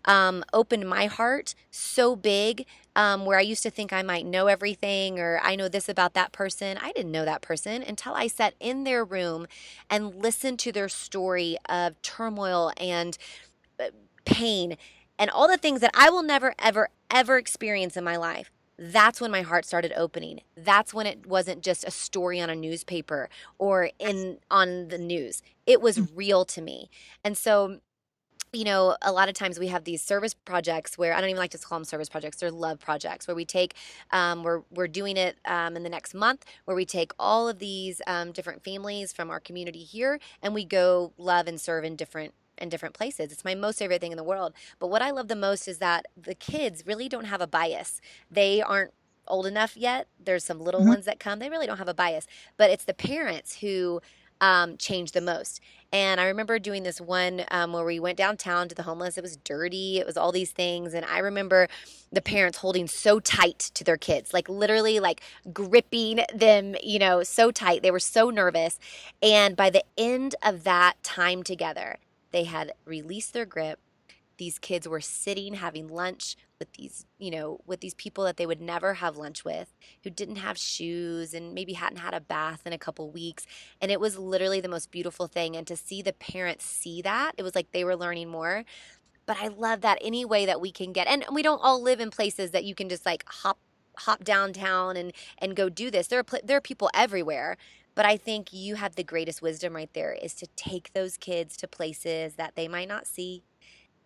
Um, 0.06 0.44
opened 0.52 0.90
my 0.90 1.06
heart 1.06 1.56
so 1.72 2.18
big 2.18 2.66
um, 2.94 3.26
where 3.26 3.38
I 3.38 3.42
used 3.42 3.64
to 3.64 3.70
think 3.70 3.94
I 3.94 4.02
might 4.04 4.26
know 4.26 4.48
everything 4.48 5.18
or 5.18 5.40
I 5.42 5.56
know 5.56 5.70
this 5.70 5.88
about 5.88 6.14
that 6.14 6.34
person. 6.34 6.78
I 6.78 6.92
didn't 6.92 7.12
know 7.14 7.24
that 7.24 7.42
person 7.42 7.82
until 7.82 8.14
I 8.14 8.28
sat 8.28 8.54
in 8.60 8.84
their 8.84 9.06
room 9.06 9.48
and 9.90 10.14
listened 10.14 10.60
to 10.60 10.74
their 10.74 10.90
story 10.90 11.58
of 11.70 12.02
turmoil 12.02 12.74
and 12.78 13.18
uh, 13.80 13.86
pain 14.26 14.78
and 15.18 15.30
all 15.30 15.48
the 15.48 15.58
things 15.58 15.82
that 15.82 15.92
I 15.94 16.10
will 16.10 16.24
never, 16.24 16.54
ever, 16.60 16.90
ever 17.10 17.38
experience 17.38 17.98
in 17.98 18.04
my 18.04 18.18
life. 18.18 18.52
That's 18.78 19.22
when 19.22 19.32
my 19.32 19.44
heart 19.44 19.66
started 19.66 19.94
opening. 19.96 20.42
That's 20.58 20.94
when 20.94 21.06
it 21.06 21.28
wasn't 21.28 21.62
just 21.62 21.84
a 21.84 21.92
story 21.92 22.42
on 22.42 22.50
a 22.50 22.56
newspaper 22.56 23.30
or 23.60 23.92
in 24.00 24.40
on 24.50 24.88
the 24.88 24.98
news. 24.98 25.44
It 25.68 25.80
was 25.80 25.98
mm. 25.98 26.10
real 26.16 26.44
to 26.46 26.62
me. 26.62 26.90
And 27.24 27.38
so 27.38 27.80
you 28.54 28.64
know, 28.64 28.96
a 29.02 29.12
lot 29.12 29.30
of 29.30 29.34
times 29.34 29.60
we 29.60 29.68
have 29.68 29.84
these 29.84 30.02
service 30.02 30.36
projects 30.36 30.96
where 30.96 31.16
I 31.16 31.20
don't 31.20 31.32
even 31.32 31.40
like 31.40 31.52
to 31.52 31.58
call 31.58 31.80
them 31.80 31.86
service 31.86 32.08
projects; 32.08 32.38
they're 32.38 32.52
love 32.52 32.80
projects. 32.80 33.28
Where 33.28 33.36
we 33.36 33.46
take, 33.46 33.74
um, 34.12 34.44
we're 34.44 34.62
we're 34.70 34.88
doing 34.88 35.18
it 35.18 35.38
um, 35.46 35.76
in 35.76 35.82
the 35.82 35.90
next 35.90 36.14
month, 36.14 36.46
where 36.66 36.76
we 36.76 36.86
take 36.86 37.12
all 37.18 37.50
of 37.50 37.58
these 37.58 38.00
um, 38.06 38.32
different 38.32 38.64
families 38.64 39.12
from 39.12 39.32
our 39.32 39.40
community 39.40 39.84
here, 39.84 40.20
and 40.42 40.54
we 40.54 40.66
go 40.66 41.14
love 41.18 41.48
and 41.48 41.60
serve 41.60 41.84
in 41.84 41.96
different 41.96 42.36
in 42.58 42.70
different 42.70 42.96
places. 42.96 43.32
It's 43.32 43.46
my 43.46 43.56
most 43.56 43.80
favorite 43.80 44.02
thing 44.02 44.12
in 44.12 44.18
the 44.18 44.24
world. 44.24 44.54
But 44.80 44.88
what 44.88 45.02
I 45.02 45.12
love 45.12 45.28
the 45.28 45.36
most 45.36 45.68
is 45.68 45.80
that 45.80 46.06
the 46.16 46.36
kids 46.36 46.86
really 46.86 47.10
don't 47.10 47.26
have 47.26 47.42
a 47.42 47.48
bias. 47.48 48.02
They 48.30 48.62
aren't 48.62 48.92
old 49.28 49.46
enough 49.46 49.78
yet. 49.78 50.08
There's 50.24 50.44
some 50.44 50.60
little 50.60 50.82
mm-hmm. 50.82 50.90
ones 50.90 51.06
that 51.06 51.20
come. 51.20 51.40
They 51.40 51.50
really 51.50 51.68
don't 51.68 51.78
have 51.78 51.88
a 51.88 51.94
bias. 51.94 52.28
But 52.58 52.70
it's 52.70 52.86
the 52.86 52.94
parents 52.94 53.60
who 53.60 54.02
um, 54.42 54.78
change 54.78 55.14
the 55.14 55.22
most. 55.22 55.62
And 55.94 56.20
I 56.20 56.26
remember 56.26 56.60
doing 56.60 56.84
this 56.84 57.00
one 57.00 57.46
um, 57.52 57.72
where 57.72 57.86
we 57.86 58.00
went 58.00 58.18
downtown 58.18 58.68
to 58.68 58.76
the 58.76 58.84
homeless. 58.84 59.18
It 59.18 59.22
was 59.22 59.38
dirty. 59.38 60.00
It 60.00 60.06
was 60.06 60.18
all 60.18 60.32
these 60.32 60.52
things. 60.52 60.94
And 60.94 61.06
I 61.06 61.20
remember 61.20 61.68
the 62.12 62.22
parents 62.22 62.58
holding 62.58 62.88
so 62.88 63.20
tight 63.20 63.72
to 63.76 63.84
their 63.84 63.96
kids, 63.96 64.34
like 64.34 64.50
literally 64.50 65.00
like 65.00 65.22
gripping 65.54 66.22
them, 66.34 66.76
you 66.84 67.00
know, 67.00 67.24
so 67.24 67.52
tight. 67.52 67.84
They 67.84 67.92
were 67.92 68.00
so 68.00 68.30
nervous. 68.30 68.80
And 69.22 69.56
by 69.56 69.70
the 69.70 69.84
end 69.98 70.36
of 70.44 70.64
that 70.64 71.02
time 71.04 71.44
together, 71.44 72.00
they 72.34 72.46
had 72.46 72.74
released 72.86 73.34
their 73.34 73.46
grip. 73.46 73.80
These 74.38 74.60
kids 74.60 74.88
were 74.90 75.02
sitting 75.02 75.56
having 75.56 75.88
lunch 75.88 76.38
with 76.60 76.74
these, 76.74 77.06
you 77.20 77.32
know, 77.32 77.62
with 77.68 77.82
these 77.82 77.96
people 77.96 78.26
that 78.26 78.38
they 78.38 78.48
would 78.48 78.62
never 78.62 78.96
have 78.96 79.18
lunch 79.18 79.46
with, 79.46 79.74
who 80.04 80.12
didn't 80.12 80.38
have 80.38 80.58
shoes 80.58 81.34
and 81.34 81.54
maybe 81.54 81.74
hadn't 81.74 82.00
had 82.00 82.16
a 82.16 82.22
bath 82.22 82.64
in 82.66 82.74
a 82.74 82.80
couple 82.80 83.12
weeks. 83.12 83.46
And 83.82 83.92
it 83.92 84.02
was 84.02 84.18
literally 84.18 84.62
the 84.62 84.70
most 84.70 84.92
beautiful 84.92 85.28
thing. 85.28 85.56
And 85.56 85.68
to 85.68 85.78
see 85.78 86.02
the 86.02 86.14
parents 86.14 86.66
see 86.66 87.02
that, 87.04 87.34
it 87.38 87.44
was 87.44 87.56
like 87.56 87.72
they 87.72 87.86
were 87.86 87.98
learning 87.98 88.30
more 88.30 88.66
but 89.26 89.38
I 89.42 89.48
love 89.48 89.82
that 89.82 90.00
any 90.02 90.26
way 90.26 90.46
that 90.46 90.62
we 90.62 90.72
can 90.72 90.94
get. 90.94 91.08
And 91.08 91.26
we 91.34 91.44
don't 91.44 91.62
all 91.64 91.82
live 91.82 92.02
in 92.02 92.10
places 92.12 92.52
that 92.52 92.66
you 92.66 92.76
can 92.76 92.90
just 92.90 93.06
like 93.06 93.24
hop 93.28 93.60
hop 93.98 94.24
downtown 94.24 94.98
and 94.98 95.14
and 95.38 95.56
go 95.56 95.70
do 95.70 95.92
this. 95.92 96.08
There 96.08 96.20
are 96.20 96.40
there 96.44 96.58
are 96.58 96.62
people 96.62 96.90
everywhere, 96.94 97.58
but 97.96 98.06
I 98.06 98.18
think 98.18 98.52
you 98.52 98.76
have 98.76 98.96
the 98.96 99.04
greatest 99.04 99.42
wisdom 99.42 99.76
right 99.76 99.94
there 99.94 100.14
is 100.14 100.34
to 100.36 100.48
take 100.56 100.94
those 100.94 101.18
kids 101.18 101.56
to 101.58 101.68
places 101.68 102.36
that 102.36 102.56
they 102.56 102.68
might 102.68 102.88
not 102.88 103.08
see 103.08 103.44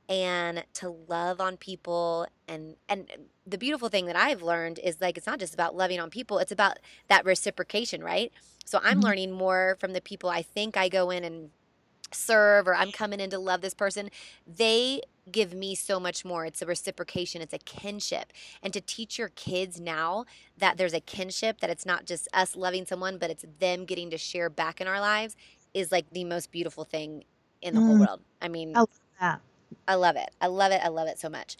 and 0.09 0.63
to 0.73 0.89
love 1.07 1.41
on 1.41 1.57
people 1.57 2.27
and 2.47 2.75
and 2.87 3.11
the 3.45 3.57
beautiful 3.57 3.89
thing 3.89 4.05
that 4.05 4.15
I've 4.15 4.41
learned 4.41 4.79
is 4.79 5.01
like 5.01 5.17
it's 5.17 5.27
not 5.27 5.39
just 5.39 5.53
about 5.53 5.75
loving 5.75 5.99
on 5.99 6.09
people, 6.09 6.39
it's 6.39 6.51
about 6.51 6.77
that 7.07 7.25
reciprocation, 7.25 8.03
right? 8.03 8.31
So 8.65 8.79
I'm 8.83 8.97
mm-hmm. 8.97 9.01
learning 9.01 9.31
more 9.31 9.77
from 9.79 9.93
the 9.93 10.01
people 10.01 10.29
I 10.29 10.41
think 10.41 10.77
I 10.77 10.89
go 10.89 11.09
in 11.09 11.23
and 11.23 11.49
serve 12.11 12.67
or 12.67 12.75
I'm 12.75 12.91
coming 12.91 13.19
in 13.19 13.29
to 13.31 13.39
love 13.39 13.61
this 13.61 13.73
person. 13.73 14.09
They 14.45 15.01
give 15.31 15.53
me 15.53 15.75
so 15.75 15.99
much 15.99 16.23
more. 16.23 16.45
It's 16.45 16.61
a 16.61 16.65
reciprocation, 16.65 17.41
it's 17.41 17.53
a 17.53 17.57
kinship. 17.59 18.31
And 18.63 18.71
to 18.73 18.81
teach 18.81 19.17
your 19.17 19.29
kids 19.29 19.79
now 19.79 20.25
that 20.57 20.77
there's 20.77 20.93
a 20.93 20.99
kinship, 20.99 21.59
that 21.59 21.69
it's 21.69 21.85
not 21.85 22.05
just 22.05 22.27
us 22.33 22.55
loving 22.55 22.85
someone, 22.85 23.17
but 23.17 23.29
it's 23.29 23.45
them 23.59 23.85
getting 23.85 24.09
to 24.11 24.17
share 24.17 24.49
back 24.49 24.79
in 24.79 24.87
our 24.87 24.99
lives 24.99 25.35
is 25.73 25.91
like 25.91 26.09
the 26.11 26.23
most 26.23 26.51
beautiful 26.51 26.83
thing 26.83 27.23
in 27.61 27.75
the 27.75 27.81
mm. 27.81 27.87
whole 27.87 27.99
world. 27.99 28.21
I 28.41 28.47
mean, 28.47 28.75
I 28.75 28.79
love 28.79 28.89
that. 29.19 29.41
I 29.87 29.95
love 29.95 30.15
it. 30.15 30.29
I 30.41 30.47
love 30.47 30.71
it. 30.71 30.81
I 30.83 30.87
love 30.87 31.07
it 31.07 31.19
so 31.19 31.29
much. 31.29 31.57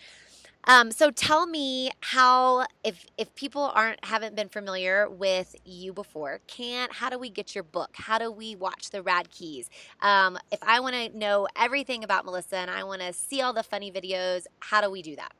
Um, 0.67 0.91
so 0.91 1.11
tell 1.11 1.45
me 1.45 1.91
how 2.01 2.65
if 2.83 3.05
if 3.17 3.33
people 3.35 3.71
aren't 3.73 4.03
haven't 4.03 4.35
been 4.35 4.49
familiar 4.49 5.09
with 5.09 5.55
you 5.65 5.93
before, 5.93 6.41
can't 6.47 6.91
how 6.91 7.09
do 7.09 7.17
we 7.17 7.29
get 7.29 7.55
your 7.55 7.63
book? 7.63 7.91
How 7.93 8.19
do 8.19 8.29
we 8.31 8.55
watch 8.55 8.89
the 8.89 9.01
Radkes? 9.01 9.67
Um, 10.01 10.37
if 10.51 10.59
I 10.61 10.81
want 10.81 10.95
to 10.95 11.17
know 11.17 11.47
everything 11.55 12.03
about 12.03 12.25
Melissa 12.25 12.57
and 12.57 12.69
I 12.69 12.83
want 12.83 13.01
to 13.01 13.13
see 13.13 13.41
all 13.41 13.53
the 13.53 13.63
funny 13.63 13.91
videos, 13.91 14.45
how 14.59 14.81
do 14.81 14.91
we 14.91 15.01
do 15.01 15.15
that? 15.15 15.31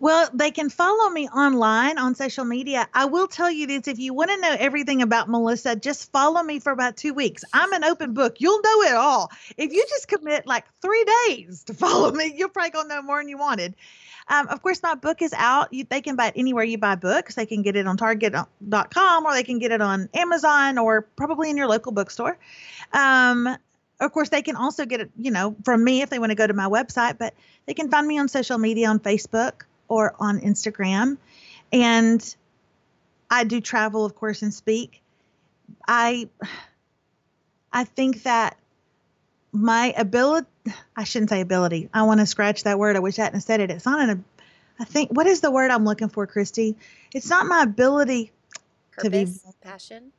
Well, 0.00 0.28
they 0.32 0.50
can 0.50 0.70
follow 0.70 1.10
me 1.10 1.28
online 1.28 1.98
on 1.98 2.14
social 2.14 2.44
media. 2.44 2.88
I 2.94 3.04
will 3.04 3.28
tell 3.28 3.50
you 3.50 3.66
this 3.66 3.86
if 3.86 3.98
you 3.98 4.14
want 4.14 4.30
to 4.30 4.40
know 4.40 4.56
everything 4.58 5.02
about 5.02 5.28
Melissa, 5.28 5.76
just 5.76 6.10
follow 6.10 6.42
me 6.42 6.58
for 6.58 6.72
about 6.72 6.96
two 6.96 7.14
weeks. 7.14 7.44
I'm 7.52 7.72
an 7.72 7.84
open 7.84 8.14
book. 8.14 8.36
You'll 8.40 8.62
know 8.62 8.82
it 8.82 8.94
all. 8.94 9.30
If 9.56 9.72
you 9.72 9.84
just 9.88 10.08
commit 10.08 10.46
like 10.46 10.64
three 10.80 11.04
days 11.28 11.64
to 11.64 11.74
follow 11.82 12.10
me, 12.12 12.34
you're 12.36 12.48
probably 12.48 12.70
going 12.70 12.88
to 12.88 12.96
know 12.96 13.02
more 13.02 13.20
than 13.20 13.28
you 13.28 13.38
wanted. 13.38 13.74
Um, 14.32 14.48
of 14.48 14.62
course, 14.62 14.82
my 14.82 14.94
book 14.94 15.20
is 15.20 15.34
out. 15.34 15.74
You, 15.74 15.84
they 15.84 16.00
can 16.00 16.16
buy 16.16 16.28
it 16.28 16.34
anywhere 16.36 16.64
you 16.64 16.78
buy 16.78 16.94
books. 16.94 17.34
They 17.34 17.44
can 17.44 17.60
get 17.60 17.76
it 17.76 17.86
on 17.86 17.98
Target.com 17.98 19.26
or 19.26 19.34
they 19.34 19.42
can 19.42 19.58
get 19.58 19.72
it 19.72 19.82
on 19.82 20.08
Amazon 20.14 20.78
or 20.78 21.02
probably 21.02 21.50
in 21.50 21.58
your 21.58 21.68
local 21.68 21.92
bookstore. 21.92 22.38
Um, 22.94 23.58
of 24.00 24.12
course, 24.12 24.30
they 24.30 24.40
can 24.40 24.56
also 24.56 24.86
get 24.86 25.00
it, 25.00 25.10
you 25.18 25.30
know, 25.30 25.54
from 25.66 25.84
me 25.84 26.00
if 26.00 26.08
they 26.08 26.18
want 26.18 26.30
to 26.30 26.34
go 26.34 26.46
to 26.46 26.54
my 26.54 26.64
website, 26.64 27.18
but 27.18 27.34
they 27.66 27.74
can 27.74 27.90
find 27.90 28.06
me 28.08 28.18
on 28.18 28.26
social 28.26 28.56
media 28.56 28.88
on 28.88 29.00
Facebook 29.00 29.64
or 29.86 30.14
on 30.18 30.40
Instagram. 30.40 31.18
And 31.70 32.36
I 33.30 33.44
do 33.44 33.60
travel, 33.60 34.06
of 34.06 34.16
course, 34.16 34.40
and 34.40 34.52
speak. 34.52 35.02
I 35.86 36.30
I 37.70 37.84
think 37.84 38.22
that 38.22 38.56
my 39.52 39.92
ability 39.94 40.46
I 40.96 41.04
shouldn't 41.04 41.30
say 41.30 41.40
ability. 41.40 41.88
I 41.92 42.02
want 42.02 42.20
to 42.20 42.26
scratch 42.26 42.64
that 42.64 42.78
word. 42.78 42.96
I 42.96 43.00
wish 43.00 43.18
I 43.18 43.24
hadn't 43.24 43.40
said 43.40 43.60
it. 43.60 43.70
It's 43.70 43.86
not 43.86 44.08
an 44.08 44.24
I 44.78 44.84
think 44.84 45.10
what 45.10 45.26
is 45.26 45.40
the 45.40 45.50
word 45.50 45.70
I'm 45.70 45.84
looking 45.84 46.08
for, 46.08 46.26
Christy? 46.26 46.76
It's 47.14 47.30
not 47.30 47.46
my 47.46 47.62
ability 47.62 48.32
Purpose, 48.90 49.04
to 49.04 49.10
be 49.10 49.26
passion, 49.62 50.12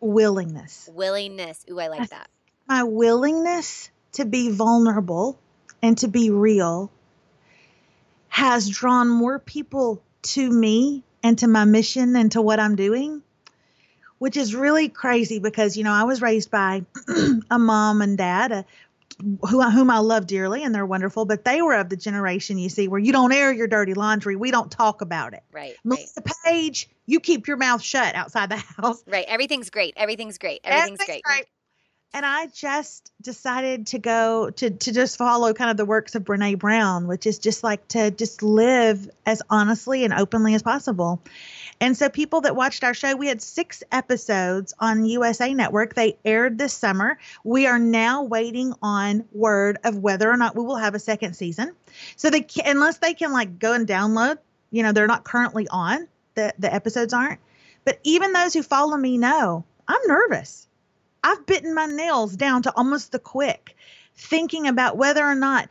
willingness. 0.00 0.88
Willingness. 0.92 1.64
Ooh, 1.70 1.80
I 1.80 1.88
like 1.88 2.10
that. 2.10 2.28
My 2.68 2.84
willingness 2.84 3.90
to 4.12 4.24
be 4.24 4.50
vulnerable 4.50 5.38
and 5.82 5.98
to 5.98 6.08
be 6.08 6.30
real 6.30 6.90
has 8.28 8.68
drawn 8.68 9.08
more 9.08 9.38
people 9.38 10.02
to 10.22 10.48
me 10.48 11.02
and 11.22 11.38
to 11.38 11.48
my 11.48 11.64
mission 11.64 12.14
and 12.16 12.30
to 12.32 12.42
what 12.42 12.60
I'm 12.60 12.76
doing 12.76 13.22
which 14.24 14.36
is 14.38 14.54
really 14.54 14.88
crazy 14.88 15.38
because 15.38 15.76
you 15.76 15.84
know 15.84 15.92
I 15.92 16.04
was 16.04 16.22
raised 16.22 16.50
by 16.50 16.84
a 17.50 17.58
mom 17.58 18.00
and 18.00 18.16
dad, 18.16 18.52
a 18.52 18.64
who 19.20 19.62
whom 19.62 19.90
I 19.90 19.98
love 19.98 20.26
dearly, 20.26 20.62
and 20.62 20.74
they're 20.74 20.86
wonderful. 20.86 21.24
But 21.24 21.44
they 21.44 21.62
were 21.62 21.74
of 21.74 21.88
the 21.88 21.96
generation 21.96 22.58
you 22.58 22.68
see 22.68 22.88
where 22.88 23.00
you 23.00 23.12
don't 23.12 23.32
air 23.32 23.52
your 23.52 23.66
dirty 23.66 23.94
laundry. 23.94 24.36
We 24.36 24.50
don't 24.50 24.70
talk 24.70 25.00
about 25.00 25.34
it. 25.34 25.42
Right. 25.52 25.74
Melissa 25.84 26.22
right. 26.24 26.34
Page, 26.44 26.88
you 27.06 27.20
keep 27.20 27.46
your 27.46 27.56
mouth 27.56 27.82
shut 27.82 28.14
outside 28.14 28.50
the 28.50 28.56
house. 28.80 29.02
Right. 29.06 29.24
Everything's 29.28 29.70
great. 29.70 29.94
Everything's 29.96 30.38
great. 30.38 30.60
Everything's, 30.64 31.00
Everything's 31.00 31.22
great. 31.22 31.22
great. 31.22 31.46
And 32.14 32.24
I 32.24 32.46
just 32.46 33.10
decided 33.20 33.88
to 33.88 33.98
go 33.98 34.48
to 34.48 34.70
to 34.70 34.92
just 34.92 35.18
follow 35.18 35.52
kind 35.52 35.68
of 35.72 35.76
the 35.76 35.84
works 35.84 36.14
of 36.14 36.22
Brene 36.22 36.60
Brown, 36.60 37.08
which 37.08 37.26
is 37.26 37.40
just 37.40 37.64
like 37.64 37.88
to 37.88 38.12
just 38.12 38.40
live 38.40 39.10
as 39.26 39.42
honestly 39.50 40.04
and 40.04 40.14
openly 40.14 40.54
as 40.54 40.62
possible. 40.62 41.20
And 41.80 41.96
so, 41.96 42.08
people 42.08 42.42
that 42.42 42.54
watched 42.54 42.84
our 42.84 42.94
show, 42.94 43.16
we 43.16 43.26
had 43.26 43.42
six 43.42 43.82
episodes 43.90 44.74
on 44.78 45.04
USA 45.06 45.52
Network. 45.54 45.94
They 45.94 46.16
aired 46.24 46.56
this 46.56 46.72
summer. 46.72 47.18
We 47.42 47.66
are 47.66 47.80
now 47.80 48.22
waiting 48.22 48.74
on 48.80 49.24
word 49.32 49.78
of 49.82 49.96
whether 49.96 50.30
or 50.30 50.36
not 50.36 50.54
we 50.54 50.62
will 50.62 50.76
have 50.76 50.94
a 50.94 51.00
second 51.00 51.34
season. 51.34 51.72
So, 52.14 52.30
they 52.30 52.42
can, 52.42 52.76
unless 52.76 52.98
they 52.98 53.14
can 53.14 53.32
like 53.32 53.58
go 53.58 53.72
and 53.72 53.88
download, 53.88 54.38
you 54.70 54.84
know, 54.84 54.92
they're 54.92 55.08
not 55.08 55.24
currently 55.24 55.66
on. 55.66 56.06
The 56.36 56.54
the 56.60 56.72
episodes 56.72 57.12
aren't. 57.12 57.40
But 57.84 57.98
even 58.04 58.32
those 58.32 58.54
who 58.54 58.62
follow 58.62 58.96
me 58.96 59.18
know 59.18 59.64
I'm 59.88 60.00
nervous. 60.06 60.68
I've 61.24 61.46
bitten 61.46 61.74
my 61.74 61.86
nails 61.86 62.36
down 62.36 62.62
to 62.62 62.76
almost 62.76 63.10
the 63.10 63.18
quick, 63.18 63.76
thinking 64.14 64.68
about 64.68 64.96
whether 64.98 65.24
or 65.24 65.34
not 65.34 65.68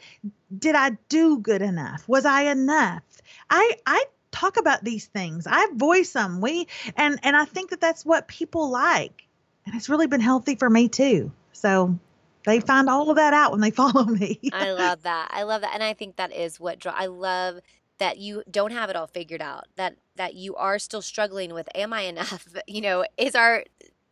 did 0.58 0.76
I 0.76 0.98
do 1.10 1.40
good 1.40 1.62
enough? 1.62 2.08
Was 2.08 2.26
I 2.26 2.44
enough? 2.44 3.04
I 3.50 3.78
I 3.86 4.06
talk 4.32 4.58
about 4.58 4.84
these 4.84 5.06
things. 5.06 5.48
I 5.48 5.68
voice 5.74 6.12
them. 6.12 6.42
We 6.42 6.68
and 6.98 7.20
and 7.24 7.38
I 7.38 7.46
think 7.46 7.70
that 7.70 7.80
that's 7.80 8.06
what 8.06 8.28
people 8.28 8.70
like, 8.70 9.28
and 9.66 9.76
it's 9.76 9.90
really 9.90 10.08
been 10.08 10.22
healthy 10.22 10.56
for 10.56 10.70
me 10.70 10.90
too. 10.90 11.32
So 11.54 11.98
they 12.46 12.60
find 12.60 12.90
all 12.90 13.10
of 13.10 13.16
that 13.16 13.34
out 13.34 13.52
when 13.52 13.62
they 13.62 13.72
follow 13.82 14.04
me. 14.06 14.40
I 14.52 14.72
love 14.72 15.04
that. 15.04 15.30
I 15.32 15.44
love 15.44 15.62
that, 15.62 15.74
and 15.74 15.84
I 15.84 15.94
think 15.94 16.18
that 16.18 16.34
is 16.34 16.60
what 16.60 16.80
draw. 16.80 16.94
I 16.96 17.06
love 17.06 17.60
that 18.00 18.18
you 18.18 18.44
don't 18.50 18.72
have 18.72 18.90
it 18.90 18.96
all 18.96 19.08
figured 19.08 19.42
out. 19.42 19.66
That 19.76 19.96
that 20.16 20.34
you 20.34 20.56
are 20.56 20.80
still 20.80 21.02
struggling 21.02 21.54
with. 21.54 21.70
Am 21.76 21.94
I 21.94 22.02
enough? 22.02 22.48
You 22.68 22.82
know, 22.82 23.06
is 23.18 23.36
our 23.36 23.64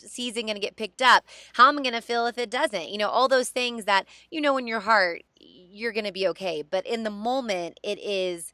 season 0.08 0.46
going 0.46 0.56
to 0.56 0.62
get 0.62 0.76
picked 0.76 1.02
up? 1.02 1.26
How 1.54 1.70
am 1.70 1.80
I 1.80 1.82
going 1.82 1.94
to 1.94 2.02
feel 2.02 2.28
if 2.28 2.38
it 2.38 2.50
doesn't? 2.50 2.90
You 2.90 2.98
know, 2.98 3.10
all 3.10 3.28
those 3.28 3.50
things 3.50 3.86
that 3.86 4.06
you 4.30 4.42
know 4.42 4.58
in 4.58 4.68
your 4.68 4.82
heart 4.82 5.24
you're 5.40 5.94
going 5.94 6.06
to 6.06 6.12
be 6.12 6.28
okay, 6.28 6.62
but 6.62 6.86
in 6.86 7.04
the 7.04 7.10
moment 7.10 7.80
it 7.84 8.00
is 8.00 8.54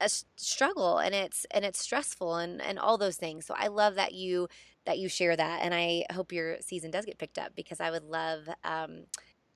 a 0.00 0.08
struggle 0.36 0.98
and 0.98 1.14
it's 1.14 1.46
and 1.50 1.64
it's 1.64 1.80
stressful 1.80 2.36
and 2.36 2.60
and 2.60 2.78
all 2.78 2.98
those 2.98 3.16
things. 3.16 3.46
So 3.46 3.54
I 3.56 3.68
love 3.68 3.94
that 3.94 4.12
you 4.12 4.48
that 4.84 4.98
you 4.98 5.08
share 5.08 5.36
that, 5.36 5.60
and 5.62 5.74
I 5.74 6.04
hope 6.12 6.32
your 6.32 6.58
season 6.60 6.90
does 6.90 7.06
get 7.06 7.18
picked 7.18 7.38
up 7.38 7.54
because 7.54 7.80
I 7.80 7.90
would 7.90 8.04
love 8.04 8.48
um, 8.64 9.04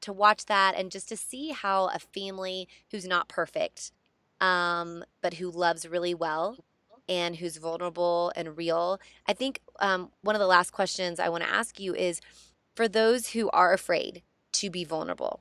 to 0.00 0.12
watch 0.12 0.46
that 0.46 0.74
and 0.76 0.90
just 0.90 1.08
to 1.10 1.16
see 1.16 1.50
how 1.50 1.88
a 1.88 1.98
family 1.98 2.68
who's 2.90 3.06
not 3.06 3.28
perfect, 3.28 3.92
um, 4.40 5.04
but 5.20 5.34
who 5.34 5.50
loves 5.50 5.86
really 5.86 6.14
well 6.14 6.56
and 7.08 7.36
who's 7.36 7.56
vulnerable 7.56 8.32
and 8.36 8.56
real. 8.56 9.00
I 9.26 9.32
think 9.32 9.60
um, 9.80 10.10
one 10.22 10.34
of 10.34 10.40
the 10.40 10.46
last 10.46 10.70
questions 10.72 11.18
I 11.18 11.28
want 11.28 11.42
to 11.44 11.50
ask 11.50 11.80
you 11.80 11.94
is 11.94 12.20
for 12.76 12.88
those 12.88 13.30
who 13.30 13.50
are 13.50 13.72
afraid 13.72 14.22
to 14.54 14.70
be 14.70 14.84
vulnerable, 14.84 15.40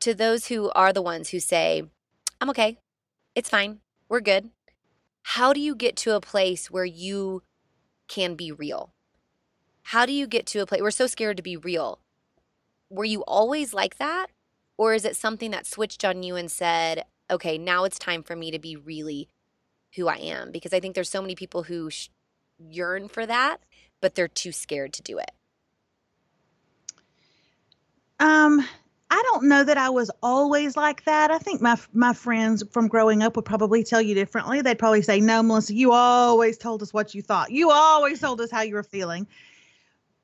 to 0.00 0.14
those 0.14 0.46
who 0.46 0.70
are 0.70 0.92
the 0.92 1.02
ones 1.02 1.30
who 1.30 1.40
say, 1.40 1.82
I'm 2.40 2.50
okay, 2.50 2.78
it's 3.34 3.50
fine, 3.50 3.80
we're 4.08 4.20
good. 4.20 4.50
How 5.22 5.52
do 5.52 5.60
you 5.60 5.74
get 5.74 5.96
to 5.96 6.14
a 6.14 6.20
place 6.20 6.70
where 6.70 6.84
you 6.84 7.42
can 8.08 8.34
be 8.34 8.52
real? 8.52 8.92
How 9.88 10.06
do 10.06 10.12
you 10.12 10.26
get 10.26 10.46
to 10.46 10.60
a 10.60 10.66
place? 10.66 10.80
We're 10.80 10.90
so 10.90 11.06
scared 11.06 11.36
to 11.36 11.42
be 11.42 11.56
real. 11.56 11.98
Were 12.90 13.04
you 13.04 13.22
always 13.22 13.74
like 13.74 13.96
that? 13.96 14.28
Or 14.76 14.94
is 14.94 15.04
it 15.04 15.16
something 15.16 15.50
that 15.52 15.66
switched 15.66 16.04
on 16.04 16.22
you 16.22 16.36
and 16.36 16.50
said, 16.50 17.04
okay, 17.30 17.56
now 17.58 17.84
it's 17.84 17.98
time 17.98 18.22
for 18.22 18.34
me 18.36 18.50
to 18.50 18.58
be 18.58 18.76
really 18.76 19.28
who 19.96 20.08
I 20.08 20.16
am? 20.16 20.50
Because 20.50 20.72
I 20.72 20.80
think 20.80 20.94
there's 20.94 21.10
so 21.10 21.22
many 21.22 21.34
people 21.34 21.62
who 21.62 21.90
sh- 21.90 22.08
yearn 22.58 23.08
for 23.08 23.24
that, 23.24 23.58
but 24.00 24.14
they're 24.14 24.28
too 24.28 24.52
scared 24.52 24.92
to 24.94 25.02
do 25.02 25.18
it. 25.18 25.30
Um, 28.18 28.66
I 29.10 29.22
don't 29.30 29.44
know 29.44 29.62
that 29.62 29.78
I 29.78 29.90
was 29.90 30.10
always 30.22 30.76
like 30.76 31.04
that. 31.04 31.30
I 31.30 31.38
think 31.38 31.60
my 31.60 31.76
my 31.92 32.12
friends 32.14 32.64
from 32.70 32.88
growing 32.88 33.22
up 33.22 33.36
would 33.36 33.44
probably 33.44 33.84
tell 33.84 34.00
you 34.00 34.14
differently. 34.14 34.60
They'd 34.60 34.78
probably 34.78 35.02
say, 35.02 35.20
"No, 35.20 35.42
Melissa, 35.42 35.74
you 35.74 35.92
always 35.92 36.58
told 36.58 36.82
us 36.82 36.92
what 36.92 37.14
you 37.14 37.22
thought. 37.22 37.50
You 37.50 37.70
always 37.70 38.20
told 38.20 38.40
us 38.40 38.50
how 38.50 38.62
you 38.62 38.74
were 38.74 38.82
feeling." 38.82 39.26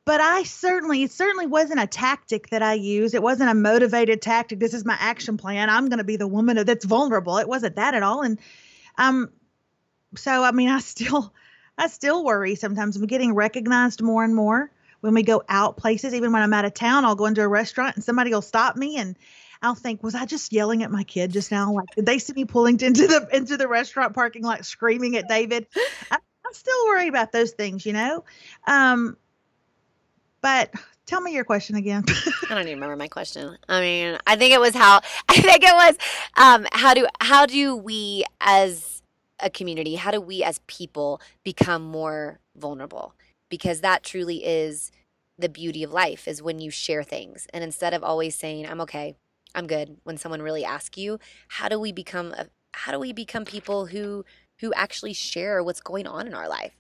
But 0.07 0.21
I 0.21 0.43
certainly, 0.45 1.03
it 1.05 1.13
certainly 1.13 1.47
wasn't 1.47 1.81
a 1.81 1.87
tactic 1.87 2.49
that 2.51 2.63
I 2.63 2.75
used. 2.75 3.15
It 3.15 3.23
wasn't 3.23 3.51
a 3.51 3.55
motivated 3.55 4.23
tactic. 4.23 4.59
This 4.59 4.75
is 4.75 4.85
my 4.85 4.97
action 4.99 5.37
plan. 5.37 5.71
I'm 5.71 5.89
going 5.89 5.99
to 5.99 6.05
be 6.05 6.17
the 6.17 6.27
woman 6.27 6.65
that's 6.65 6.85
vulnerable. 6.85 7.37
It 7.39 7.47
wasn't 7.47 7.77
that 7.77 7.95
at 7.95 8.03
all. 8.03 8.23
And 8.23 8.41
um, 8.99 9.31
so 10.17 10.43
I 10.45 10.53
mean, 10.53 10.69
I 10.69 10.81
still, 10.81 11.33
I 11.79 11.89
still 11.89 12.25
worry 12.25 12.55
sometimes. 12.55 12.97
I'm 12.97 13.07
getting 13.07 13.35
recognized 13.35 14.03
more 14.03 14.25
and 14.25 14.35
more 14.35 14.71
when 15.01 15.15
we 15.15 15.23
go 15.23 15.43
out 15.49 15.77
places, 15.77 16.15
even 16.15 16.33
when 16.33 16.43
I'm 16.43 16.53
out 16.53 16.65
of 16.65 16.75
town, 16.75 17.05
I'll 17.05 17.15
go 17.15 17.27
into 17.27 17.43
a 17.43 17.49
restaurant 17.49 17.97
and 17.97 18.05
somebody 18.05 18.31
will 18.31 18.43
stop 18.43 18.77
me 18.77 18.99
and 18.99 19.17
I'll 19.63 19.75
think, 19.75 20.03
was 20.03 20.15
I 20.15 20.25
just 20.25 20.53
yelling 20.53 20.83
at 20.83 20.91
my 20.91 21.05
kid 21.05 21.33
just 21.33 21.51
now? 21.51 21.73
Like, 21.73 21.89
did 21.95 22.07
they 22.07 22.19
see 22.19 22.33
me 22.33 22.45
pulling 22.45 22.81
into 22.81 23.07
the 23.07 23.29
into 23.33 23.57
the 23.57 23.69
restaurant 23.69 24.15
parking 24.15 24.43
lot 24.43 24.65
screaming 24.65 25.17
at 25.17 25.29
David? 25.29 25.67
I, 26.11 26.17
I'm 26.17 26.55
still 26.55 26.87
worried 26.87 27.09
about 27.09 27.33
those 27.33 27.53
things, 27.53 27.85
you 27.85 27.93
know. 27.93 28.25
Um, 28.67 29.17
but 30.41 30.73
tell 31.07 31.21
me 31.21 31.35
your 31.35 31.45
question 31.45 31.77
again. 31.77 32.05
I 32.51 32.55
don't 32.55 32.63
even 32.63 32.75
remember 32.75 32.97
my 32.97 33.09
question. 33.09 33.57
I 33.69 33.81
mean, 33.81 34.19
I 34.27 34.37
think 34.37 34.55
it 34.55 34.61
was 34.61 34.75
how 34.75 35.01
I 35.29 35.41
think 35.41 35.63
it 35.63 35.75
was 35.75 35.97
um, 36.37 36.67
how 36.73 36.95
do 36.95 37.07
how 37.21 37.47
do 37.47 37.77
we 37.77 38.25
as 38.41 39.00
a 39.43 39.51
community, 39.51 39.95
how 39.95 40.11
do 40.11 40.21
we 40.21 40.43
as 40.43 40.61
people 40.67 41.21
become 41.45 41.83
more 41.83 42.41
vulnerable? 42.57 43.15
Because 43.49 43.81
that 43.81 44.03
truly 44.03 44.45
is 44.45 44.91
the 45.39 45.49
beauty 45.49 45.83
of 45.83 45.93
life 45.93 46.29
is 46.29 46.43
when 46.43 46.59
you 46.59 46.71
share 46.71 47.03
things. 47.03 47.47
And 47.53 47.65
instead 47.65 47.95
of 47.95 48.05
always 48.05 48.35
saying, 48.35 48.67
I'm 48.67 48.81
okay, 48.83 49.15
I'm 49.55 49.67
good, 49.67 49.97
when 50.05 50.17
someone 50.17 50.43
really 50.43 50.65
asks 50.65 50.99
you, 50.99 51.19
how 51.49 51.69
do 51.69 51.81
we 51.81 51.93
become 51.93 52.33
a, 52.33 52.47
how 52.73 52.93
do 52.93 52.99
we 52.99 53.13
become 53.13 53.45
people 53.45 53.87
who 53.87 54.25
who 54.61 54.73
actually 54.75 55.15
share 55.15 55.65
what's 55.65 55.81
going 55.81 56.07
on 56.07 56.27
in 56.27 56.35
our 56.35 56.49
life? 56.49 56.77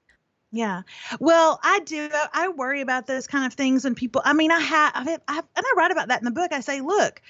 Yeah. 0.52 0.82
Well, 1.18 1.58
I 1.62 1.80
do. 1.80 2.10
I 2.12 2.48
worry 2.48 2.80
about 2.80 3.06
those 3.06 3.26
kind 3.26 3.46
of 3.46 3.54
things 3.54 3.84
when 3.84 3.94
people, 3.94 4.20
I 4.24 4.32
mean, 4.32 4.50
I 4.50 4.60
have, 4.60 4.92
I 4.94 5.10
have, 5.28 5.46
and 5.56 5.64
I 5.64 5.74
write 5.76 5.92
about 5.92 6.08
that 6.08 6.20
in 6.20 6.24
the 6.24 6.30
book. 6.30 6.52
I 6.52 6.60
say, 6.60 6.80
look, 6.80 7.22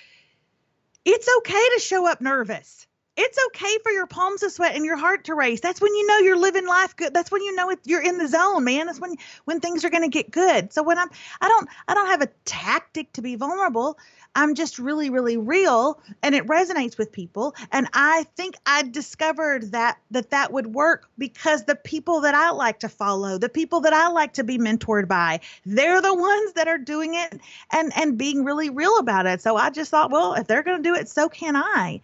it's 1.05 1.29
okay 1.39 1.69
to 1.75 1.81
show 1.81 2.11
up 2.11 2.21
nervous 2.21 2.87
it's 3.17 3.39
okay 3.49 3.79
for 3.83 3.93
your 3.93 4.07
palms 4.07 4.41
to 4.41 4.51
sweat 4.51 4.75
and 4.75 4.85
your 4.85 4.97
heart 4.97 5.25
to 5.25 5.35
race. 5.35 5.61
That's 5.61 5.81
when 5.81 5.95
you 5.95 6.07
know 6.07 6.19
you're 6.19 6.39
living 6.39 6.67
life 6.67 6.97
good. 6.97 7.13
That's 7.13 7.31
when 7.31 7.43
you 7.43 7.55
know 7.55 7.71
it, 7.71 7.81
you're 7.85 8.03
in 8.03 8.19
the 8.19 8.29
zone, 8.29 8.65
man. 8.65 8.87
That's 8.87 9.01
when 9.01 9.17
when 9.45 9.61
things 9.61 9.85
are 9.85 9.91
going 9.91 10.03
to 10.05 10.09
get 10.09 10.31
good. 10.31 10.73
So 10.73 10.83
when 10.83 10.99
I'm 10.99 11.09
I 11.41 11.49
don't 11.49 11.69
I 11.89 11.95
don't 11.95 12.07
have 12.07 12.23
a 12.23 12.29
tactic 12.45 13.13
to 13.15 13.23
be 13.23 13.37
vulnerable. 13.37 13.99
I'm 14.35 14.55
just 14.55 14.79
really 14.79 15.11
really 15.11 15.37
real 15.37 16.01
and 16.23 16.37
it 16.37 16.47
resonates 16.47 16.97
with 16.97 17.11
people 17.11 17.55
and 17.73 17.89
I 17.93 18.27
think 18.37 18.55
I 18.65 18.85
discovered 18.85 19.73
that 19.73 19.99
that 20.13 20.31
that 20.31 20.53
would 20.53 20.69
work 20.69 21.09
because 21.19 21.65
the 21.65 21.75
people 21.75 22.21
that 22.21 22.35
I 22.35 22.51
like 22.51 22.81
to 22.81 22.89
follow, 22.89 23.39
the 23.39 23.49
people 23.49 23.81
that 23.81 23.93
I 23.93 24.09
like 24.09 24.35
to 24.35 24.45
be 24.45 24.57
mentored 24.57 25.09
by, 25.09 25.41
they're 25.67 26.01
the 26.01 26.15
ones 26.15 26.53
that 26.53 26.69
are 26.69 26.79
doing 26.79 27.15
it 27.15 27.41
and 27.73 27.93
and 27.97 28.17
being 28.17 28.45
really 28.45 28.71
real 28.71 28.99
about 28.99 29.27
it. 29.27 29.43
So 29.43 29.57
I 29.57 29.71
just 29.71 29.91
thought, 29.91 30.13
well, 30.13 30.35
if 30.35 30.47
they're 30.47 30.63
going 30.63 30.83
to 30.83 30.89
do 30.89 30.95
it, 30.95 31.09
so 31.09 31.29
can 31.29 31.57
I. 31.57 32.01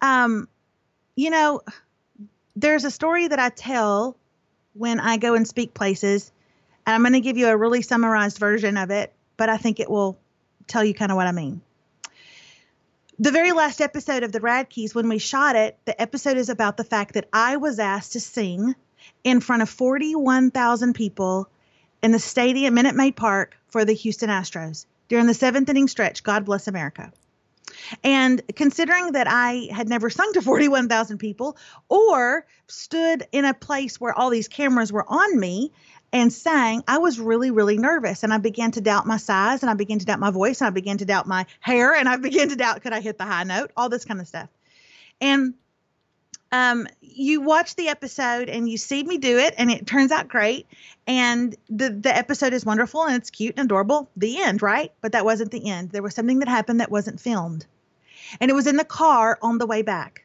Um, 0.00 0.48
you 1.16 1.30
know, 1.30 1.60
there's 2.56 2.84
a 2.84 2.90
story 2.90 3.28
that 3.28 3.38
I 3.38 3.50
tell 3.50 4.16
when 4.74 5.00
I 5.00 5.16
go 5.16 5.34
and 5.34 5.46
speak 5.46 5.74
places, 5.74 6.30
and 6.86 6.94
I'm 6.94 7.02
going 7.02 7.12
to 7.14 7.20
give 7.20 7.36
you 7.36 7.48
a 7.48 7.56
really 7.56 7.82
summarized 7.82 8.38
version 8.38 8.76
of 8.76 8.90
it, 8.90 9.12
but 9.36 9.48
I 9.48 9.56
think 9.56 9.80
it 9.80 9.90
will 9.90 10.18
tell 10.66 10.84
you 10.84 10.94
kind 10.94 11.10
of 11.10 11.16
what 11.16 11.26
I 11.26 11.32
mean. 11.32 11.60
The 13.20 13.32
very 13.32 13.50
last 13.50 13.80
episode 13.80 14.22
of 14.22 14.30
the 14.30 14.40
Radkes, 14.40 14.94
when 14.94 15.08
we 15.08 15.18
shot 15.18 15.56
it, 15.56 15.76
the 15.86 16.00
episode 16.00 16.36
is 16.36 16.50
about 16.50 16.76
the 16.76 16.84
fact 16.84 17.14
that 17.14 17.28
I 17.32 17.56
was 17.56 17.80
asked 17.80 18.12
to 18.12 18.20
sing 18.20 18.76
in 19.24 19.40
front 19.40 19.62
of 19.62 19.68
41,000 19.68 20.94
people 20.94 21.48
in 22.00 22.12
the 22.12 22.20
stadium, 22.20 22.74
Minute 22.74 22.94
Maid 22.94 23.16
Park, 23.16 23.56
for 23.68 23.84
the 23.84 23.92
Houston 23.92 24.30
Astros 24.30 24.86
during 25.08 25.26
the 25.26 25.34
seventh 25.34 25.68
inning 25.68 25.88
stretch. 25.88 26.22
God 26.22 26.44
bless 26.44 26.68
America. 26.68 27.12
And 28.04 28.42
considering 28.54 29.12
that 29.12 29.26
I 29.28 29.68
had 29.72 29.88
never 29.88 30.10
sung 30.10 30.32
to 30.34 30.42
41,000 30.48 31.18
people 31.18 31.56
or 31.88 32.46
stood 32.66 33.26
in 33.32 33.44
a 33.44 33.54
place 33.54 34.00
where 34.00 34.12
all 34.12 34.30
these 34.30 34.48
cameras 34.48 34.92
were 34.92 35.04
on 35.08 35.38
me 35.38 35.72
and 36.12 36.32
sang, 36.32 36.82
I 36.88 36.98
was 36.98 37.20
really, 37.20 37.50
really 37.50 37.76
nervous. 37.76 38.22
And 38.22 38.32
I 38.32 38.38
began 38.38 38.70
to 38.72 38.80
doubt 38.80 39.06
my 39.06 39.18
size 39.18 39.62
and 39.62 39.70
I 39.70 39.74
began 39.74 39.98
to 39.98 40.06
doubt 40.06 40.20
my 40.20 40.30
voice 40.30 40.60
and 40.60 40.68
I 40.68 40.70
began 40.70 40.98
to 40.98 41.04
doubt 41.04 41.26
my 41.26 41.46
hair 41.60 41.94
and 41.94 42.08
I 42.08 42.16
began 42.28 42.48
to 42.48 42.56
doubt 42.56 42.82
could 42.82 42.92
I 42.92 43.00
hit 43.00 43.18
the 43.18 43.24
high 43.24 43.44
note, 43.44 43.72
all 43.76 43.88
this 43.88 44.04
kind 44.04 44.20
of 44.20 44.28
stuff. 44.28 44.48
And 45.20 45.54
um, 46.52 46.86
you 47.00 47.40
watch 47.40 47.74
the 47.76 47.88
episode 47.88 48.48
and 48.48 48.68
you 48.68 48.78
see 48.78 49.02
me 49.02 49.18
do 49.18 49.38
it 49.38 49.54
and 49.58 49.70
it 49.70 49.86
turns 49.86 50.12
out 50.12 50.28
great. 50.28 50.66
And 51.06 51.56
the 51.68 51.90
the 51.90 52.14
episode 52.14 52.52
is 52.52 52.64
wonderful 52.64 53.04
and 53.04 53.16
it's 53.16 53.30
cute 53.30 53.54
and 53.56 53.66
adorable. 53.66 54.08
The 54.16 54.40
end 54.40 54.62
right? 54.62 54.92
But 55.00 55.12
that 55.12 55.24
wasn't 55.24 55.50
the 55.50 55.68
end. 55.68 55.90
There 55.90 56.02
was 56.02 56.14
something 56.14 56.38
that 56.40 56.48
happened 56.48 56.80
that 56.80 56.90
wasn't 56.90 57.20
filmed. 57.20 57.66
And 58.40 58.50
it 58.50 58.54
was 58.54 58.66
in 58.66 58.76
the 58.76 58.84
car 58.84 59.38
on 59.42 59.58
the 59.58 59.66
way 59.66 59.82
back. 59.82 60.24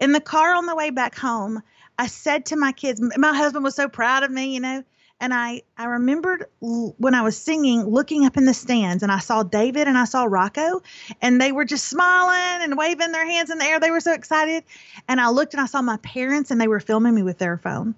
In 0.00 0.12
the 0.12 0.20
car 0.20 0.54
on 0.54 0.66
the 0.66 0.76
way 0.76 0.90
back 0.90 1.16
home 1.16 1.62
i 1.98 2.06
said 2.06 2.46
to 2.46 2.56
my 2.56 2.72
kids 2.72 3.00
my 3.16 3.34
husband 3.34 3.64
was 3.64 3.74
so 3.74 3.88
proud 3.88 4.22
of 4.22 4.30
me 4.30 4.54
you 4.54 4.60
know 4.60 4.84
and 5.20 5.34
I 5.34 5.62
I 5.76 5.86
remembered 5.86 6.46
when 6.60 7.14
I 7.14 7.22
was 7.22 7.36
singing, 7.36 7.82
looking 7.84 8.24
up 8.24 8.36
in 8.36 8.44
the 8.44 8.54
stands, 8.54 9.02
and 9.02 9.10
I 9.10 9.18
saw 9.18 9.42
David 9.42 9.88
and 9.88 9.98
I 9.98 10.04
saw 10.04 10.24
Rocco, 10.24 10.82
and 11.20 11.40
they 11.40 11.52
were 11.52 11.64
just 11.64 11.88
smiling 11.88 12.62
and 12.62 12.76
waving 12.76 13.12
their 13.12 13.26
hands 13.26 13.50
in 13.50 13.58
the 13.58 13.64
air. 13.64 13.80
They 13.80 13.90
were 13.90 14.00
so 14.00 14.12
excited. 14.12 14.64
And 15.08 15.20
I 15.20 15.30
looked 15.30 15.54
and 15.54 15.60
I 15.60 15.66
saw 15.66 15.82
my 15.82 15.96
parents, 15.98 16.50
and 16.50 16.60
they 16.60 16.68
were 16.68 16.80
filming 16.80 17.14
me 17.14 17.22
with 17.22 17.38
their 17.38 17.58
phone. 17.58 17.94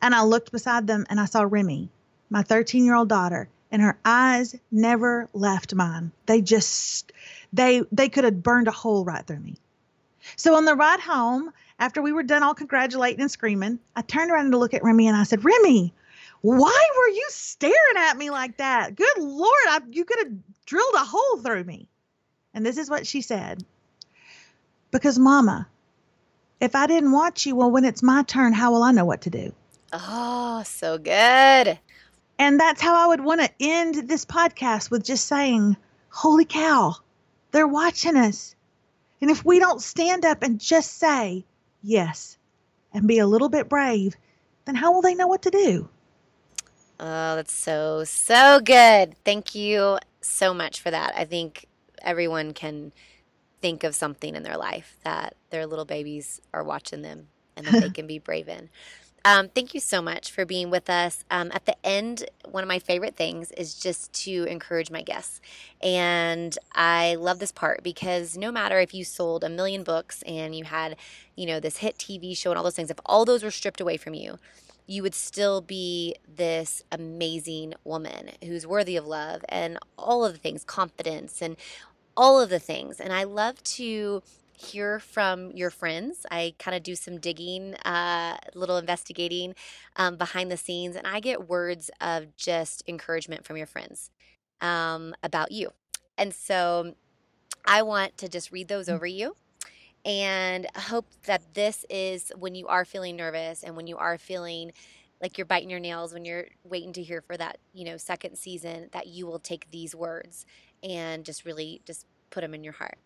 And 0.00 0.14
I 0.14 0.22
looked 0.22 0.52
beside 0.52 0.86
them 0.86 1.06
and 1.08 1.20
I 1.20 1.24
saw 1.26 1.42
Remy, 1.42 1.88
my 2.30 2.42
13 2.42 2.84
year 2.84 2.94
old 2.94 3.08
daughter, 3.08 3.48
and 3.70 3.82
her 3.82 3.98
eyes 4.04 4.56
never 4.70 5.28
left 5.32 5.74
mine. 5.74 6.12
They 6.26 6.40
just 6.40 7.12
they 7.52 7.82
they 7.92 8.08
could 8.08 8.24
have 8.24 8.42
burned 8.42 8.68
a 8.68 8.72
hole 8.72 9.04
right 9.04 9.26
through 9.26 9.40
me. 9.40 9.56
So 10.36 10.54
on 10.54 10.64
the 10.64 10.74
ride 10.74 11.00
home, 11.00 11.52
after 11.78 12.00
we 12.00 12.12
were 12.12 12.22
done 12.22 12.42
all 12.42 12.54
congratulating 12.54 13.20
and 13.20 13.30
screaming, 13.30 13.78
I 13.94 14.02
turned 14.02 14.30
around 14.30 14.52
to 14.52 14.58
look 14.58 14.72
at 14.72 14.82
Remy 14.82 15.08
and 15.08 15.16
I 15.16 15.24
said, 15.24 15.44
Remy, 15.44 15.92
why 16.44 16.88
were 16.98 17.08
you 17.08 17.24
staring 17.30 17.96
at 17.96 18.18
me 18.18 18.28
like 18.28 18.58
that? 18.58 18.96
Good 18.96 19.16
Lord, 19.16 19.66
I, 19.66 19.80
you 19.90 20.04
could 20.04 20.18
have 20.18 20.32
drilled 20.66 20.94
a 20.94 20.98
hole 20.98 21.38
through 21.38 21.64
me. 21.64 21.88
And 22.52 22.66
this 22.66 22.76
is 22.76 22.90
what 22.90 23.06
she 23.06 23.22
said 23.22 23.64
Because, 24.90 25.18
Mama, 25.18 25.66
if 26.60 26.76
I 26.76 26.86
didn't 26.86 27.12
watch 27.12 27.46
you, 27.46 27.56
well, 27.56 27.70
when 27.70 27.86
it's 27.86 28.02
my 28.02 28.24
turn, 28.24 28.52
how 28.52 28.72
will 28.72 28.82
I 28.82 28.92
know 28.92 29.06
what 29.06 29.22
to 29.22 29.30
do? 29.30 29.54
Oh, 29.90 30.62
so 30.66 30.98
good. 30.98 31.78
And 32.38 32.60
that's 32.60 32.82
how 32.82 32.94
I 32.94 33.06
would 33.06 33.24
want 33.24 33.40
to 33.40 33.50
end 33.58 34.06
this 34.06 34.26
podcast 34.26 34.90
with 34.90 35.02
just 35.02 35.24
saying, 35.26 35.78
Holy 36.10 36.44
cow, 36.44 36.94
they're 37.52 37.66
watching 37.66 38.16
us. 38.16 38.54
And 39.22 39.30
if 39.30 39.46
we 39.46 39.60
don't 39.60 39.80
stand 39.80 40.26
up 40.26 40.42
and 40.42 40.60
just 40.60 40.98
say 40.98 41.46
yes 41.82 42.36
and 42.92 43.08
be 43.08 43.18
a 43.18 43.26
little 43.26 43.48
bit 43.48 43.70
brave, 43.70 44.14
then 44.66 44.74
how 44.74 44.92
will 44.92 45.00
they 45.00 45.14
know 45.14 45.26
what 45.26 45.40
to 45.42 45.50
do? 45.50 45.88
Oh, 47.00 47.36
that's 47.36 47.52
so, 47.52 48.04
so 48.04 48.60
good. 48.60 49.16
Thank 49.24 49.54
you 49.54 49.98
so 50.20 50.54
much 50.54 50.80
for 50.80 50.90
that. 50.90 51.12
I 51.16 51.24
think 51.24 51.66
everyone 52.02 52.52
can 52.52 52.92
think 53.60 53.82
of 53.82 53.94
something 53.94 54.34
in 54.34 54.42
their 54.42 54.56
life 54.56 54.96
that 55.04 55.36
their 55.50 55.66
little 55.66 55.84
babies 55.84 56.40
are 56.52 56.62
watching 56.62 57.02
them 57.02 57.28
and 57.56 57.66
that 57.66 57.80
they 57.80 57.90
can 57.94 58.06
be 58.06 58.18
brave 58.18 58.48
in. 58.48 58.68
Um, 59.26 59.48
thank 59.48 59.72
you 59.72 59.80
so 59.80 60.02
much 60.02 60.30
for 60.30 60.44
being 60.44 60.68
with 60.68 60.90
us. 60.90 61.24
Um, 61.30 61.50
at 61.54 61.64
the 61.64 61.74
end, 61.84 62.26
one 62.44 62.62
of 62.62 62.68
my 62.68 62.78
favorite 62.78 63.16
things 63.16 63.50
is 63.52 63.74
just 63.74 64.12
to 64.24 64.44
encourage 64.44 64.90
my 64.90 65.00
guests. 65.00 65.40
And 65.82 66.56
I 66.74 67.14
love 67.14 67.38
this 67.38 67.50
part 67.50 67.82
because 67.82 68.36
no 68.36 68.52
matter 68.52 68.78
if 68.80 68.92
you 68.92 69.02
sold 69.02 69.42
a 69.42 69.48
million 69.48 69.82
books 69.82 70.22
and 70.26 70.54
you 70.54 70.64
had, 70.64 70.96
you 71.36 71.46
know, 71.46 71.58
this 71.58 71.78
hit 71.78 71.96
TV 71.96 72.36
show 72.36 72.50
and 72.50 72.58
all 72.58 72.64
those 72.64 72.76
things, 72.76 72.90
if 72.90 73.00
all 73.06 73.24
those 73.24 73.42
were 73.42 73.50
stripped 73.50 73.80
away 73.80 73.96
from 73.96 74.12
you, 74.12 74.38
you 74.86 75.02
would 75.02 75.14
still 75.14 75.60
be 75.60 76.16
this 76.28 76.82
amazing 76.92 77.74
woman 77.84 78.30
who's 78.42 78.66
worthy 78.66 78.96
of 78.96 79.06
love 79.06 79.44
and 79.48 79.78
all 79.96 80.24
of 80.24 80.32
the 80.32 80.38
things, 80.38 80.64
confidence 80.64 81.40
and 81.40 81.56
all 82.16 82.40
of 82.40 82.50
the 82.50 82.58
things. 82.58 83.00
And 83.00 83.12
I 83.12 83.24
love 83.24 83.62
to 83.64 84.22
hear 84.52 84.98
from 84.98 85.50
your 85.52 85.70
friends. 85.70 86.26
I 86.30 86.54
kind 86.58 86.76
of 86.76 86.82
do 86.82 86.94
some 86.94 87.18
digging, 87.18 87.74
uh, 87.76 88.36
little 88.54 88.76
investigating 88.76 89.54
um, 89.96 90.16
behind 90.16 90.50
the 90.50 90.56
scenes, 90.56 90.96
and 90.96 91.06
I 91.06 91.20
get 91.20 91.48
words 91.48 91.90
of 92.00 92.36
just 92.36 92.82
encouragement 92.86 93.44
from 93.44 93.56
your 93.56 93.66
friends 93.66 94.10
um, 94.60 95.14
about 95.22 95.50
you. 95.50 95.70
And 96.16 96.32
so 96.32 96.94
I 97.66 97.82
want 97.82 98.16
to 98.18 98.28
just 98.28 98.52
read 98.52 98.68
those 98.68 98.88
mm. 98.88 98.92
over 98.92 99.06
you 99.06 99.36
and 100.04 100.66
hope 100.76 101.06
that 101.24 101.54
this 101.54 101.86
is 101.88 102.30
when 102.38 102.54
you 102.54 102.66
are 102.68 102.84
feeling 102.84 103.16
nervous 103.16 103.62
and 103.62 103.76
when 103.76 103.86
you 103.86 103.96
are 103.96 104.18
feeling 104.18 104.72
like 105.20 105.38
you're 105.38 105.46
biting 105.46 105.70
your 105.70 105.80
nails 105.80 106.12
when 106.12 106.24
you're 106.24 106.46
waiting 106.64 106.92
to 106.92 107.02
hear 107.02 107.22
for 107.22 107.36
that 107.36 107.58
you 107.72 107.84
know 107.84 107.96
second 107.96 108.36
season 108.36 108.88
that 108.92 109.06
you 109.06 109.26
will 109.26 109.38
take 109.38 109.70
these 109.70 109.94
words 109.94 110.44
and 110.82 111.24
just 111.24 111.44
really 111.44 111.80
just 111.86 112.06
put 112.30 112.42
them 112.42 112.54
in 112.54 112.64
your 112.64 112.74
heart. 112.74 112.98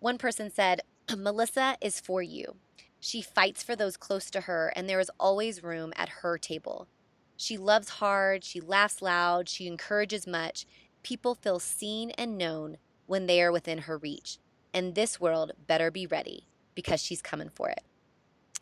One 0.00 0.18
person 0.18 0.50
said 0.50 0.82
melissa 1.16 1.76
is 1.80 2.00
for 2.00 2.22
you. 2.22 2.56
She 3.00 3.22
fights 3.22 3.62
for 3.62 3.76
those 3.76 3.96
close 3.96 4.30
to 4.30 4.42
her 4.42 4.72
and 4.76 4.88
there 4.88 5.00
is 5.00 5.10
always 5.18 5.62
room 5.62 5.92
at 5.96 6.08
her 6.20 6.36
table. 6.36 6.88
She 7.36 7.56
loves 7.56 7.88
hard 7.88 8.44
she 8.44 8.60
laughs 8.60 9.00
loud 9.00 9.48
she 9.48 9.66
encourages 9.66 10.26
much. 10.26 10.66
People 11.02 11.34
feel 11.34 11.58
seen 11.58 12.10
and 12.12 12.36
known 12.36 12.76
when 13.06 13.26
they 13.26 13.42
are 13.42 13.52
within 13.52 13.78
her 13.78 13.96
reach 13.96 14.38
and 14.74 14.94
this 14.94 15.20
world 15.20 15.52
better 15.66 15.90
be 15.90 16.06
ready 16.06 16.48
because 16.74 17.00
she's 17.00 17.22
coming 17.22 17.48
for 17.48 17.70
it. 17.70 17.82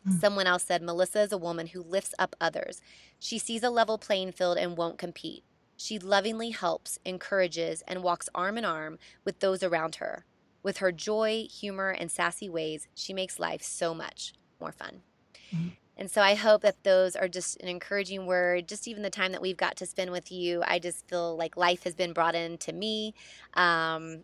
Mm. 0.07 0.19
Someone 0.19 0.47
else 0.47 0.63
said 0.63 0.81
Melissa 0.81 1.21
is 1.21 1.31
a 1.31 1.37
woman 1.37 1.67
who 1.67 1.81
lifts 1.81 2.13
up 2.19 2.35
others. 2.39 2.81
She 3.19 3.39
sees 3.39 3.63
a 3.63 3.69
level 3.69 3.97
playing 3.97 4.33
field 4.33 4.57
and 4.57 4.77
won't 4.77 4.97
compete. 4.97 5.43
She 5.75 5.97
lovingly 5.97 6.51
helps, 6.51 6.99
encourages, 7.03 7.81
and 7.87 8.03
walks 8.03 8.29
arm 8.35 8.57
in 8.57 8.65
arm 8.65 8.99
with 9.25 9.39
those 9.39 9.63
around 9.63 9.95
her. 9.95 10.25
With 10.61 10.77
her 10.77 10.91
joy, 10.91 11.47
humor, 11.51 11.89
and 11.89 12.11
sassy 12.11 12.47
ways, 12.47 12.87
she 12.93 13.13
makes 13.13 13.39
life 13.39 13.61
so 13.61 13.93
much 13.93 14.33
more 14.61 14.71
fun. 14.71 15.01
Mm-hmm. 15.53 15.69
And 15.95 16.09
so 16.09 16.21
I 16.21 16.33
hope 16.33 16.61
that 16.61 16.83
those 16.83 17.15
are 17.15 17.27
just 17.27 17.61
an 17.61 17.67
encouraging 17.67 18.25
word. 18.25 18.67
Just 18.67 18.87
even 18.87 19.03
the 19.03 19.09
time 19.09 19.31
that 19.31 19.41
we've 19.41 19.57
got 19.57 19.75
to 19.77 19.85
spend 19.85 20.11
with 20.11 20.31
you, 20.31 20.63
I 20.65 20.79
just 20.79 21.07
feel 21.07 21.37
like 21.37 21.55
life 21.55 21.83
has 21.83 21.93
been 21.93 22.13
brought 22.13 22.33
into 22.33 22.73
me. 22.73 23.13
Um, 23.53 24.23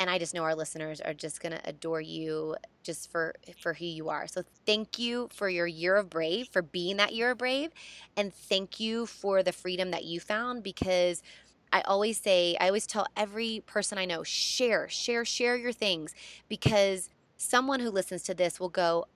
and 0.00 0.08
I 0.08 0.18
just 0.18 0.34
know 0.34 0.42
our 0.42 0.54
listeners 0.54 1.00
are 1.02 1.12
just 1.12 1.42
going 1.42 1.52
to 1.52 1.60
adore 1.68 2.00
you 2.00 2.56
just 2.82 3.12
for 3.12 3.34
for 3.60 3.74
who 3.74 3.84
you 3.84 4.08
are. 4.08 4.26
So 4.26 4.42
thank 4.64 4.98
you 4.98 5.28
for 5.30 5.48
your 5.48 5.66
year 5.66 5.96
of 5.96 6.08
brave, 6.08 6.48
for 6.48 6.62
being 6.62 6.96
that 6.96 7.14
year 7.14 7.32
of 7.32 7.38
brave, 7.38 7.70
and 8.16 8.32
thank 8.32 8.80
you 8.80 9.04
for 9.04 9.42
the 9.42 9.52
freedom 9.52 9.90
that 9.90 10.04
you 10.04 10.18
found 10.18 10.62
because 10.62 11.22
I 11.72 11.82
always 11.82 12.18
say, 12.18 12.56
I 12.58 12.68
always 12.68 12.86
tell 12.86 13.06
every 13.16 13.62
person 13.66 13.98
I 13.98 14.06
know, 14.06 14.24
share, 14.24 14.88
share, 14.88 15.24
share 15.24 15.56
your 15.56 15.72
things 15.72 16.14
because 16.48 17.10
someone 17.36 17.78
who 17.78 17.90
listens 17.90 18.22
to 18.24 18.34
this 18.34 18.58
will 18.58 18.70
go, 18.70 19.06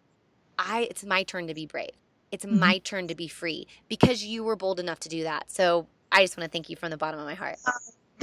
I 0.58 0.86
it's 0.90 1.02
my 1.02 1.22
turn 1.22 1.46
to 1.46 1.54
be 1.54 1.64
brave. 1.64 1.92
It's 2.30 2.44
mm-hmm. 2.44 2.58
my 2.58 2.78
turn 2.78 3.08
to 3.08 3.14
be 3.14 3.26
free 3.26 3.66
because 3.88 4.22
you 4.22 4.44
were 4.44 4.54
bold 4.54 4.78
enough 4.78 5.00
to 5.00 5.08
do 5.08 5.22
that. 5.22 5.50
So 5.50 5.86
I 6.12 6.22
just 6.22 6.36
want 6.36 6.44
to 6.44 6.52
thank 6.52 6.68
you 6.68 6.76
from 6.76 6.90
the 6.90 6.98
bottom 6.98 7.18
of 7.18 7.26
my 7.26 7.34
heart. 7.34 7.56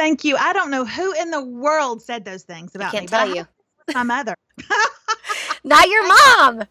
Thank 0.01 0.23
you. 0.23 0.35
I 0.35 0.51
don't 0.51 0.71
know 0.71 0.83
who 0.83 1.13
in 1.13 1.29
the 1.29 1.43
world 1.43 2.01
said 2.01 2.25
those 2.25 2.41
things 2.41 2.73
about 2.73 2.87
I 2.87 2.91
can't 2.91 3.03
me. 3.03 3.07
Tell 3.07 3.35
you. 3.35 3.47
My 3.93 4.01
mother. 4.01 4.33
Not 5.63 5.87
your 5.89 6.07
mom. 6.07 6.63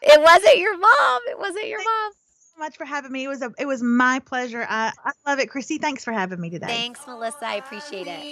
it 0.00 0.22
wasn't 0.22 0.56
your 0.56 0.78
mom. 0.78 1.20
It 1.28 1.38
wasn't 1.38 1.68
your 1.68 1.84
mom. 1.84 2.12
So 2.40 2.58
much 2.58 2.78
for 2.78 2.86
having 2.86 3.12
me. 3.12 3.24
It 3.24 3.28
was 3.28 3.42
a 3.42 3.52
it 3.58 3.66
was 3.66 3.82
my 3.82 4.20
pleasure. 4.20 4.66
I, 4.66 4.90
I 5.04 5.12
love 5.26 5.38
it. 5.38 5.50
Christy, 5.50 5.76
thanks 5.76 6.02
for 6.02 6.12
having 6.12 6.40
me 6.40 6.48
today. 6.48 6.66
Thanks, 6.66 7.06
Melissa. 7.06 7.44
I 7.44 7.56
appreciate 7.56 8.06
it. 8.08 8.20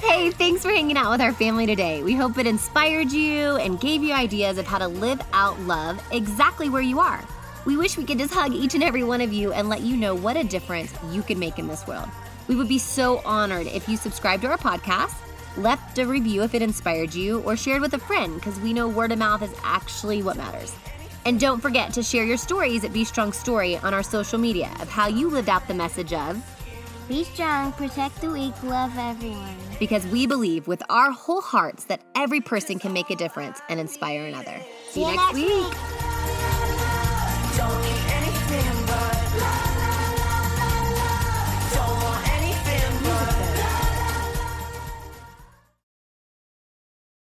hey, 0.00 0.32
thanks 0.32 0.62
for 0.62 0.70
hanging 0.70 0.96
out 0.96 1.12
with 1.12 1.20
our 1.20 1.32
family 1.32 1.64
today. 1.64 2.02
We 2.02 2.16
hope 2.16 2.38
it 2.38 2.46
inspired 2.48 3.12
you 3.12 3.54
and 3.58 3.78
gave 3.78 4.02
you 4.02 4.14
ideas 4.14 4.58
of 4.58 4.66
how 4.66 4.78
to 4.78 4.88
live 4.88 5.22
out 5.32 5.60
love 5.60 6.02
exactly 6.10 6.68
where 6.68 6.82
you 6.82 6.98
are. 6.98 7.24
We 7.64 7.76
wish 7.76 7.96
we 7.96 8.04
could 8.04 8.18
just 8.18 8.32
hug 8.32 8.52
each 8.52 8.74
and 8.74 8.82
every 8.82 9.04
one 9.04 9.20
of 9.20 9.32
you 9.32 9.52
and 9.52 9.68
let 9.68 9.82
you 9.82 9.96
know 9.96 10.14
what 10.14 10.36
a 10.36 10.44
difference 10.44 10.92
you 11.10 11.22
can 11.22 11.38
make 11.38 11.58
in 11.58 11.66
this 11.66 11.86
world. 11.86 12.08
We 12.46 12.56
would 12.56 12.68
be 12.68 12.78
so 12.78 13.20
honored 13.24 13.66
if 13.66 13.88
you 13.88 13.96
subscribed 13.96 14.42
to 14.42 14.48
our 14.48 14.58
podcast, 14.58 15.14
left 15.56 15.98
a 15.98 16.06
review 16.06 16.42
if 16.42 16.54
it 16.54 16.62
inspired 16.62 17.14
you, 17.14 17.40
or 17.40 17.56
shared 17.56 17.82
with 17.82 17.92
a 17.94 17.98
friend 17.98 18.34
because 18.36 18.58
we 18.60 18.72
know 18.72 18.88
word 18.88 19.12
of 19.12 19.18
mouth 19.18 19.42
is 19.42 19.52
actually 19.62 20.22
what 20.22 20.36
matters. 20.36 20.74
And 21.26 21.38
don't 21.38 21.60
forget 21.60 21.92
to 21.94 22.02
share 22.02 22.24
your 22.24 22.38
stories 22.38 22.84
at 22.84 22.92
Be 22.92 23.04
Strong 23.04 23.32
Story 23.32 23.76
on 23.78 23.92
our 23.92 24.02
social 24.02 24.38
media 24.38 24.74
of 24.80 24.88
how 24.88 25.08
you 25.08 25.28
lived 25.28 25.50
out 25.50 25.68
the 25.68 25.74
message 25.74 26.14
of 26.14 26.42
Be 27.06 27.24
strong, 27.24 27.72
protect 27.72 28.20
the 28.22 28.30
weak, 28.30 28.54
love 28.62 28.96
everyone. 28.96 29.56
Because 29.78 30.06
we 30.06 30.26
believe 30.26 30.66
with 30.68 30.82
our 30.88 31.10
whole 31.10 31.42
hearts 31.42 31.84
that 31.84 32.00
every 32.14 32.40
person 32.40 32.78
can 32.78 32.94
make 32.94 33.10
a 33.10 33.16
difference 33.16 33.60
and 33.68 33.78
inspire 33.78 34.26
another. 34.26 34.58
See, 34.88 34.92
See 34.92 35.00
you 35.00 35.16
next 35.16 35.34
week. 35.34 35.64
week. 35.70 36.17